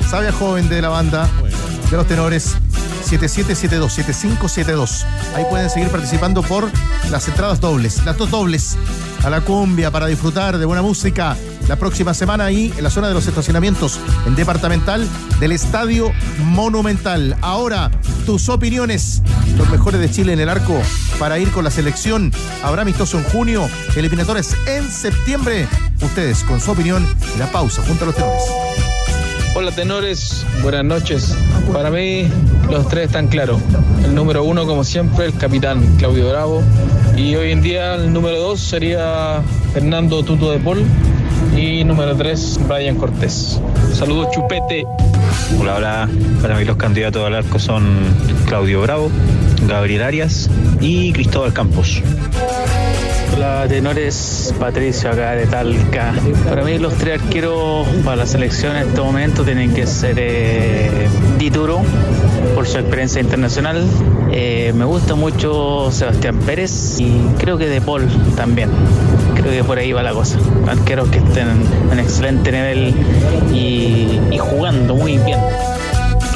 Sabia 0.08 0.32
joven 0.32 0.68
de 0.68 0.82
la 0.82 0.88
banda 0.88 1.28
de 1.90 1.96
los 1.96 2.06
tenores. 2.06 2.56
7772, 3.04 3.92
7572. 3.92 5.06
Ahí 5.36 5.44
pueden 5.50 5.68
seguir 5.70 5.88
participando 5.88 6.42
por 6.42 6.70
las 7.10 7.28
entradas 7.28 7.60
dobles, 7.60 8.04
las 8.04 8.16
dos 8.16 8.30
dobles 8.30 8.76
a 9.22 9.30
la 9.30 9.40
cumbia 9.42 9.90
para 9.90 10.06
disfrutar 10.06 10.58
de 10.58 10.64
buena 10.64 10.82
música 10.82 11.36
la 11.68 11.76
próxima 11.76 12.14
semana 12.14 12.44
ahí 12.44 12.72
en 12.76 12.84
la 12.84 12.90
zona 12.90 13.08
de 13.08 13.14
los 13.14 13.26
estacionamientos 13.26 13.98
en 14.26 14.34
departamental 14.34 15.08
del 15.40 15.52
Estadio 15.52 16.12
Monumental. 16.44 17.36
Ahora, 17.40 17.90
tus 18.26 18.48
opiniones, 18.48 19.22
los 19.56 19.68
mejores 19.70 20.00
de 20.00 20.10
Chile 20.10 20.32
en 20.32 20.40
el 20.40 20.48
arco 20.48 20.80
para 21.18 21.38
ir 21.38 21.50
con 21.50 21.64
la 21.64 21.70
selección. 21.70 22.32
Habrá 22.62 22.82
amistoso 22.82 23.18
en 23.18 23.24
junio, 23.24 23.68
eliminatorias 23.96 24.56
en 24.66 24.90
septiembre. 24.90 25.66
Ustedes 26.02 26.44
con 26.44 26.60
su 26.60 26.72
opinión 26.72 27.06
y 27.34 27.38
la 27.38 27.50
pausa 27.50 27.82
junto 27.86 28.04
a 28.04 28.06
los 28.06 28.16
tenores. 28.16 28.42
Hola 29.56 29.70
tenores, 29.70 30.44
buenas 30.62 30.84
noches. 30.84 31.36
Para 31.72 31.88
mí 31.90 32.26
los 32.68 32.88
tres 32.88 33.06
están 33.06 33.28
claros. 33.28 33.60
El 34.04 34.14
número 34.14 34.42
uno, 34.42 34.66
como 34.66 34.82
siempre, 34.82 35.26
el 35.26 35.36
capitán 35.36 35.80
Claudio 35.96 36.28
Bravo. 36.28 36.62
Y 37.16 37.36
hoy 37.36 37.52
en 37.52 37.62
día 37.62 37.94
el 37.94 38.12
número 38.12 38.40
dos 38.40 38.60
sería 38.60 39.42
Fernando 39.72 40.24
Tuto 40.24 40.50
de 40.50 40.58
Paul. 40.58 40.84
Y 41.56 41.84
número 41.84 42.16
tres, 42.16 42.58
Brian 42.68 42.96
Cortés. 42.96 43.60
Saludos, 43.92 44.28
chupete. 44.32 44.84
Hola, 45.58 45.76
hola. 45.76 46.08
Para 46.42 46.56
mí 46.56 46.64
los 46.64 46.76
candidatos 46.76 47.24
al 47.24 47.34
arco 47.34 47.58
son 47.58 47.84
Claudio 48.46 48.82
Bravo, 48.82 49.10
Gabriel 49.66 50.02
Arias 50.02 50.50
y 50.80 51.12
Cristóbal 51.12 51.52
Campos. 51.52 52.02
Hola 53.36 53.66
tenores, 53.68 54.54
Patricio 54.60 55.10
acá 55.10 55.32
de 55.32 55.46
Talca. 55.46 56.14
Para 56.48 56.62
mí 56.62 56.78
los 56.78 56.94
tres 56.94 57.20
arqueros 57.20 57.86
para 58.04 58.16
la 58.16 58.26
selección 58.26 58.76
en 58.76 58.88
este 58.88 59.00
momento 59.00 59.42
tienen 59.42 59.74
que 59.74 59.86
ser 59.86 60.16
eh, 60.18 61.08
Dituro 61.38 61.82
por 62.54 62.66
su 62.66 62.78
experiencia 62.78 63.20
internacional. 63.20 63.84
Eh, 64.30 64.72
me 64.76 64.84
gusta 64.84 65.14
mucho 65.16 65.90
Sebastián 65.90 66.38
Pérez 66.46 67.00
y 67.00 67.10
creo 67.38 67.58
que 67.58 67.66
De 67.66 67.80
Paul 67.80 68.06
también. 68.36 68.70
Creo 69.44 69.62
que 69.62 69.64
por 69.64 69.78
ahí 69.78 69.92
va 69.92 70.02
la 70.02 70.12
cosa. 70.12 70.38
Arqueros 70.66 71.10
que 71.10 71.18
estén 71.18 71.48
en 71.92 71.98
excelente 72.00 72.50
nivel 72.50 72.94
y, 73.52 74.18
y 74.30 74.38
jugando 74.38 74.94
muy 74.94 75.18
bien. 75.18 75.38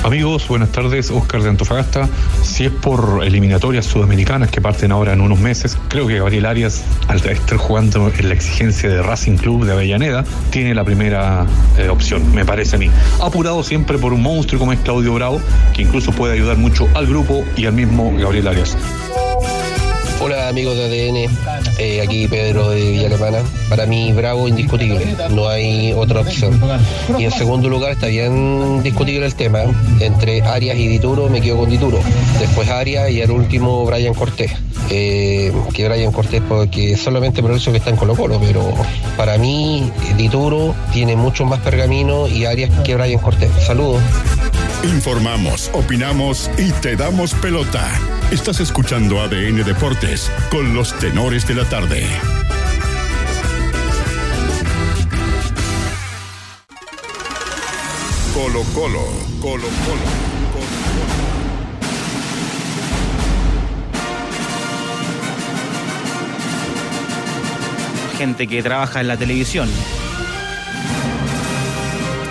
Amigos, 0.04 0.46
buenas 0.46 0.70
tardes, 0.72 1.10
Oscar 1.10 1.42
de 1.42 1.48
Antofagasta. 1.48 2.06
Si 2.42 2.66
es 2.66 2.70
por 2.70 3.24
eliminatorias 3.24 3.86
sudamericanas 3.86 4.50
que 4.50 4.60
parten 4.60 4.92
ahora 4.92 5.14
en 5.14 5.22
unos 5.22 5.38
meses, 5.38 5.78
creo 5.88 6.06
que 6.06 6.18
Gabriel 6.18 6.44
Arias, 6.44 6.84
al 7.08 7.16
estar 7.16 7.56
jugando 7.56 8.12
en 8.14 8.28
la 8.28 8.34
exigencia 8.34 8.90
de 8.90 9.00
Racing 9.00 9.38
Club 9.38 9.64
de 9.64 9.72
Avellaneda, 9.72 10.24
tiene 10.50 10.74
la 10.74 10.84
primera 10.84 11.46
eh, 11.78 11.88
opción, 11.88 12.34
me 12.34 12.44
parece 12.44 12.76
a 12.76 12.78
mí. 12.78 12.90
Apurado 13.22 13.62
siempre 13.62 13.96
por 13.96 14.12
un 14.12 14.22
monstruo 14.22 14.58
como 14.58 14.74
es 14.74 14.80
Claudio 14.80 15.14
Bravo, 15.14 15.40
que 15.72 15.80
incluso 15.80 16.12
puede 16.12 16.34
ayudar 16.34 16.58
mucho 16.58 16.86
al 16.94 17.06
grupo 17.06 17.42
y 17.56 17.64
al 17.64 17.72
mismo 17.72 18.12
Gabriel 18.18 18.48
Arias. 18.48 18.76
Hola 20.20 20.48
amigos 20.48 20.76
de 20.76 20.84
ADN, 20.84 21.57
eh, 21.78 22.02
aquí 22.02 22.26
Pedro 22.26 22.70
de 22.70 22.90
Villa 22.90 23.06
Alemana. 23.06 23.38
Para 23.68 23.86
mí 23.86 24.12
Bravo 24.12 24.48
indiscutible, 24.48 25.16
no 25.30 25.48
hay 25.48 25.92
otra 25.92 26.20
opción. 26.20 26.60
Y 27.18 27.24
en 27.24 27.30
segundo 27.30 27.68
lugar 27.68 27.92
está 27.92 28.06
bien 28.06 28.82
discutible 28.82 29.26
el 29.26 29.34
tema. 29.34 29.60
Entre 30.00 30.42
Arias 30.42 30.76
y 30.76 30.88
Dituro 30.88 31.28
me 31.28 31.40
quedo 31.40 31.58
con 31.58 31.70
Dituro. 31.70 32.00
Después 32.40 32.68
Arias 32.68 33.10
y 33.10 33.22
al 33.22 33.30
último 33.30 33.84
Brian 33.84 34.14
Cortés. 34.14 34.52
Eh, 34.90 35.52
que 35.74 35.88
Brian 35.88 36.12
Cortés 36.12 36.42
porque 36.48 36.96
solamente 36.96 37.42
por 37.42 37.52
eso 37.52 37.70
que 37.70 37.78
está 37.78 37.90
en 37.90 37.96
Colo 37.96 38.16
Colo, 38.16 38.40
pero 38.40 38.72
para 39.16 39.36
mí 39.38 39.90
Dituro 40.16 40.74
tiene 40.92 41.14
mucho 41.14 41.44
más 41.44 41.60
pergamino 41.60 42.26
y 42.26 42.44
Arias 42.44 42.70
que 42.84 42.94
Brian 42.94 43.20
Cortés. 43.20 43.50
Saludos. 43.64 44.02
Informamos, 44.84 45.70
opinamos 45.74 46.50
y 46.56 46.70
te 46.72 46.96
damos 46.96 47.34
pelota. 47.34 48.17
Estás 48.30 48.60
escuchando 48.60 49.22
ADN 49.22 49.64
Deportes 49.64 50.30
con 50.50 50.74
los 50.74 50.92
tenores 50.98 51.48
de 51.48 51.54
la 51.54 51.64
tarde. 51.64 52.06
Colo 58.34 58.62
Colo, 58.74 59.00
Colo 59.40 59.66
Colo. 59.86 60.02
Gente 68.18 68.46
que 68.46 68.62
trabaja 68.62 69.00
en 69.00 69.08
la 69.08 69.16
televisión. 69.16 69.70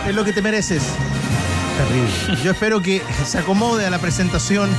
Es 0.07 0.13
lo 0.13 0.23
que 0.23 0.31
te 0.31 0.43
mereces. 0.43 0.83
Terrible. 1.75 2.43
Yo 2.43 2.51
espero 2.51 2.83
que 2.83 3.01
se 3.25 3.39
acomode 3.39 3.87
a 3.87 3.89
la 3.89 3.97
presentación. 3.97 4.69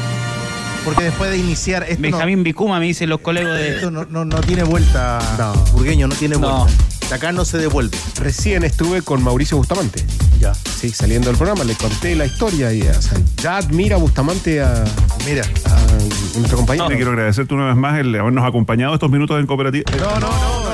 Porque 0.89 1.05
después 1.05 1.31
de 1.31 1.39
iniciar 1.39 1.83
esto. 1.83 1.97
no- 1.97 2.01
Benjamín 2.03 2.43
Vicuma 2.43 2.79
me 2.79 2.87
dicen 2.87 3.09
los 3.11 3.21
colegas 3.21 3.59
de. 3.59 3.77
Esto 3.77 3.91
no, 3.91 4.05
no- 4.07 4.25
no 4.25 4.41
tiene 4.41 4.63
vuelta, 4.63 5.19
Burgueño, 5.73 6.09
no 6.09 6.15
tiene 6.15 6.37
vuelta. 6.37 6.67
De 7.09 7.15
acá 7.15 7.33
no 7.33 7.45
se 7.45 7.59
devuelve. 7.59 7.97
Recién 8.21 8.65
estuve 8.65 9.03
con 9.03 9.23
Mauricio 9.23 9.57
Bustamante. 9.57 10.05
Ya. 10.41 10.55
Sí, 10.55 10.91
saliendo 10.91 11.29
del 11.29 11.37
programa, 11.37 11.65
le 11.65 11.75
conté 11.75 12.15
la 12.15 12.27
historia 12.27 12.73
y 12.73 12.83
o 12.83 13.03
sea, 13.03 13.19
ya 13.43 13.57
admira 13.59 13.97
Bustamante 13.97 14.61
a, 14.63 14.85
Mira. 15.27 15.43
a 15.67 16.39
nuestro 16.39 16.59
compañero. 16.59 16.89
Te 16.89 16.97
quiero 16.97 17.11
agradecerte 17.13 17.55
una 17.55 17.67
vez 17.67 17.77
más 17.77 17.99
el 17.99 18.15
habernos 18.15 18.47
acompañado 18.47 18.95
estos 18.95 19.11
minutos 19.11 19.41
en 19.41 19.47
cooperativa. 19.47 19.91
No, 19.97 20.21
no, 20.21 20.21
no, 20.21 20.29
no, 20.29 20.65
no. 20.65 20.68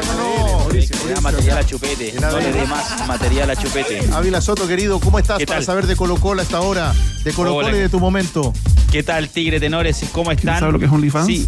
Le 1.06 1.12
da 1.12 1.20
material 1.20 1.58
a 1.58 1.66
chupete. 1.66 2.14
No 2.18 2.40
le 2.40 2.52
dé 2.52 2.66
más 2.66 3.06
material 3.06 3.50
a 3.50 3.56
chupete. 3.56 4.00
Ávila 4.12 4.40
Soto, 4.40 4.66
querido, 4.66 5.00
¿cómo 5.00 5.18
estás 5.18 5.38
¿Qué 5.38 5.46
para 5.46 5.60
saber 5.60 5.86
de 5.86 5.96
Colo 5.96 6.16
Colo 6.16 6.40
a 6.40 6.44
esta 6.44 6.60
hora? 6.60 6.94
De 7.24 7.32
Colo 7.32 7.56
Hola. 7.56 7.66
Colo 7.66 7.76
y 7.76 7.80
de 7.80 7.88
tu 7.90 8.00
momento. 8.00 8.54
¿Qué 8.90 9.02
tal, 9.02 9.28
Tigre 9.28 9.60
Tenores? 9.60 10.02
¿Cómo 10.12 10.32
están? 10.32 10.60
sabe 10.60 10.72
lo 10.72 10.78
que 10.78 10.86
es 10.86 10.90
OnlyFans? 10.90 11.26
Sí, 11.26 11.46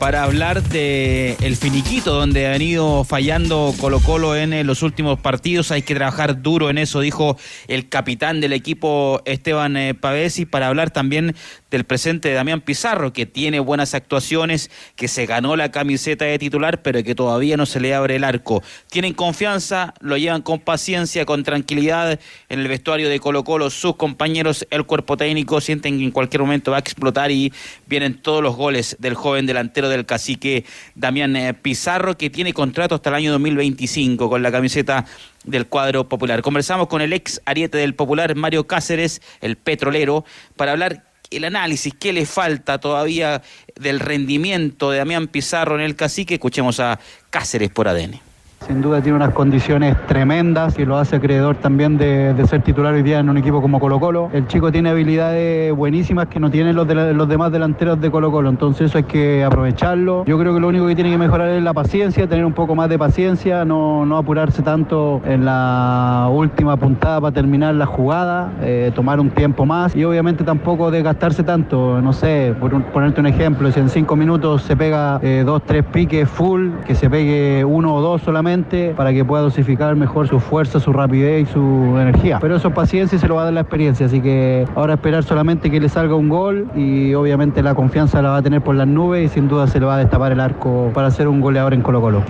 para 0.00 0.24
hablar 0.24 0.62
de 0.62 1.36
el 1.40 1.56
finiquito 1.56 2.14
donde 2.14 2.46
ha 2.46 2.50
venido 2.50 3.04
fallando 3.04 3.74
Colo 3.80 4.00
Colo 4.00 4.34
en 4.34 4.52
eh, 4.52 4.64
los 4.64 4.82
últimos 4.82 5.18
partidos. 5.18 5.70
Hay 5.70 5.82
que 5.82 5.94
trabajar 5.94 6.42
duro 6.42 6.68
en 6.68 6.78
eso, 6.78 7.00
dijo 7.00 7.38
el 7.68 7.88
capitán 7.88 8.40
del 8.40 8.52
equipo 8.52 9.22
Esteban 9.24 9.76
eh, 9.76 9.94
Pavesi, 9.94 10.46
para 10.46 10.68
hablar 10.68 10.90
también 10.90 11.36
del 11.70 11.84
presente 11.84 12.28
de 12.28 12.34
Damián 12.34 12.60
Pizarro, 12.60 13.12
que 13.12 13.26
tiene 13.26 13.60
buenas 13.60 13.94
actuaciones, 13.94 14.70
que 14.96 15.08
se 15.08 15.26
ganó 15.26 15.56
la 15.56 15.70
camiseta 15.70 16.24
de 16.24 16.38
titular, 16.38 16.82
pero 16.82 17.02
que 17.02 17.14
todavía 17.14 17.56
no 17.56 17.66
se 17.66 17.80
le 17.80 17.94
abre 17.94 18.16
el 18.16 18.24
arco. 18.24 18.62
Tienen 18.90 19.14
confianza, 19.14 19.94
lo 20.00 20.16
llevan 20.16 20.42
con 20.42 20.60
paciencia, 20.60 21.24
con 21.24 21.44
tranquilidad 21.44 22.18
en 22.48 22.60
el 22.60 22.68
vestuario 22.68 23.08
de 23.08 23.20
Colo 23.20 23.44
Colo. 23.44 23.70
Sus 23.70 23.96
compañeros, 23.96 24.66
el 24.70 24.84
cuerpo 24.84 25.16
técnico, 25.16 25.60
sienten 25.60 25.98
que 25.98 26.04
en 26.04 26.10
cualquier 26.10 26.40
momento 26.40 26.70
va 26.70 26.78
a 26.78 26.80
explotar 26.80 27.30
y 27.30 27.52
vienen 27.86 28.20
todos 28.20 28.42
los 28.42 28.56
goles 28.56 28.96
del 28.98 29.14
joven 29.14 29.46
delantero 29.46 29.88
del 29.88 30.06
cacique 30.06 30.64
Damián 30.94 31.36
eh, 31.36 31.54
Pizarro, 31.54 32.16
que 32.16 32.30
tiene 32.30 32.52
contrato 32.52 32.94
hasta 32.94 33.10
el 33.10 33.16
año 33.16 33.32
2025 33.32 34.28
con 34.28 34.42
la 34.42 34.50
camiseta 34.50 35.06
del 35.44 35.66
cuadro 35.66 36.08
popular. 36.08 36.42
Conversamos 36.42 36.88
con 36.88 37.00
el 37.00 37.12
ex 37.12 37.40
ariete 37.44 37.78
del 37.78 37.94
popular, 37.94 38.34
Mario 38.34 38.66
Cáceres, 38.66 39.22
el 39.40 39.56
petrolero, 39.56 40.24
para 40.56 40.72
hablar 40.72 41.09
el 41.30 41.44
análisis, 41.44 41.94
qué 41.98 42.12
le 42.12 42.26
falta 42.26 42.78
todavía 42.78 43.42
del 43.76 44.00
rendimiento 44.00 44.90
de 44.90 44.98
Damián 44.98 45.28
Pizarro 45.28 45.76
en 45.76 45.82
el 45.82 45.96
cacique. 45.96 46.34
Escuchemos 46.34 46.80
a 46.80 46.98
Cáceres 47.30 47.70
por 47.70 47.88
ADN. 47.88 48.29
Sin 48.66 48.82
duda 48.82 49.00
tiene 49.00 49.16
unas 49.16 49.32
condiciones 49.32 49.96
tremendas 50.06 50.74
que 50.74 50.84
lo 50.84 50.98
hace 50.98 51.16
acreedor 51.16 51.56
también 51.56 51.96
de, 51.96 52.34
ser 52.46 52.60
titular 52.60 52.92
hoy 52.92 53.02
día 53.02 53.18
en 53.18 53.30
un 53.30 53.38
equipo 53.38 53.62
como 53.62 53.80
Colo 53.80 53.98
Colo. 53.98 54.28
El 54.34 54.46
chico 54.48 54.70
tiene 54.70 54.90
habilidades 54.90 55.74
buenísimas 55.74 56.26
que 56.26 56.38
no 56.40 56.50
tienen 56.50 56.76
los, 56.76 56.86
de 56.86 57.14
los 57.14 57.26
demás 57.26 57.52
delanteros 57.52 57.98
de 58.02 58.10
Colo 58.10 58.30
Colo, 58.30 58.50
entonces 58.50 58.90
eso 58.90 58.98
hay 58.98 59.04
que 59.04 59.42
aprovecharlo. 59.42 60.26
Yo 60.26 60.38
creo 60.38 60.52
que 60.52 60.60
lo 60.60 60.68
único 60.68 60.86
que 60.86 60.94
tiene 60.94 61.10
que 61.10 61.16
mejorar 61.16 61.48
es 61.48 61.62
la 61.62 61.72
paciencia, 61.72 62.28
tener 62.28 62.44
un 62.44 62.52
poco 62.52 62.74
más 62.74 62.90
de 62.90 62.98
paciencia, 62.98 63.64
no, 63.64 64.04
no 64.04 64.18
apurarse 64.18 64.60
tanto 64.62 65.22
en 65.24 65.46
la 65.46 66.28
última 66.30 66.76
puntada 66.76 67.18
para 67.18 67.32
terminar 67.32 67.74
la 67.74 67.86
jugada, 67.86 68.52
eh, 68.60 68.92
tomar 68.94 69.20
un 69.20 69.30
tiempo 69.30 69.64
más 69.64 69.96
y 69.96 70.04
obviamente 70.04 70.44
tampoco 70.44 70.90
desgastarse 70.90 71.44
tanto. 71.44 72.02
No 72.02 72.12
sé, 72.12 72.54
ponerte 72.92 73.20
un 73.20 73.26
ejemplo, 73.26 73.72
si 73.72 73.80
en 73.80 73.88
cinco 73.88 74.16
minutos 74.16 74.62
se 74.62 74.76
pega 74.76 75.18
eh, 75.22 75.44
dos, 75.46 75.62
tres 75.64 75.82
piques 75.84 76.28
full, 76.28 76.72
que 76.86 76.94
se 76.94 77.08
pegue 77.08 77.64
uno 77.64 77.94
o 77.94 78.02
dos 78.02 78.20
solamente 78.20 78.49
para 78.96 79.12
que 79.12 79.24
pueda 79.24 79.42
dosificar 79.42 79.94
mejor 79.96 80.28
su 80.28 80.40
fuerza, 80.40 80.80
su 80.80 80.92
rapidez 80.92 81.48
y 81.48 81.52
su 81.52 81.96
energía. 81.98 82.38
Pero 82.40 82.56
eso 82.56 82.68
es 82.68 82.74
paciencia 82.74 83.16
y 83.16 83.18
se 83.20 83.28
lo 83.28 83.36
va 83.36 83.42
a 83.42 83.44
dar 83.44 83.54
la 83.54 83.60
experiencia, 83.60 84.06
así 84.06 84.20
que 84.20 84.66
ahora 84.74 84.94
esperar 84.94 85.22
solamente 85.24 85.70
que 85.70 85.78
le 85.80 85.88
salga 85.88 86.14
un 86.16 86.28
gol 86.28 86.70
y 86.74 87.14
obviamente 87.14 87.62
la 87.62 87.74
confianza 87.74 88.20
la 88.22 88.30
va 88.30 88.36
a 88.38 88.42
tener 88.42 88.60
por 88.62 88.74
las 88.74 88.86
nubes 88.88 89.30
y 89.30 89.34
sin 89.34 89.48
duda 89.48 89.66
se 89.68 89.78
le 89.78 89.86
va 89.86 89.94
a 89.94 89.98
destapar 89.98 90.32
el 90.32 90.40
arco 90.40 90.90
para 90.94 91.10
ser 91.10 91.28
un 91.28 91.40
goleador 91.40 91.74
en 91.74 91.82
Colo 91.82 92.00
Colo. 92.00 92.22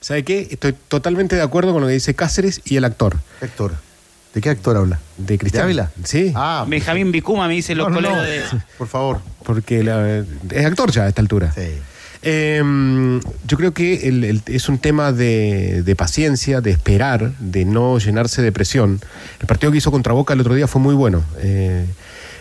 ¿Sabe 0.00 0.24
qué? 0.24 0.48
Estoy 0.50 0.74
totalmente 0.88 1.36
de 1.36 1.42
acuerdo 1.42 1.72
con 1.72 1.80
lo 1.80 1.86
que 1.86 1.94
dice 1.94 2.14
Cáceres 2.14 2.60
y 2.64 2.76
el 2.76 2.84
actor. 2.84 3.16
Actor. 3.40 3.72
¿De 4.34 4.40
qué 4.40 4.50
actor 4.50 4.76
habla? 4.76 4.98
De 5.18 5.38
Cristian. 5.38 5.64
Ávila? 5.64 5.90
Sí. 6.04 6.32
Ah, 6.34 6.64
Benjamín 6.66 7.12
Vicuma 7.12 7.46
me 7.46 7.54
dicen 7.54 7.78
los 7.78 7.88
No, 7.88 7.94
colegas 7.96 8.16
no. 8.16 8.22
de. 8.22 8.40
por 8.78 8.88
favor. 8.88 9.18
Porque 9.44 9.82
la- 9.84 10.24
es 10.50 10.66
actor 10.66 10.90
ya 10.90 11.02
a 11.04 11.08
esta 11.08 11.20
altura. 11.20 11.52
Eh, 12.22 12.62
yo 13.46 13.56
creo 13.56 13.74
que 13.74 14.08
el- 14.08 14.42
es 14.46 14.68
un 14.68 14.78
tema 14.78 15.12
de, 15.12 15.94
paciencia, 15.96 16.60
de 16.60 16.70
esperar, 16.70 17.32
de 17.38 17.64
no 17.64 17.98
llenarse 17.98 18.42
de 18.42 18.52
presión. 18.52 19.00
El 19.40 19.46
partido 19.46 19.72
que 19.72 19.78
hizo 19.78 19.90
contra 19.90 20.12
Boca 20.12 20.34
el 20.34 20.40
otro 20.40 20.54
día 20.54 20.66
fue 20.68 20.80
muy 20.80 20.94
bueno. 20.94 21.22
Eh, 21.40 21.84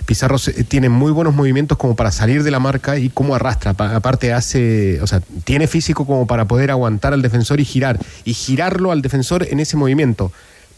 Pizarro 0.05 0.37
tiene 0.67 0.89
muy 0.89 1.11
buenos 1.11 1.33
movimientos 1.35 1.77
como 1.77 1.95
para 1.95 2.11
salir 2.11 2.43
de 2.43 2.49
la 2.51 2.59
marca 2.59 2.97
y 2.97 3.09
cómo 3.09 3.35
arrastra. 3.35 3.73
Pa- 3.73 3.95
Aparte 3.95 4.33
hace, 4.33 4.99
o 5.01 5.07
sea, 5.07 5.21
tiene 5.43 5.67
físico 5.67 6.05
como 6.05 6.25
para 6.27 6.45
poder 6.45 6.71
aguantar 6.71 7.13
al 7.13 7.21
defensor 7.21 7.59
y 7.59 7.65
girar. 7.65 7.99
Y 8.25 8.33
girarlo 8.33 8.91
al 8.91 9.01
defensor 9.03 9.47
en 9.49 9.59
ese 9.59 9.77
movimiento. 9.77 10.31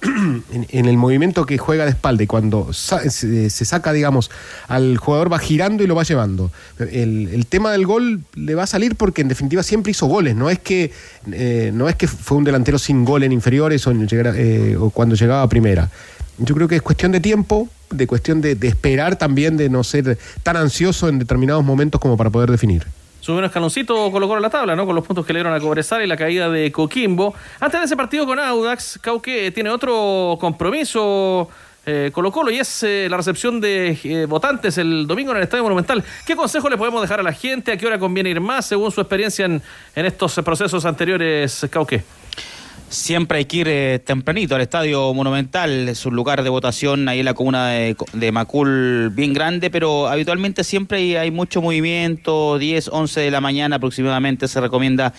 en, 0.70 0.86
el 0.86 0.98
movimiento 0.98 1.46
que 1.46 1.58
juega 1.58 1.86
de 1.86 1.92
espalda 1.92 2.24
y 2.24 2.28
cuando 2.28 2.74
sa- 2.74 3.10
se, 3.10 3.50
saca, 3.50 3.94
digamos, 3.94 4.32
al 4.68 4.98
jugador 4.98 5.32
va 5.32 5.40
girando 5.40 5.84
y 5.84 5.88
lo 5.88 5.96
va 5.96 6.04
llevando. 6.04 6.52
El, 6.80 7.46
tema 7.48 7.72
del 7.72 7.86
gol 7.86 8.22
le 8.36 8.56
va 8.56 8.64
a 8.64 8.68
salir 8.68 8.96
porque 8.96 9.22
en 9.22 9.28
definitiva 9.28 9.64
siempre 9.64 9.92
hizo 9.92 10.08
goles, 10.08 10.36
no 10.36 10.50
es 10.50 10.60
que, 10.60 10.92
eh, 11.32 11.72
no 11.74 11.88
es 11.88 11.96
que 11.96 12.08
fue 12.08 12.38
un 12.38 12.44
delantero 12.44 12.80
sin 12.80 13.06
gol 13.06 13.24
en 13.24 13.32
inferiores 13.32 13.86
eh, 13.88 14.76
o 14.80 14.90
cuando 14.90 15.16
llegaba 15.16 15.42
a 15.44 15.50
primera. 15.50 15.90
Yo 16.40 16.56
creo 16.56 16.68
que 16.68 16.76
es 16.76 16.82
cuestión 16.82 17.12
de 17.12 17.20
tiempo, 17.20 17.70
de 17.92 18.08
cuestión 18.08 18.42
de 18.42 18.58
esperar 18.64 19.18
también, 19.18 19.56
de 19.56 19.70
no 19.70 19.84
ser 19.84 20.18
tan 20.42 20.58
ansioso 20.58 21.08
en 21.08 21.20
determinados 21.20 21.64
momentos 21.64 22.02
como 22.02 22.18
para 22.18 22.32
poder 22.32 22.50
definir. 22.50 22.86
Sube 23.24 23.38
un 23.38 23.46
escaloncito 23.46 24.12
colocó 24.12 24.36
en 24.36 24.42
la 24.42 24.50
tabla, 24.50 24.76
¿no? 24.76 24.86
Con 24.86 24.96
los 24.96 25.08
puntos 25.08 25.26
que 25.26 25.32
le 25.32 25.40
dieron 25.40 25.54
a 25.54 25.60
Cobresal 25.62 26.04
y 26.04 26.08
la 26.08 26.18
caída 26.18 26.50
de 26.50 26.74
Coquimbo. 26.74 27.34
Antes 27.62 27.80
de 27.80 27.86
ese 27.86 27.96
partido 27.96 28.26
con 28.26 28.38
Audax, 28.38 29.00
Cauque 29.02 29.50
tiene 29.52 29.70
otro 29.70 30.36
compromiso. 30.42 31.48
eh, 31.86 32.12
Colo 32.14 32.34
Colo 32.34 32.52
y 32.52 32.60
es 32.60 32.84
eh, 32.84 33.08
la 33.10 33.16
recepción 33.16 33.62
de 33.62 33.98
eh, 34.04 34.26
votantes 34.26 34.78
el 34.78 35.08
domingo 35.08 35.32
en 35.32 35.38
el 35.38 35.44
Estadio 35.44 35.64
Monumental. 35.64 36.04
¿Qué 36.26 36.36
consejo 36.36 36.70
le 36.70 36.76
podemos 36.76 37.02
dejar 37.02 37.22
a 37.22 37.24
la 37.24 37.32
gente? 37.32 37.72
¿A 37.72 37.78
qué 37.78 37.88
hora 37.88 37.98
conviene 37.98 38.30
ir 38.30 38.42
más 38.42 38.66
según 38.66 38.92
su 38.92 39.00
experiencia 39.00 39.46
en, 39.46 39.62
en 39.96 40.06
estos 40.06 40.36
procesos 40.44 40.84
anteriores, 40.84 41.66
Cauque? 41.72 42.04
Siempre 42.94 43.40
hay 43.40 43.46
que 43.46 43.58
ir 43.58 43.68
eh, 43.68 43.98
tempranito 43.98 44.54
al 44.54 44.62
Estadio 44.62 45.12
Monumental, 45.16 45.90
es 45.90 46.06
un 46.06 46.16
lugar 46.16 46.44
de 46.44 46.50
votación 46.50 47.10
ahí 47.10 47.22
en 47.22 47.26
la 47.26 47.34
comuna 47.34 47.70
de, 47.70 47.96
de 48.14 48.32
Macul 48.32 49.10
bien 49.10 49.34
grande, 49.34 49.72
pero 49.72 50.08
habitualmente 50.08 50.64
siempre 50.64 51.00
hay, 51.00 51.16
hay 51.16 51.32
mucho 51.32 51.60
movimiento, 51.60 52.60
10, 52.60 52.90
11 52.90 53.22
de 53.22 53.32
la 53.32 53.42
mañana 53.42 53.78
aproximadamente 53.78 54.48
se 54.48 54.62
recomienda. 54.62 55.12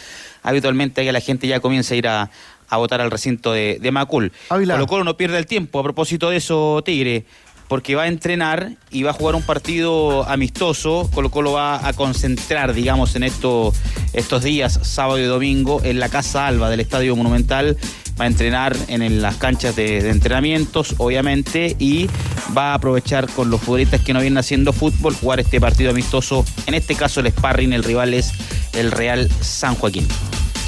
Habitualmente 0.45 1.03
que 1.03 1.11
la 1.11 1.19
gente 1.19 1.49
ya 1.49 1.59
comience 1.59 1.95
a 1.95 1.97
ir 1.97 2.07
a, 2.07 2.31
a 2.69 2.77
votar 2.77 3.01
al 3.01 3.11
recinto 3.11 3.53
de, 3.53 3.79
de 3.81 3.91
Macul. 3.91 4.31
Colo 4.77 4.87
Colo 4.87 5.03
no 5.03 5.17
pierde 5.17 5.39
el 5.39 5.47
tiempo, 5.47 5.81
a 5.81 5.83
propósito 5.83 6.31
de 6.31 6.37
eso, 6.37 6.81
Tigre, 6.85 7.25
porque 7.69 7.95
va 7.95 8.05
a 8.05 8.09
entrenar 8.09 8.73
y 8.91 9.03
va 9.03 9.11
a 9.11 9.15
jugar 9.15 9.35
un 9.35 9.43
partido 9.43 10.29
amistoso. 10.29 11.11
Colo 11.13 11.31
Colo 11.31 11.53
va 11.53 11.87
a 11.87 11.93
concentrar, 11.93 12.75
digamos, 12.75 13.17
en 13.17 13.25
esto, 13.25 13.73
estos 14.13 14.43
días, 14.43 14.81
sábado 14.83 15.19
y 15.19 15.25
domingo, 15.25 15.81
en 15.85 15.99
la 15.99 16.09
Casa 16.09 16.47
Alba 16.47 16.71
del 16.71 16.81
Estadio 16.81 17.17
Monumental. 17.17 17.77
Va 18.21 18.25
a 18.25 18.29
entrenar 18.29 18.77
en, 18.89 19.23
las 19.23 19.37
canchas 19.37 19.75
de, 19.75 20.01
de 20.01 20.11
entrenamientos, 20.11 20.95
obviamente, 20.99 21.75
y 21.81 22.09
va 22.57 22.71
a 22.71 22.75
aprovechar 22.75 23.29
con 23.29 23.51
los 23.51 23.61
futbolistas 23.61 24.01
que 24.03 24.13
no 24.13 24.21
vienen 24.21 24.39
haciendo 24.39 24.73
fútbol, 24.73 25.17
jugar 25.17 25.41
este 25.41 25.61
partido 25.61 25.91
amistoso. 25.91 26.45
En 26.67 26.75
este 26.75 26.95
caso, 26.95 27.21
el 27.21 27.29
sparring, 27.29 27.73
el 27.73 27.83
rival 27.83 28.15
es 28.15 28.33
el 28.73 28.93
Real 28.93 29.29
San 29.41 29.75
Joaquín. 29.75 30.07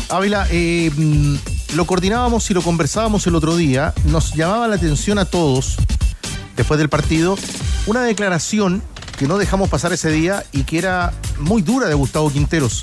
Ávila, 0.09 0.47
eh, 0.51 0.90
mm, 0.94 1.36
lo 1.74 1.84
coordinábamos 1.84 2.49
y 2.51 2.55
lo 2.55 2.62
conversábamos 2.62 3.26
el 3.26 3.34
otro 3.34 3.57
día. 3.57 3.92
Nos 4.05 4.34
llamaba 4.34 4.68
la 4.68 4.76
atención 4.76 5.18
a 5.18 5.24
todos, 5.24 5.76
después 6.57 6.79
del 6.79 6.89
partido, 6.89 7.37
una 7.87 8.03
declaración 8.03 8.83
que 9.19 9.27
no 9.27 9.39
dejamos 9.39 9.69
pasar 9.69 9.93
ese 9.93 10.11
día 10.11 10.45
y 10.53 10.65
que 10.65 10.79
era 10.79 11.13
muy 11.39 11.63
dura 11.63 11.89
de 11.89 11.95
Gustavo 11.95 12.31
Quinteros. 12.31 12.83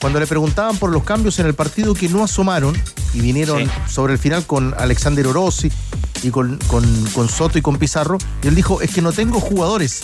Cuando 0.00 0.20
le 0.20 0.26
preguntaban 0.26 0.76
por 0.76 0.90
los 0.90 1.02
cambios 1.04 1.38
en 1.38 1.46
el 1.46 1.54
partido 1.54 1.94
que 1.94 2.08
no 2.08 2.22
asomaron 2.24 2.76
y 3.14 3.20
vinieron 3.20 3.70
sobre 3.88 4.12
el 4.14 4.18
final 4.18 4.44
con 4.46 4.74
Alexander 4.78 5.26
Orozzi 5.26 5.70
y 6.22 6.30
con, 6.30 6.58
con- 6.66 7.06
con 7.14 7.28
Soto 7.28 7.58
y 7.58 7.62
con 7.62 7.78
Pizarro, 7.78 8.18
y 8.42 8.48
él 8.48 8.54
dijo, 8.54 8.80
es 8.82 8.92
que 8.94 9.02
no 9.02 9.12
tengo 9.12 9.40
jugadores. 9.40 10.00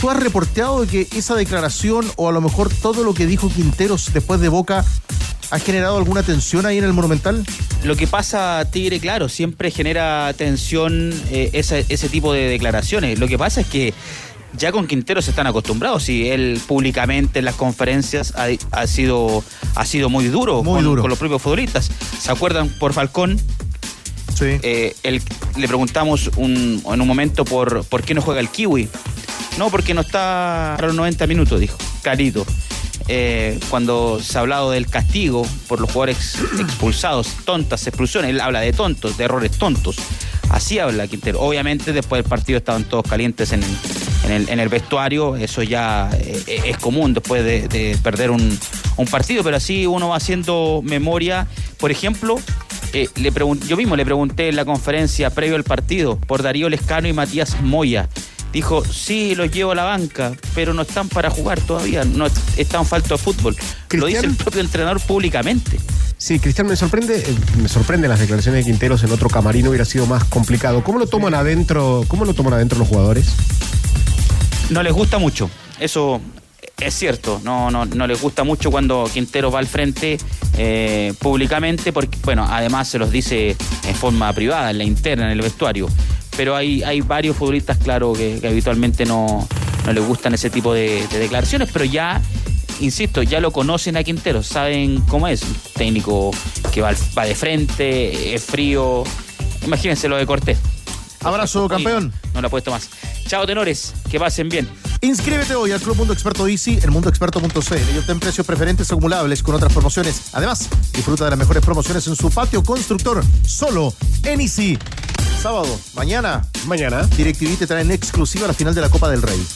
¿Tú 0.00 0.10
has 0.10 0.18
reporteado 0.18 0.86
que 0.86 1.08
esa 1.14 1.34
declaración 1.34 2.04
o 2.16 2.28
a 2.28 2.32
lo 2.32 2.40
mejor 2.42 2.68
todo 2.70 3.04
lo 3.04 3.14
que 3.14 3.26
dijo 3.26 3.48
Quinteros 3.48 4.12
después 4.12 4.38
de 4.40 4.48
Boca 4.50 4.84
ha 5.50 5.58
generado 5.58 5.96
alguna 5.98 6.22
tensión 6.22 6.66
ahí 6.66 6.78
en 6.78 6.84
el 6.84 6.92
Monumental? 6.92 7.44
Lo 7.84 7.96
que 7.96 8.06
pasa, 8.06 8.64
Tigre, 8.70 8.98
claro, 9.00 9.28
siempre 9.28 9.70
genera 9.70 10.32
tensión 10.36 11.12
eh, 11.30 11.50
ese, 11.52 11.84
ese 11.88 12.08
tipo 12.08 12.32
de 12.32 12.48
declaraciones. 12.48 13.18
Lo 13.18 13.28
que 13.28 13.38
pasa 13.38 13.60
es 13.60 13.66
que 13.66 13.92
ya 14.56 14.70
con 14.72 14.86
Quintero 14.86 15.20
se 15.20 15.30
están 15.30 15.46
acostumbrados 15.46 16.08
y 16.08 16.28
él 16.28 16.60
públicamente 16.66 17.40
en 17.40 17.44
las 17.44 17.56
conferencias 17.56 18.32
ha, 18.36 18.46
ha 18.70 18.86
sido, 18.86 19.42
ha 19.74 19.84
sido 19.84 20.08
muy 20.08 20.26
duro, 20.28 20.62
Muy 20.62 20.74
con, 20.76 20.84
duro. 20.84 21.02
con 21.02 21.10
los 21.10 21.18
propios 21.18 21.42
futbolistas. 21.42 21.90
¿Se 22.20 22.30
acuerdan 22.30 22.68
por 22.78 22.92
Falcón? 22.92 23.40
Eh, 24.40 24.94
él- 25.04 25.22
le 25.56 25.68
preguntamos 25.68 26.30
un- 26.36 26.82
en 26.84 27.00
un 27.00 27.06
momento 27.06 27.44
por, 27.44 27.84
por 27.84 28.02
qué 28.02 28.14
no 28.14 28.20
juega 28.22 28.40
el 28.40 28.48
Kiwi. 28.48 28.88
No, 29.58 29.70
porque 29.70 29.94
no 29.94 30.00
está 30.00 30.74
para 30.76 30.88
los 30.88 30.96
90 30.96 31.26
minutos, 31.28 31.60
dijo, 31.60 31.76
clarito. 32.02 32.44
Eh, 33.08 33.58
cuando 33.70 34.20
se 34.20 34.38
ha 34.38 34.40
hablado 34.42 34.70
del 34.70 34.86
castigo 34.86 35.46
por 35.68 35.80
los 35.80 35.90
jugadores 35.90 36.36
expulsados, 36.60 37.28
tontas 37.44 37.86
expulsiones, 37.86 38.30
él 38.30 38.40
habla 38.40 38.60
de 38.60 38.72
tontos, 38.72 39.16
de 39.16 39.24
errores 39.24 39.52
tontos. 39.52 39.96
Así 40.50 40.78
habla 40.78 41.06
Quintero. 41.06 41.40
Obviamente 41.40 41.92
después 41.92 42.22
del 42.22 42.28
partido 42.28 42.58
estaban 42.58 42.84
todos 42.84 43.04
calientes 43.08 43.52
en, 43.52 43.62
en 44.24 44.32
el, 44.32 44.48
en 44.48 44.60
el 44.60 44.68
vestuario, 44.68 45.36
eso 45.36 45.62
ya 45.62 46.10
eh, 46.12 46.62
es 46.66 46.78
común 46.78 47.14
después 47.14 47.44
de, 47.44 47.68
de 47.68 47.98
perder 48.02 48.30
un, 48.30 48.58
un 48.96 49.06
partido, 49.06 49.42
pero 49.42 49.56
así 49.56 49.86
uno 49.86 50.10
va 50.10 50.16
haciendo 50.16 50.80
memoria. 50.84 51.46
Por 51.78 51.90
ejemplo, 51.90 52.36
eh, 52.92 53.08
le 53.16 53.32
yo 53.66 53.76
mismo 53.76 53.96
le 53.96 54.04
pregunté 54.04 54.48
en 54.48 54.56
la 54.56 54.64
conferencia 54.64 55.30
previo 55.30 55.56
al 55.56 55.64
partido 55.64 56.16
por 56.16 56.42
Darío 56.42 56.68
Lescano 56.68 57.08
y 57.08 57.12
Matías 57.12 57.60
Moya. 57.60 58.08
Dijo, 58.54 58.82
sí, 58.84 59.34
los 59.34 59.50
llevo 59.50 59.72
a 59.72 59.74
la 59.74 59.82
banca, 59.84 60.32
pero 60.54 60.72
no 60.72 60.82
están 60.82 61.08
para 61.08 61.28
jugar 61.28 61.60
todavía, 61.60 62.04
no 62.04 62.24
est- 62.26 62.38
están 62.56 62.86
falta 62.86 63.08
de 63.10 63.18
fútbol. 63.18 63.56
Lo 63.90 64.06
dice 64.06 64.24
el 64.24 64.36
propio 64.36 64.60
entrenador 64.60 65.00
públicamente. 65.00 65.78
Sí, 66.16 66.38
Cristian, 66.38 66.68
me 66.68 66.76
sorprende, 66.76 67.18
eh, 67.18 67.34
me 67.60 67.68
sorprenden 67.68 68.08
las 68.10 68.20
declaraciones 68.20 68.64
de 68.64 68.70
Quinteros 68.70 69.02
en 69.02 69.10
otro 69.10 69.28
camarino 69.28 69.70
hubiera 69.70 69.84
sido 69.84 70.06
más 70.06 70.22
complicado. 70.24 70.84
¿Cómo 70.84 71.00
lo 71.00 71.06
toman 71.08 71.34
adentro? 71.34 72.04
¿Cómo 72.06 72.24
lo 72.24 72.32
toman 72.32 72.54
adentro 72.54 72.78
los 72.78 72.86
jugadores? 72.88 73.26
No 74.70 74.82
les 74.84 74.92
gusta 74.92 75.18
mucho, 75.18 75.50
eso 75.80 76.20
es 76.80 76.94
cierto, 76.94 77.40
no, 77.44 77.70
no, 77.70 77.84
no 77.84 78.06
les 78.06 78.20
gusta 78.22 78.44
mucho 78.44 78.70
cuando 78.70 79.10
Quintero 79.12 79.50
va 79.50 79.58
al 79.58 79.66
frente 79.66 80.16
eh, 80.56 81.12
públicamente, 81.18 81.92
porque, 81.92 82.16
bueno, 82.24 82.46
además 82.48 82.88
se 82.88 82.98
los 82.98 83.10
dice 83.10 83.56
en 83.86 83.94
forma 83.96 84.32
privada, 84.32 84.70
en 84.70 84.78
la 84.78 84.84
interna, 84.84 85.24
en 85.26 85.32
el 85.32 85.42
vestuario. 85.42 85.88
Pero 86.36 86.56
hay, 86.56 86.82
hay 86.82 87.00
varios 87.00 87.36
futbolistas, 87.36 87.78
claro, 87.78 88.12
que, 88.12 88.40
habitualmente 88.46 89.04
no, 89.04 89.46
no 89.86 89.92
les 89.92 90.04
gustan 90.04 90.34
ese 90.34 90.50
tipo 90.50 90.74
de, 90.74 91.06
de 91.08 91.18
declaraciones, 91.18 91.68
pero 91.72 91.84
ya, 91.84 92.20
insisto, 92.80 93.22
ya 93.22 93.40
lo 93.40 93.52
conocen 93.52 93.96
a 93.96 94.02
Quintero, 94.02 94.42
saben 94.42 95.00
cómo 95.02 95.28
es, 95.28 95.42
técnico 95.74 96.32
que 96.72 96.80
va, 96.80 96.92
va 97.16 97.24
de 97.24 97.34
frente, 97.34 98.34
es 98.34 98.42
frío. 98.42 99.04
Imagínense 99.64 100.08
lo 100.08 100.16
de 100.16 100.26
Cortés. 100.26 100.58
Abrazo, 101.24 101.68
campeón. 101.68 102.12
No 102.34 102.42
lo 102.42 102.50
puesto 102.50 102.70
más. 102.70 102.88
Chao, 103.26 103.46
tenores, 103.46 103.94
que 104.10 104.18
pasen 104.18 104.48
bien. 104.48 104.68
Inscríbete 105.00 105.54
hoy 105.54 105.72
al 105.72 105.80
Club 105.80 105.96
Mundo 105.96 106.12
Experto 106.12 106.46
Easy 106.46 106.78
en 106.82 106.90
mundoexperto.cl 106.90 107.94
y 107.94 107.98
obtén 107.98 108.20
precios 108.20 108.46
preferentes 108.46 108.90
acumulables 108.90 109.42
con 109.42 109.54
otras 109.54 109.72
promociones. 109.72 110.30
Además, 110.32 110.68
disfruta 110.92 111.24
de 111.24 111.30
las 111.30 111.38
mejores 111.38 111.62
promociones 111.62 112.06
en 112.06 112.16
su 112.16 112.30
patio 112.30 112.62
constructor, 112.62 113.22
solo 113.46 113.92
en 114.22 114.40
Easy. 114.40 114.78
Sábado, 115.40 115.78
mañana. 115.94 116.46
Mañana. 116.66 117.02
DirecTV 117.02 117.58
te 117.58 117.66
trae 117.66 117.82
en 117.82 117.90
exclusiva 117.90 118.46
la 118.46 118.54
final 118.54 118.74
de 118.74 118.80
la 118.80 118.88
Copa 118.88 119.10
del 119.10 119.20
Rey. 119.20 119.46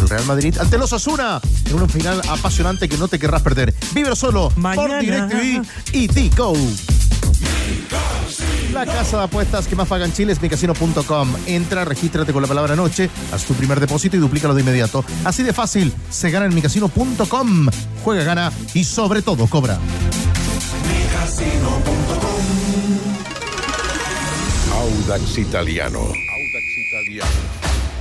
El 0.00 0.08
Real 0.08 0.24
Madrid 0.24 0.56
ante 0.58 0.78
los 0.78 0.92
Asuna 0.92 1.40
en 1.66 1.74
una 1.74 1.86
final 1.86 2.20
apasionante 2.28 2.88
que 2.88 2.96
no 2.96 3.08
te 3.08 3.18
querrás 3.18 3.42
perder. 3.42 3.74
Vívelo 3.92 4.16
solo 4.16 4.50
por 4.50 5.00
DirecTV 5.00 5.66
y 5.92 6.08
Tico. 6.08 6.54
La 8.74 8.86
casa 8.86 9.18
de 9.18 9.22
apuestas 9.22 9.68
que 9.68 9.76
más 9.76 9.86
paga 9.86 10.04
en 10.04 10.12
Chile 10.12 10.32
es 10.32 10.42
micasino.com. 10.42 11.32
Entra, 11.46 11.84
regístrate 11.84 12.32
con 12.32 12.42
la 12.42 12.48
palabra 12.48 12.74
noche, 12.74 13.08
haz 13.32 13.44
tu 13.44 13.54
primer 13.54 13.78
depósito 13.78 14.16
y 14.16 14.18
duplícalo 14.18 14.52
de 14.52 14.62
inmediato. 14.62 15.04
Así 15.24 15.44
de 15.44 15.52
fácil, 15.52 15.94
se 16.10 16.32
gana 16.32 16.46
en 16.46 16.54
micasino.com. 16.56 17.68
Juega, 18.02 18.24
gana 18.24 18.52
y 18.74 18.82
sobre 18.82 19.22
todo 19.22 19.46
cobra. 19.46 19.78
Audax 24.72 25.38
Italiano. 25.38 26.00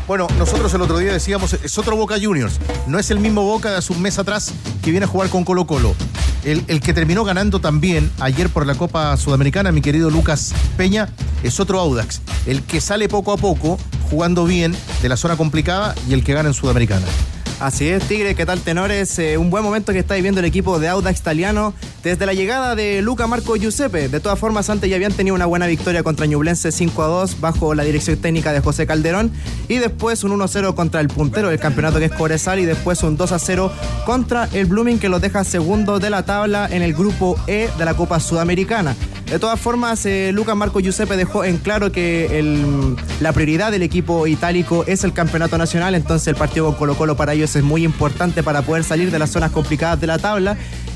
Bueno, 0.07 0.27
nosotros 0.39 0.73
el 0.73 0.81
otro 0.81 0.97
día 0.97 1.13
decíamos, 1.13 1.53
es 1.53 1.77
otro 1.77 1.95
Boca 1.95 2.15
Juniors. 2.19 2.59
No 2.87 2.97
es 2.97 3.11
el 3.11 3.19
mismo 3.19 3.43
Boca 3.43 3.69
de 3.69 3.77
hace 3.77 3.93
un 3.93 4.01
mes 4.01 4.17
atrás 4.17 4.51
que 4.81 4.89
viene 4.89 5.05
a 5.05 5.07
jugar 5.07 5.29
con 5.29 5.45
Colo 5.45 5.67
Colo. 5.67 5.93
El, 6.43 6.81
que 6.81 6.93
terminó 6.93 7.23
ganando 7.23 7.61
también 7.61 8.11
ayer 8.19 8.49
por 8.49 8.65
la 8.65 8.75
Copa 8.75 9.15
Sudamericana, 9.15 9.71
mi 9.71 9.81
querido 9.81 10.09
Lucas 10.09 10.53
Peña, 10.75 11.07
es 11.41 11.59
otro 11.59 11.79
Audax. 11.79 12.21
El 12.45 12.63
que 12.63 12.81
sale 12.81 13.07
poco 13.07 13.31
a 13.31 13.37
poco, 13.37 13.79
jugando 14.09 14.43
bien 14.45 14.75
de 15.01 15.09
la 15.09 15.15
zona 15.15 15.37
complicada 15.37 15.95
y 16.09 16.13
el 16.13 16.23
que 16.23 16.33
gana 16.33 16.49
en 16.49 16.53
Sudamericana. 16.53 17.05
Así 17.59 17.87
es, 17.87 18.03
Tigre, 18.07 18.35
¿qué 18.35 18.45
tal 18.45 18.59
tenores? 18.59 19.17
Eh, 19.19 19.37
un 19.37 19.49
buen 19.49 19.63
momento 19.63 19.93
que 19.93 19.99
está 19.99 20.15
viviendo 20.15 20.39
el 20.39 20.45
equipo 20.45 20.79
de 20.79 20.89
Audax 20.89 21.19
Italiano 21.19 21.73
desde 22.03 22.25
la 22.25 22.33
llegada 22.33 22.75
de 22.75 23.01
Luca 23.01 23.25
Marco 23.27 23.55
Giuseppe. 23.55 24.09
De 24.09 24.19
todas 24.19 24.37
formas, 24.37 24.69
antes 24.69 24.89
ya 24.89 24.97
habían 24.97 25.13
tenido 25.13 25.35
una 25.35 25.45
buena 25.45 25.65
victoria 25.67 26.03
contra 26.03 26.25
Ñublense 26.25 26.71
5 26.71 27.03
a 27.03 27.07
2 27.07 27.39
bajo 27.39 27.73
la 27.73 27.83
dirección 27.83 28.17
técnica 28.17 28.51
de 28.51 28.59
José 28.59 28.85
Calderón 28.85 29.31
y 29.69 29.77
después 29.77 30.23
un 30.23 30.33
1 30.33 30.43
a 30.43 30.47
0 30.47 30.75
contra 30.75 30.99
el 30.99 31.07
puntero 31.07 31.49
del 31.49 31.59
campeonato 31.59 31.99
que 31.99 32.05
es 32.05 32.11
Cobresal 32.11 32.59
y 32.59 32.65
después 32.65 33.01
un 33.03 33.15
2 33.15 33.31
a 33.31 33.39
0 33.39 33.71
contra 34.05 34.49
el 34.51 34.65
Blooming 34.65 34.99
que 34.99 35.09
los 35.09 35.21
deja 35.21 35.43
segundo 35.43 35.99
de 35.99 36.09
la 36.09 36.23
tabla 36.25 36.67
en 36.69 36.81
el 36.81 36.93
grupo 36.93 37.39
E 37.47 37.69
de 37.77 37.85
la 37.85 37.93
Copa 37.93 38.19
Sudamericana. 38.19 38.95
De 39.33 39.39
todas 39.39 39.59
formas, 39.59 40.05
eh, 40.05 40.29
Lucas 40.31 40.55
Marco 40.55 40.79
Giuseppe 40.79 41.17
dejó 41.17 41.43
en 41.43 41.57
claro 41.57 41.91
que 41.91 42.85
la 43.19 43.33
prioridad 43.33 43.71
del 43.71 43.81
equipo 43.81 44.27
itálico 44.27 44.83
es 44.85 45.03
el 45.03 45.11
campeonato 45.11 45.57
nacional, 45.57 45.95
entonces 45.95 46.27
el 46.27 46.35
partido 46.35 46.67
con 46.67 46.75
Colo 46.75 46.95
Colo 46.95 47.17
para 47.17 47.33
ellos 47.33 47.55
es 47.55 47.63
muy 47.63 47.83
importante 47.83 48.43
para 48.43 48.61
poder 48.61 48.83
salir 48.83 49.09
de 49.09 49.17
las 49.17 49.31
zonas 49.31 49.49
complicadas 49.49 49.99
de 49.99 50.05
la 50.05 50.19
tabla. 50.19 50.55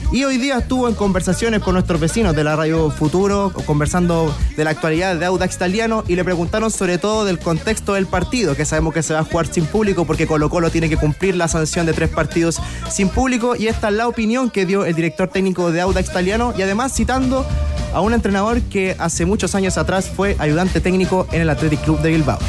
Y 0.10 0.24
hoy 0.24 0.38
día 0.38 0.60
estuvo 0.60 0.88
en 0.88 0.96
conversaciones 0.96 1.62
con 1.62 1.74
nuestros 1.74 2.00
vecinos 2.00 2.34
de 2.34 2.44
la 2.46 2.56
Radio 2.56 2.90
Futuro, 2.90 3.52
conversando 3.66 4.34
de 4.56 4.64
la 4.64 4.70
actualidad 4.70 5.18
de 5.18 5.26
Audax 5.26 5.56
Italiano 5.56 6.06
y 6.08 6.16
le 6.16 6.24
preguntaron 6.24 6.72
sobre 6.72 6.98
todo 6.98 7.26
del 7.26 7.40
contexto 7.40 7.94
del 7.94 8.08
partido, 8.08 8.56
que 8.56 8.64
sabemos 8.64 8.94
que 8.94 9.04
se 9.04 9.14
va 9.14 9.20
a 9.20 9.24
jugar 9.26 9.48
sin 9.48 9.66
público 9.66 10.06
porque 10.06 10.26
Colo 10.26 10.50
Colo 10.50 10.70
tiene 10.70 10.88
que 10.88 10.96
cumplir 10.96 11.36
la 11.36 11.50
sanción 11.50 11.86
de 11.86 11.92
tres 11.92 12.10
partidos 12.10 12.62
sin 12.90 13.10
público 13.10 13.58
y 13.58 13.68
esta 13.68 13.90
es 13.90 13.96
la 13.96 14.08
opinión 14.08 14.50
que 14.50 14.66
dio 14.66 14.86
el 14.86 14.96
director 14.96 15.28
técnico 15.28 15.72
de 15.72 15.82
Audax 15.82 16.10
Italiano 16.10 16.54
y 16.58 16.62
además 16.62 16.94
citando 16.96 17.46
a 17.94 18.00
un 18.00 18.14
entrenador 18.14 18.62
que 18.62 18.96
hace 19.00 19.26
muchos 19.26 19.56
años 19.56 19.78
atrás 19.78 20.10
fue 20.10 20.38
ayudante 20.40 20.80
técnico 20.80 21.28
en 21.34 21.42
el 21.42 21.50
Athletic 21.50 21.82
Club 21.84 22.00
de 22.02 22.12
Bilbao. 22.12 22.40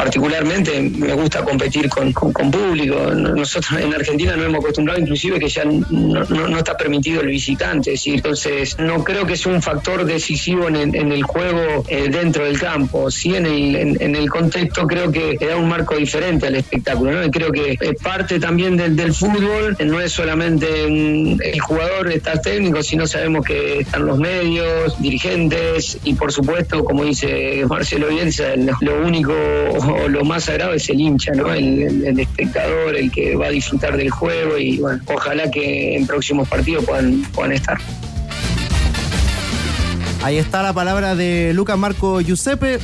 Particularmente 0.00 0.80
me 0.80 1.12
gusta 1.12 1.44
competir 1.44 1.90
con, 1.90 2.10
con- 2.14 2.50
público. 2.50 2.96
Nosotros 3.12 3.78
en 3.80 3.92
Argentina 3.92 4.34
nos 4.34 4.46
hemos 4.46 4.60
acostumbrado 4.60 4.98
inclusive 4.98 5.38
que 5.38 5.48
ya 5.48 5.62
no, 5.64 6.58
está 6.58 6.74
permitido 6.74 7.20
el 7.20 7.28
visitante, 7.28 7.98
¿sí? 7.98 8.14
entonces 8.14 8.78
no 8.78 9.04
creo 9.04 9.26
que 9.26 9.36
sea 9.36 9.52
un 9.52 9.60
factor 9.60 10.06
decisivo 10.06 10.68
en 10.68 10.76
el, 10.76 10.96
en 10.96 11.12
el 11.12 11.22
juego 11.22 11.84
eh, 11.86 12.08
dentro 12.10 12.46
del 12.46 12.58
campo. 12.58 13.10
Sí, 13.10 13.34
en 13.36 13.44
el, 13.44 14.00
en, 14.00 14.16
el 14.16 14.30
contexto 14.30 14.86
creo 14.86 15.12
que 15.12 15.36
da 15.38 15.56
un 15.56 15.68
marco 15.68 15.94
diferente 15.94 16.46
al 16.46 16.56
espectáculo. 16.56 17.12
¿no? 17.12 17.24
Y 17.24 17.30
creo 17.30 17.52
que 17.52 17.72
eh, 17.72 17.94
parte 18.02 18.40
también 18.40 18.78
del, 18.78 18.96
del 18.96 19.12
fútbol 19.12 19.76
eh, 19.78 19.84
no 19.84 20.00
es 20.00 20.12
solamente 20.12 20.84
el 20.84 21.60
jugador, 21.60 22.10
está 22.10 22.40
técnico, 22.40 22.82
sino 22.82 23.06
sabemos 23.06 23.44
que 23.44 23.80
están 23.80 24.06
los 24.06 24.18
medios, 24.18 25.00
dirigentes 25.00 25.98
y 26.04 26.14
por 26.14 26.32
supuesto, 26.32 26.84
como 26.84 27.04
dice 27.04 27.64
Marcelo 27.68 28.08
Bielsa, 28.08 28.54
lo 28.80 29.06
único 29.06 29.34
o 29.92 30.08
lo 30.08 30.24
más 30.24 30.44
sagrado 30.44 30.72
es 30.74 30.88
el 30.88 31.00
hincha, 31.00 31.32
¿no? 31.32 31.52
El, 31.52 31.82
el- 31.82 32.04
el 32.06 32.20
espectador, 32.20 32.96
el 32.96 33.10
que 33.10 33.36
va 33.36 33.46
a 33.46 33.50
disfrutar 33.50 33.96
del 33.96 34.10
juego 34.10 34.56
y 34.58 34.78
bueno, 34.78 35.02
ojalá 35.06 35.50
que 35.50 35.96
en 35.96 36.06
próximos 36.06 36.48
partidos 36.48 36.84
puedan, 36.84 37.22
puedan 37.32 37.52
estar. 37.52 37.78
Ahí 40.22 40.36
está 40.36 40.62
la 40.62 40.72
palabra 40.72 41.14
de 41.14 41.52
Lucas 41.54 41.78
Marco 41.78 42.20
Giuseppe, 42.20 42.78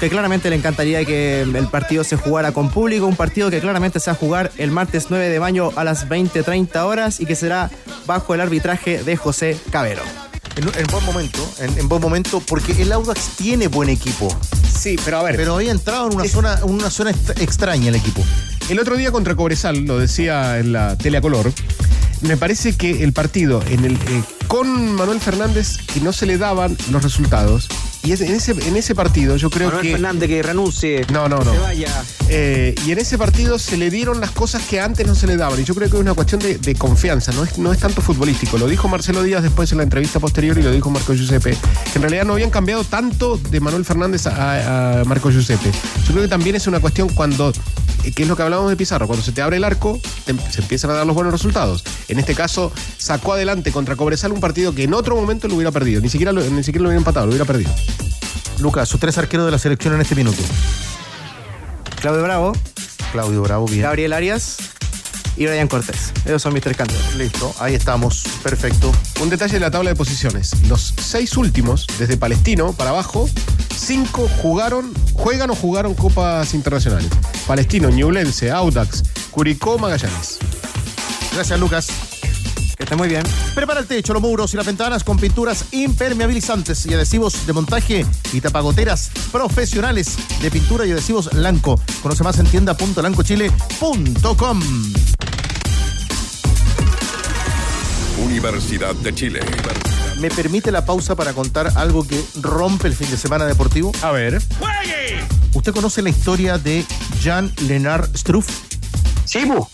que 0.00 0.08
claramente 0.08 0.48
le 0.48 0.56
encantaría 0.56 1.04
que 1.04 1.42
el 1.42 1.66
partido 1.68 2.02
se 2.02 2.16
jugara 2.16 2.52
con 2.52 2.70
público, 2.70 3.06
un 3.06 3.16
partido 3.16 3.50
que 3.50 3.60
claramente 3.60 4.00
se 4.00 4.10
va 4.10 4.16
a 4.16 4.18
jugar 4.18 4.50
el 4.56 4.70
martes 4.70 5.06
9 5.10 5.28
de 5.28 5.38
mayo 5.40 5.72
a 5.76 5.84
las 5.84 6.08
20.30 6.08 6.76
horas 6.84 7.20
y 7.20 7.26
que 7.26 7.34
será 7.34 7.70
bajo 8.06 8.34
el 8.34 8.40
arbitraje 8.40 9.02
de 9.02 9.16
José 9.16 9.56
Cabero. 9.70 10.02
En, 10.56 10.64
en 10.80 10.86
buen 10.90 11.04
momento, 11.04 11.46
en, 11.60 11.78
en 11.78 11.88
buen 11.88 12.00
momento, 12.00 12.40
porque 12.46 12.72
el 12.80 12.90
Audax 12.90 13.36
tiene 13.36 13.68
buen 13.68 13.90
equipo. 13.90 14.28
Sí, 14.78 14.96
pero 15.04 15.18
a 15.18 15.22
ver. 15.22 15.36
Pero 15.36 15.54
había 15.56 15.70
entrado 15.72 16.08
en 16.08 16.14
una 16.14 16.28
zona, 16.28 16.54
en 16.62 16.70
una 16.70 16.90
zona 16.90 17.10
extra- 17.10 17.34
extraña 17.42 17.88
el 17.88 17.94
equipo. 17.94 18.22
El 18.68 18.78
otro 18.78 18.96
día 18.96 19.10
contra 19.12 19.34
Cobresal, 19.34 19.84
lo 19.84 19.98
decía 19.98 20.58
en 20.58 20.72
la 20.72 20.96
tele 20.96 21.18
a 21.18 21.20
color, 21.20 21.52
me 22.22 22.36
parece 22.36 22.76
que 22.76 23.02
el 23.04 23.12
partido 23.12 23.62
en 23.68 23.84
el, 23.84 23.92
eh, 23.94 24.22
con 24.48 24.92
Manuel 24.94 25.20
Fernández 25.20 25.76
que 25.92 26.00
no 26.00 26.12
se 26.12 26.26
le 26.26 26.38
daban 26.38 26.76
los 26.90 27.02
resultados. 27.02 27.68
Y 28.06 28.12
es- 28.12 28.20
en 28.20 28.34
ese, 28.34 28.52
en 28.52 28.76
ese 28.76 28.94
partido 28.94 29.36
yo 29.36 29.50
creo 29.50 29.68
Manuel 29.68 29.84
que... 29.86 29.92
Fernández 29.92 30.28
que 30.28 30.42
renuncie. 30.42 31.06
No, 31.12 31.28
no, 31.28 31.38
no. 31.38 31.52
Se 31.52 31.58
vaya. 31.58 32.04
Eh, 32.28 32.74
y 32.86 32.92
en 32.92 32.98
ese 32.98 33.18
partido 33.18 33.58
se 33.58 33.76
le 33.76 33.90
dieron 33.90 34.20
las 34.20 34.30
cosas 34.30 34.62
que 34.62 34.80
antes 34.80 35.06
no 35.06 35.14
se 35.14 35.26
le 35.26 35.36
daban. 35.36 35.60
Y 35.60 35.64
yo 35.64 35.74
creo 35.74 35.88
que 35.90 35.96
es 35.96 36.00
una 36.00 36.14
cuestión 36.14 36.40
de, 36.40 36.58
de 36.58 36.74
confianza, 36.74 37.32
no 37.32 37.44
es, 37.44 37.58
no 37.58 37.72
es 37.72 37.78
tanto 37.78 38.00
futbolístico. 38.02 38.58
Lo 38.58 38.68
dijo 38.68 38.88
Marcelo 38.88 39.22
Díaz 39.22 39.42
después 39.42 39.70
en 39.72 39.78
la 39.78 39.84
entrevista 39.84 40.20
posterior 40.20 40.56
y 40.58 40.62
lo 40.62 40.70
dijo 40.72 40.90
Marco 40.90 41.14
Giuseppe, 41.14 41.50
que 41.92 41.96
en 41.96 42.02
realidad 42.02 42.24
no 42.24 42.32
habían 42.34 42.50
cambiado 42.50 42.84
tanto 42.84 43.36
de 43.38 43.60
Manuel 43.60 43.84
Fernández 43.84 44.26
a, 44.26 45.00
a 45.00 45.04
Marco 45.04 45.30
Giuseppe. 45.30 45.70
Yo 46.06 46.12
creo 46.12 46.22
que 46.22 46.28
también 46.28 46.56
es 46.56 46.66
una 46.66 46.80
cuestión 46.80 47.08
cuando, 47.08 47.52
eh, 48.04 48.12
que 48.12 48.22
es 48.22 48.28
lo 48.28 48.36
que 48.36 48.42
hablábamos 48.42 48.70
de 48.70 48.76
Pizarro, 48.76 49.06
cuando 49.06 49.24
se 49.24 49.32
te 49.32 49.42
abre 49.42 49.56
el 49.56 49.64
arco, 49.64 50.00
te- 50.24 50.34
se 50.50 50.60
empiezan 50.60 50.90
a 50.90 50.94
dar 50.94 51.06
los 51.06 51.14
buenos 51.14 51.32
resultados. 51.32 51.84
En 52.08 52.18
este 52.18 52.34
caso, 52.34 52.72
sacó 52.98 53.32
adelante 53.34 53.72
contra 53.72 53.96
Cobresal 53.96 54.32
un 54.32 54.40
partido 54.40 54.74
que 54.74 54.84
en 54.84 54.94
otro 54.94 55.16
momento 55.16 55.48
lo 55.48 55.54
hubiera 55.54 55.70
perdido, 55.72 56.00
ni 56.00 56.08
siquiera 56.08 56.32
lo, 56.32 56.42
ni 56.42 56.62
siquiera 56.62 56.82
lo 56.82 56.88
hubiera 56.88 56.98
empatado, 56.98 57.26
lo 57.26 57.30
hubiera 57.30 57.44
perdido. 57.44 57.70
Lucas, 58.58 58.88
sus 58.88 59.00
tres 59.00 59.18
arqueros 59.18 59.46
de 59.46 59.52
la 59.52 59.58
selección 59.58 59.94
en 59.94 60.00
este 60.00 60.14
minuto. 60.14 60.42
Claudio 62.00 62.22
Bravo, 62.22 62.52
Claudio 63.12 63.42
Bravo, 63.42 63.66
bien. 63.66 63.82
Gabriel 63.82 64.12
Arias 64.12 64.56
y 65.36 65.46
Brian 65.46 65.68
Cortés. 65.68 66.12
Esos 66.24 66.42
son 66.42 66.54
mis 66.54 66.62
tres 66.62 66.76
candidatos. 66.76 67.14
Listo, 67.14 67.54
ahí 67.58 67.74
estamos. 67.74 68.24
Perfecto. 68.42 68.92
Un 69.20 69.28
detalle 69.28 69.54
de 69.54 69.60
la 69.60 69.70
tabla 69.70 69.90
de 69.90 69.96
posiciones. 69.96 70.52
Los 70.68 70.94
seis 71.00 71.36
últimos, 71.36 71.86
desde 71.98 72.16
Palestino 72.16 72.72
para 72.72 72.90
abajo, 72.90 73.28
cinco 73.76 74.28
jugaron, 74.40 74.92
juegan 75.14 75.50
o 75.50 75.54
jugaron 75.54 75.94
copas 75.94 76.54
internacionales. 76.54 77.10
Palestino, 77.46 77.90
Ñublense, 77.90 78.50
Audax, 78.50 79.02
Curicó, 79.30 79.78
Magallanes. 79.78 80.38
Gracias, 81.34 81.60
Lucas. 81.60 81.88
Que 82.76 82.84
esté 82.84 82.94
muy 82.94 83.08
bien. 83.08 83.22
Prepara 83.54 83.80
el 83.80 83.86
techo, 83.86 84.12
los 84.12 84.20
muros 84.20 84.52
y 84.52 84.56
las 84.56 84.66
ventanas 84.66 85.02
con 85.02 85.18
pinturas 85.18 85.64
impermeabilizantes 85.72 86.84
y 86.86 86.92
adhesivos 86.92 87.46
de 87.46 87.52
montaje 87.54 88.04
y 88.32 88.40
tapagoteras 88.40 89.10
profesionales 89.32 90.16
de 90.42 90.50
pintura 90.50 90.84
y 90.84 90.92
adhesivos 90.92 91.32
Lanco. 91.32 91.80
Conoce 92.02 92.22
más 92.22 92.38
en 92.38 92.46
tienda.lancochile.com. 92.46 94.60
Universidad 98.24 98.94
de 98.96 99.14
Chile. 99.14 99.40
¿Me 100.20 100.30
permite 100.30 100.70
la 100.70 100.84
pausa 100.84 101.14
para 101.14 101.32
contar 101.32 101.72
algo 101.76 102.06
que 102.06 102.22
rompe 102.40 102.88
el 102.88 102.94
fin 102.94 103.10
de 103.10 103.16
semana 103.16 103.46
deportivo? 103.46 103.92
A 104.02 104.10
ver. 104.10 104.42
¿Usted 105.54 105.72
conoce 105.72 106.02
la 106.02 106.10
historia 106.10 106.58
de 106.58 106.84
Jean 107.20 107.52
Lennart 107.62 108.14
Struff? 108.16 108.46
Sí, 109.24 109.44
bu. 109.44 109.66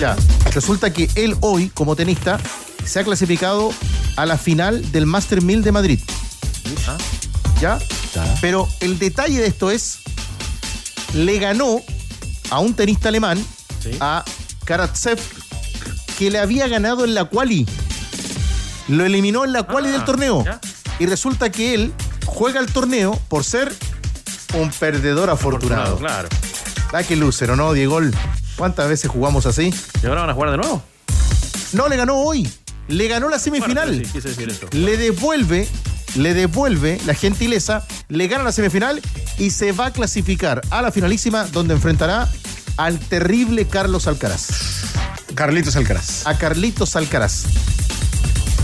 Ya. 0.00 0.16
Resulta 0.54 0.92
que 0.92 1.08
él 1.14 1.36
hoy, 1.40 1.70
como 1.74 1.94
tenista, 1.96 2.38
se 2.84 3.00
ha 3.00 3.04
clasificado 3.04 3.72
a 4.16 4.26
la 4.26 4.36
final 4.38 4.90
del 4.92 5.06
Master 5.06 5.42
1000 5.42 5.62
de 5.62 5.72
Madrid. 5.72 6.00
¿Ya? 7.60 7.78
Pero 8.40 8.68
el 8.80 8.98
detalle 8.98 9.38
de 9.40 9.46
esto 9.46 9.70
es, 9.70 9.98
le 11.14 11.38
ganó 11.38 11.80
a 12.50 12.58
un 12.60 12.74
tenista 12.74 13.08
alemán, 13.08 13.44
a 14.00 14.24
Karatsev, 14.64 15.18
que 16.18 16.30
le 16.30 16.38
había 16.38 16.66
ganado 16.68 17.04
en 17.04 17.14
la 17.14 17.26
quali. 17.26 17.66
Lo 18.88 19.04
eliminó 19.04 19.44
en 19.44 19.52
la 19.52 19.64
quali 19.64 19.88
Ah, 19.88 19.92
del 19.92 20.04
torneo. 20.04 20.44
ya. 20.44 20.60
Y 20.98 21.06
resulta 21.06 21.50
que 21.50 21.74
él 21.74 21.92
juega 22.26 22.58
el 22.60 22.66
torneo 22.72 23.18
por 23.28 23.44
ser 23.44 23.72
un 24.54 24.70
perdedor 24.70 25.30
afortunado. 25.30 25.98
Claro. 25.98 26.28
Ah, 26.92 27.02
qué 27.02 27.14
loser, 27.16 27.50
¿o 27.50 27.56
no, 27.56 27.72
Diego? 27.72 28.00
¿Cuántas 28.58 28.88
veces 28.88 29.08
jugamos 29.08 29.46
así? 29.46 29.72
¿Y 30.02 30.06
ahora 30.06 30.22
van 30.22 30.30
a 30.30 30.34
jugar 30.34 30.50
de 30.50 30.56
nuevo? 30.56 30.82
No, 31.72 31.88
le 31.88 31.96
ganó 31.96 32.16
hoy. 32.16 32.50
Le 32.88 33.06
ganó 33.06 33.28
la 33.28 33.38
semifinal. 33.38 33.88
Bueno, 33.88 34.04
sí, 34.04 34.12
quise 34.12 34.28
decir 34.30 34.48
eso. 34.48 34.66
Le 34.72 34.96
devuelve, 34.96 35.68
le 36.16 36.34
devuelve 36.34 36.98
la 37.06 37.14
gentileza, 37.14 37.86
le 38.08 38.26
gana 38.26 38.42
la 38.42 38.50
semifinal 38.50 39.00
y 39.38 39.50
se 39.50 39.70
va 39.70 39.86
a 39.86 39.92
clasificar 39.92 40.62
a 40.70 40.82
la 40.82 40.90
finalísima 40.90 41.44
donde 41.44 41.74
enfrentará 41.74 42.28
al 42.76 42.98
terrible 42.98 43.68
Carlos 43.68 44.08
Alcaraz. 44.08 44.48
Carlitos 45.36 45.76
Alcaraz. 45.76 46.26
A 46.26 46.36
Carlitos 46.36 46.96
Alcaraz. 46.96 47.44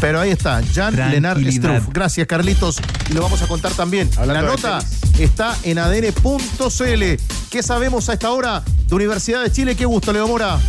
Pero 0.05 0.20
ahí 0.20 0.32
está, 0.32 0.61
Jan 0.74 0.94
Tranquilidad. 0.94 1.78
Struff. 1.78 1.94
Gracias, 1.94 2.26
Carlitos. 2.26 2.76
Y 3.09 3.14
lo 3.14 3.22
vamos 3.22 3.40
a 3.40 3.46
contar 3.46 3.72
también. 3.72 4.11
Hablando 4.18 4.42
la 4.42 4.50
nota 4.50 4.78
está 5.18 5.57
en 5.62 5.78
adn.cl. 5.78 7.02
¿Qué 7.50 7.62
sabemos 7.62 8.11
a 8.11 8.12
esta 8.12 8.30
hora 8.30 8.62
de 8.86 8.94
Universidad 8.94 9.42
de 9.42 9.50
Chile? 9.50 9.74
Qué 9.74 9.86
gusto, 9.86 10.12
Leo 10.12 10.28
Mora. 10.28 10.61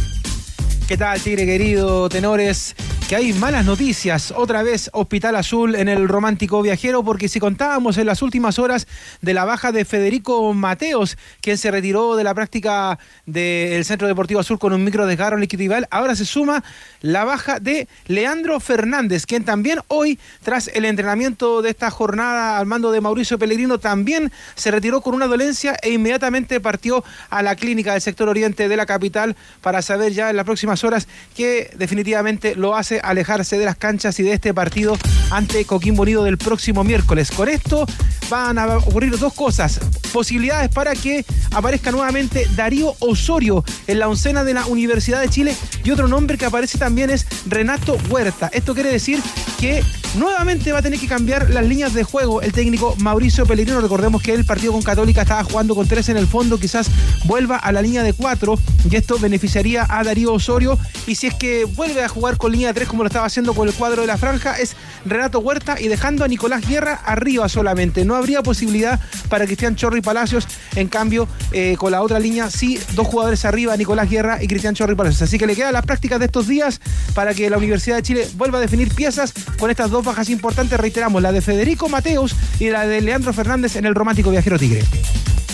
¿Qué 0.88 0.96
tal, 0.96 1.20
Tigre 1.20 1.46
querido? 1.46 2.08
Tenores. 2.08 2.76
Que 3.08 3.16
hay 3.16 3.34
malas 3.34 3.66
noticias. 3.66 4.34
Otra 4.36 4.64
vez 4.64 4.90
Hospital 4.94 5.36
Azul 5.36 5.76
en 5.76 5.90
el 5.90 6.08
romántico 6.08 6.62
viajero, 6.64 7.04
porque 7.04 7.30
si 7.30 7.40
contábamos 7.40 7.98
en 7.98 8.08
las 8.08 8.24
últimas 8.24 8.58
horas 8.58 8.88
de 9.22 9.34
la 9.36 9.46
baja 9.46 9.72
de 9.72 9.86
Federico 9.86 10.54
Mateos, 10.54 11.16
quien 11.42 11.58
se 11.58 11.70
retiró 11.70 12.16
de 12.16 12.24
la 12.24 12.34
práctica 12.34 12.98
del 13.28 13.86
Centro 13.86 14.08
Deportivo 14.08 14.40
Azul 14.40 14.58
con 14.58 14.74
un 14.74 14.84
micro 14.84 15.06
desgarro 15.06 15.38
liquidival, 15.38 15.88
ahora 15.92 16.16
se 16.16 16.26
suma 16.26 16.64
la 17.02 17.26
baja 17.26 17.60
de 17.60 17.88
Leandro 18.08 18.60
Fernández, 18.60 19.28
quien 19.28 19.46
también 19.46 19.80
hoy, 19.88 20.18
tras 20.42 20.68
el 20.70 20.86
entrenamiento 20.86 21.62
de 21.62 21.70
esta 21.70 21.92
jornada 21.92 22.58
al 22.58 22.66
mando 22.66 22.92
de 22.92 23.02
Mauricio 23.02 23.38
Pellegrino, 23.38 23.78
también 23.78 24.32
se 24.56 24.72
retiró 24.72 25.02
con 25.02 25.14
una 25.14 25.28
dolencia 25.28 25.78
e 25.84 25.92
inmediatamente 25.92 26.60
partió 26.60 27.04
a 27.30 27.44
la 27.44 27.56
clínica 27.56 27.94
del 27.94 28.02
sector 28.02 28.30
oriente 28.30 28.68
de 28.68 28.78
la 28.78 28.88
capital 28.88 29.36
para 29.62 29.84
saber 29.84 30.14
ya 30.14 30.32
en 30.32 30.38
las 30.38 30.46
próximas 30.46 30.84
horas 30.84 31.08
que 31.36 31.70
definitivamente 31.78 32.56
lo 32.56 32.76
hace 32.76 32.95
alejarse 33.04 33.58
de 33.58 33.66
las 33.66 33.76
canchas 33.76 34.20
y 34.20 34.24
de 34.24 34.34
este 34.34 34.54
partido 34.54 34.98
ante 35.32 35.66
Coquimbo 35.66 36.04
Unido 36.04 36.24
del 36.24 36.38
próximo 36.38 36.84
miércoles. 36.84 37.32
Con 37.32 37.50
esto 37.50 37.86
van 38.30 38.58
a 38.58 38.78
ocurrir 38.78 39.18
dos 39.18 39.34
cosas. 39.34 39.80
Posibilidades 40.12 40.70
para 40.70 40.96
que 40.96 41.26
aparezca 41.52 41.92
nuevamente 41.92 42.48
Darío 42.56 42.96
Osorio 43.00 43.64
en 43.88 44.00
la 44.00 44.08
oncena 44.08 44.44
de 44.44 44.54
la 44.54 44.66
Universidad 44.66 45.22
de 45.22 45.30
Chile 45.30 45.56
y 45.84 45.92
otro 45.92 46.08
nombre 46.08 46.38
que 46.38 46.46
aparece 46.46 46.78
también 46.78 47.10
es 47.10 47.26
Renato 47.48 47.98
Huerta. 48.10 48.50
Esto 48.54 48.74
quiere 48.74 48.92
decir 48.92 49.20
que 49.60 49.84
nuevamente 50.16 50.72
va 50.72 50.80
a 50.80 50.82
tener 50.82 51.00
que 51.00 51.08
cambiar 51.08 51.50
las 51.50 51.66
líneas 51.66 51.94
de 51.94 52.04
juego 52.04 52.42
el 52.42 52.54
técnico 52.54 52.96
Mauricio 53.00 53.46
Pellegrino. 53.46 53.82
Recordemos 53.82 54.22
que 54.22 54.34
el 54.34 54.46
partido 54.46 54.72
con 54.72 54.82
Católica 54.82 55.22
estaba 55.24 55.44
jugando 55.44 55.76
con 55.76 55.88
tres 55.88 56.10
en 56.10 56.18
el 56.18 56.28
fondo, 56.28 56.60
quizás 56.60 56.90
vuelva 57.26 57.58
a 57.58 57.72
la 57.72 57.82
línea 57.82 58.04
de 58.04 58.14
cuatro 58.14 58.58
y 58.90 58.96
esto 58.96 59.20
beneficiaría 59.20 59.86
a 59.90 60.04
Darío 60.04 60.34
Osorio. 60.34 60.78
Y 61.08 61.16
si 61.16 61.28
es 61.28 61.34
que 61.34 61.66
vuelve 61.66 62.04
a 62.04 62.10
jugar 62.10 62.38
con 62.38 62.52
línea 62.52 62.70
de 62.70 62.74
tres 62.74 62.88
como 62.88 63.04
lo 63.04 63.08
estaba 63.08 63.26
haciendo 63.26 63.54
con 63.54 63.68
el 63.68 63.74
cuadro 63.74 64.02
de 64.02 64.08
la 64.08 64.18
franja, 64.18 64.58
es 64.58 64.76
Renato 65.06 65.40
Huerta 65.40 65.80
y 65.80 65.88
dejando 65.88 66.24
a 66.24 66.28
Nicolás 66.28 66.68
Guerra 66.68 66.94
arriba 67.06 67.50
solamente. 67.50 68.06
No 68.06 68.15
habría 68.16 68.44
posibilidad 68.44 69.00
para 69.30 69.46
Cristian 69.46 69.76
Chorri 69.76 70.02
Palacios. 70.02 70.48
En 70.76 70.88
cambio, 70.88 71.28
eh, 71.52 71.76
con 71.78 71.92
la 71.92 72.02
otra 72.02 72.20
línea, 72.20 72.50
sí, 72.50 72.80
dos 72.94 73.08
jugadores 73.08 73.46
arriba, 73.46 73.76
Nicolás 73.78 74.10
Guerra 74.10 74.44
y 74.44 74.48
Cristian 74.48 74.76
Chorri 74.76 74.96
Palacios. 74.96 75.22
Así 75.22 75.38
que 75.38 75.48
le 75.48 75.56
quedan 75.56 75.74
las 75.74 75.86
prácticas 75.86 76.20
de 76.20 76.26
estos 76.26 76.48
días 76.48 76.80
para 77.14 77.34
que 77.34 77.50
la 77.50 77.58
Universidad 77.58 77.98
de 77.98 78.04
Chile 78.04 78.28
vuelva 78.36 78.58
a 78.58 78.62
definir 78.62 78.94
piezas 78.94 79.34
con 79.60 79.70
estas 79.70 79.92
dos 79.92 80.04
bajas 80.04 80.30
importantes. 80.30 80.80
Reiteramos, 80.80 81.22
la 81.22 81.32
de 81.32 81.42
Federico 81.42 81.90
Mateus 81.90 82.36
y 82.60 82.70
la 82.70 82.86
de 82.86 83.02
Leandro 83.02 83.34
Fernández 83.34 83.76
en 83.76 83.86
el 83.86 83.96
romántico 83.96 84.32
viajero 84.32 84.60
Tigre. 84.60 84.84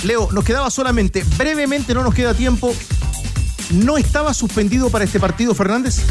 Leo, 0.04 0.30
nos 0.32 0.44
quedaba 0.44 0.70
solamente, 0.72 1.24
brevemente, 1.38 1.94
no 1.94 2.04
nos 2.04 2.14
queda 2.14 2.34
tiempo. 2.34 2.74
¿No 3.72 3.98
estaba 3.98 4.34
suspendido 4.34 4.90
para 4.90 5.06
este 5.06 5.20
partido 5.20 5.54
Fernández? 5.54 6.02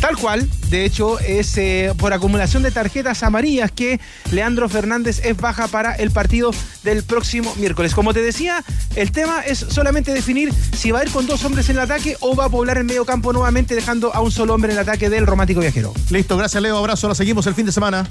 Tal 0.00 0.16
cual, 0.16 0.48
de 0.70 0.84
hecho, 0.84 1.18
es 1.20 1.56
eh, 1.58 1.92
por 1.98 2.12
acumulación 2.12 2.62
de 2.62 2.70
tarjetas 2.70 3.22
amarillas 3.22 3.70
que 3.70 4.00
Leandro 4.30 4.68
Fernández 4.68 5.20
es 5.24 5.36
baja 5.36 5.68
para 5.68 5.94
el 5.94 6.10
partido 6.10 6.52
del 6.84 7.02
próximo 7.02 7.54
miércoles. 7.56 7.94
Como 7.94 8.12
te 8.14 8.22
decía, 8.22 8.62
el 8.94 9.12
tema 9.12 9.40
es 9.40 9.58
solamente 9.58 10.12
definir 10.12 10.52
si 10.76 10.90
va 10.90 11.00
a 11.00 11.04
ir 11.04 11.10
con 11.10 11.26
dos 11.26 11.44
hombres 11.44 11.68
en 11.68 11.76
el 11.76 11.82
ataque 11.82 12.16
o 12.20 12.36
va 12.36 12.46
a 12.46 12.48
poblar 12.48 12.78
el 12.78 12.84
medio 12.84 13.04
campo 13.04 13.32
nuevamente 13.32 13.74
dejando 13.74 14.14
a 14.14 14.20
un 14.20 14.30
solo 14.30 14.54
hombre 14.54 14.72
en 14.72 14.78
el 14.78 14.82
ataque 14.82 15.10
del 15.10 15.26
romántico 15.26 15.60
viajero. 15.60 15.92
Listo, 16.10 16.36
gracias 16.36 16.62
Leo, 16.62 16.76
abrazo, 16.76 17.08
la 17.08 17.14
seguimos 17.14 17.46
el 17.46 17.54
fin 17.54 17.66
de 17.66 17.72
semana. 17.72 18.06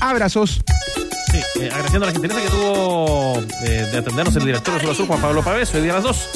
Abrazos. 0.00 0.60
Sí, 1.30 1.38
eh, 1.60 1.68
agradeciendo 1.70 2.06
la 2.06 2.12
gentileza 2.12 2.40
que 2.40 2.48
tuvo 2.48 3.42
eh, 3.62 3.86
de 3.92 3.98
atendernos 3.98 4.34
el 4.36 4.46
director 4.46 4.74
de 4.74 4.80
Sur 4.80 4.90
Azul, 4.90 5.06
Juan 5.06 5.20
Pablo 5.20 5.42
Pavés, 5.42 5.74
hoy 5.74 5.82
día 5.82 5.92
a 5.92 5.96
las 5.96 6.04
2. 6.04 6.30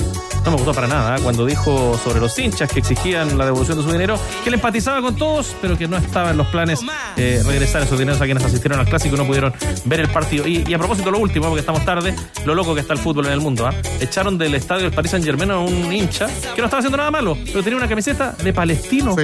No 0.45 0.51
me 0.51 0.57
gustó 0.57 0.75
para 0.75 0.87
nada 0.87 1.17
¿eh? 1.17 1.21
cuando 1.23 1.47
dijo 1.47 1.99
sobre 2.03 2.21
los 2.21 2.39
hinchas 2.39 2.71
que 2.71 2.81
exigían 2.81 3.39
la 3.39 3.47
devolución 3.47 3.79
de 3.79 3.85
su 3.85 3.91
dinero, 3.91 4.19
que 4.43 4.51
él 4.51 4.55
empatizaba 4.83 5.03
con 5.03 5.17
todos, 5.17 5.55
pero 5.61 5.79
que 5.79 5.87
no 5.87 5.97
estaba 5.97 6.33
en 6.33 6.37
los 6.37 6.47
planes 6.49 6.81
eh, 7.17 7.41
regresar 7.47 7.83
esos 7.83 7.99
dineros 7.99 8.21
a 8.21 8.25
quienes 8.25 8.45
asistieron 8.45 8.81
al 8.81 8.87
clásico 8.87 9.15
y 9.15 9.19
no 9.19 9.27
pudieron 9.27 9.53
ver 9.85 10.01
el 10.01 10.09
partido. 10.09 10.47
Y, 10.47 10.65
y 10.67 10.75
a 10.75 10.79
propósito, 10.79 11.11
lo 11.11 11.19
último, 11.19 11.47
porque 11.47 11.61
estamos 11.61 11.85
tarde, 11.85 12.15
lo 12.45 12.55
loco 12.55 12.75
que 12.75 12.81
está 12.81 12.93
el 12.93 12.99
fútbol 12.99 13.27
en 13.27 13.33
el 13.33 13.41
mundo. 13.41 13.67
¿ah? 13.67 13.75
Echaron 14.01 14.37
del 14.39 14.55
estadio 14.57 14.83
del 14.83 14.93
Paris 14.93 15.13
Saint 15.13 15.25
Germain 15.25 15.53
a 15.53 15.59
un 15.59 15.93
hincha 15.93 16.27
que 16.27 16.61
no 16.61 16.65
estaba 16.65 16.79
haciendo 16.79 16.97
nada 16.97 17.13
malo, 17.13 17.39
pero 17.45 17.63
tenía 17.63 17.77
una 17.77 17.89
camiseta 17.89 18.33
de 18.33 18.53
palestino. 18.53 19.15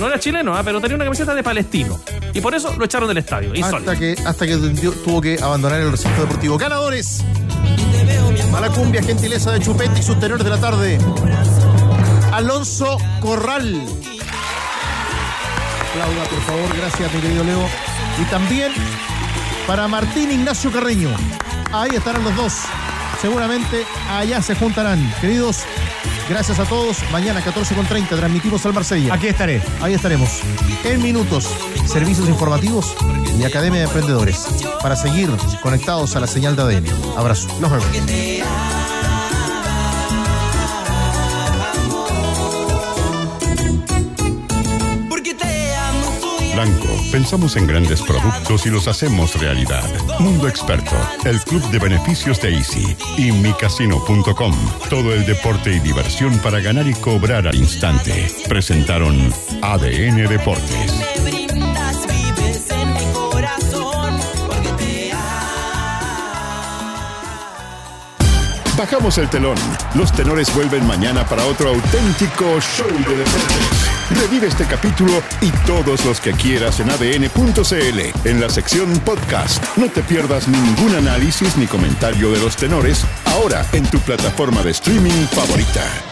No 0.00 0.06
era 0.06 0.18
chileno, 0.18 0.56
¿ah? 0.56 0.62
pero 0.64 0.80
tenía 0.80 0.96
una 0.96 1.04
camiseta 1.04 1.34
de 1.34 1.42
palestino. 1.42 2.00
Y 2.32 2.40
por 2.40 2.54
eso 2.54 2.74
lo 2.74 2.84
echaron 2.86 3.08
del 3.08 3.18
estadio. 3.18 3.54
Insólito. 3.54 3.90
Hasta 3.90 4.00
que, 4.00 4.16
hasta 4.24 4.46
que 4.46 4.56
tuvo 5.04 5.20
que 5.20 5.38
abandonar 5.42 5.80
el 5.80 5.90
recinto 5.90 6.22
deportivo. 6.22 6.56
Ganadores. 6.56 7.24
Mala 8.50 8.70
cumbia, 8.70 9.02
gentileza 9.02 9.52
de 9.52 9.60
Chupete 9.60 10.00
y 10.00 10.02
sus 10.02 10.18
tenores 10.18 10.44
de 10.44 10.50
la 10.50 10.58
tarde. 10.58 10.98
Alonso 12.32 12.96
Corral. 13.20 13.82
Claudia, 15.98 16.22
por 16.30 16.40
favor, 16.42 16.76
gracias, 16.76 17.12
mi 17.12 17.20
querido 17.20 17.42
Leo. 17.42 17.68
Y 18.22 18.24
también 18.30 18.70
para 19.66 19.88
Martín 19.88 20.30
Ignacio 20.30 20.70
Carreño. 20.70 21.08
Ahí 21.72 21.90
estarán 21.92 22.22
los 22.22 22.36
dos. 22.36 22.52
Seguramente 23.20 23.84
allá 24.08 24.40
se 24.40 24.54
juntarán. 24.54 25.12
Queridos, 25.20 25.64
gracias 26.28 26.60
a 26.60 26.66
todos. 26.66 26.98
Mañana 27.10 27.42
14.30 27.44 28.16
transmitimos 28.16 28.64
al 28.64 28.74
Marsella. 28.74 29.12
Aquí 29.12 29.26
estaré. 29.26 29.60
Ahí 29.80 29.94
estaremos. 29.94 30.40
En 30.84 31.02
minutos, 31.02 31.48
servicios 31.84 32.28
informativos 32.28 32.94
y 33.36 33.42
Academia 33.42 33.80
de 33.80 33.86
Emprendedores. 33.86 34.46
Para 34.80 34.94
seguir 34.94 35.28
conectados 35.64 36.14
a 36.14 36.20
la 36.20 36.28
señal 36.28 36.54
de 36.54 36.62
ADN. 36.62 36.86
Abrazo. 37.16 37.48
Nos 37.60 37.72
vemos. 37.72 38.87
Pensamos 47.10 47.56
en 47.56 47.66
grandes 47.66 48.02
productos 48.02 48.66
y 48.66 48.70
los 48.70 48.88
hacemos 48.88 49.40
realidad. 49.40 49.84
Mundo 50.18 50.48
Experto, 50.48 50.96
el 51.24 51.40
club 51.40 51.62
de 51.70 51.78
beneficios 51.78 52.40
de 52.40 52.54
Easy 52.54 52.96
y 53.16 53.32
micasino.com. 53.32 54.54
Todo 54.90 55.14
el 55.14 55.24
deporte 55.26 55.72
y 55.72 55.80
diversión 55.80 56.38
para 56.38 56.60
ganar 56.60 56.86
y 56.86 56.94
cobrar 56.94 57.46
al 57.46 57.54
instante. 57.54 58.30
Presentaron 58.48 59.32
ADN 59.62 60.28
Deportes. 60.28 60.92
Bajamos 68.76 69.18
el 69.18 69.28
telón. 69.28 69.56
Los 69.94 70.12
tenores 70.12 70.54
vuelven 70.54 70.86
mañana 70.86 71.26
para 71.26 71.44
otro 71.46 71.70
auténtico 71.70 72.60
show 72.60 72.86
de 72.86 73.16
deportes. 73.16 73.97
Revive 74.10 74.46
este 74.46 74.64
capítulo 74.64 75.12
y 75.40 75.50
todos 75.66 76.04
los 76.04 76.20
que 76.20 76.32
quieras 76.32 76.80
en 76.80 76.90
adn.cl 76.90 78.28
en 78.28 78.40
la 78.40 78.48
sección 78.48 78.90
podcast. 79.00 79.62
No 79.76 79.90
te 79.90 80.02
pierdas 80.02 80.48
ningún 80.48 80.94
análisis 80.94 81.56
ni 81.56 81.66
comentario 81.66 82.30
de 82.32 82.38
los 82.38 82.56
tenores 82.56 83.04
ahora 83.26 83.66
en 83.72 83.84
tu 83.90 83.98
plataforma 83.98 84.62
de 84.62 84.70
streaming 84.70 85.26
favorita. 85.30 86.07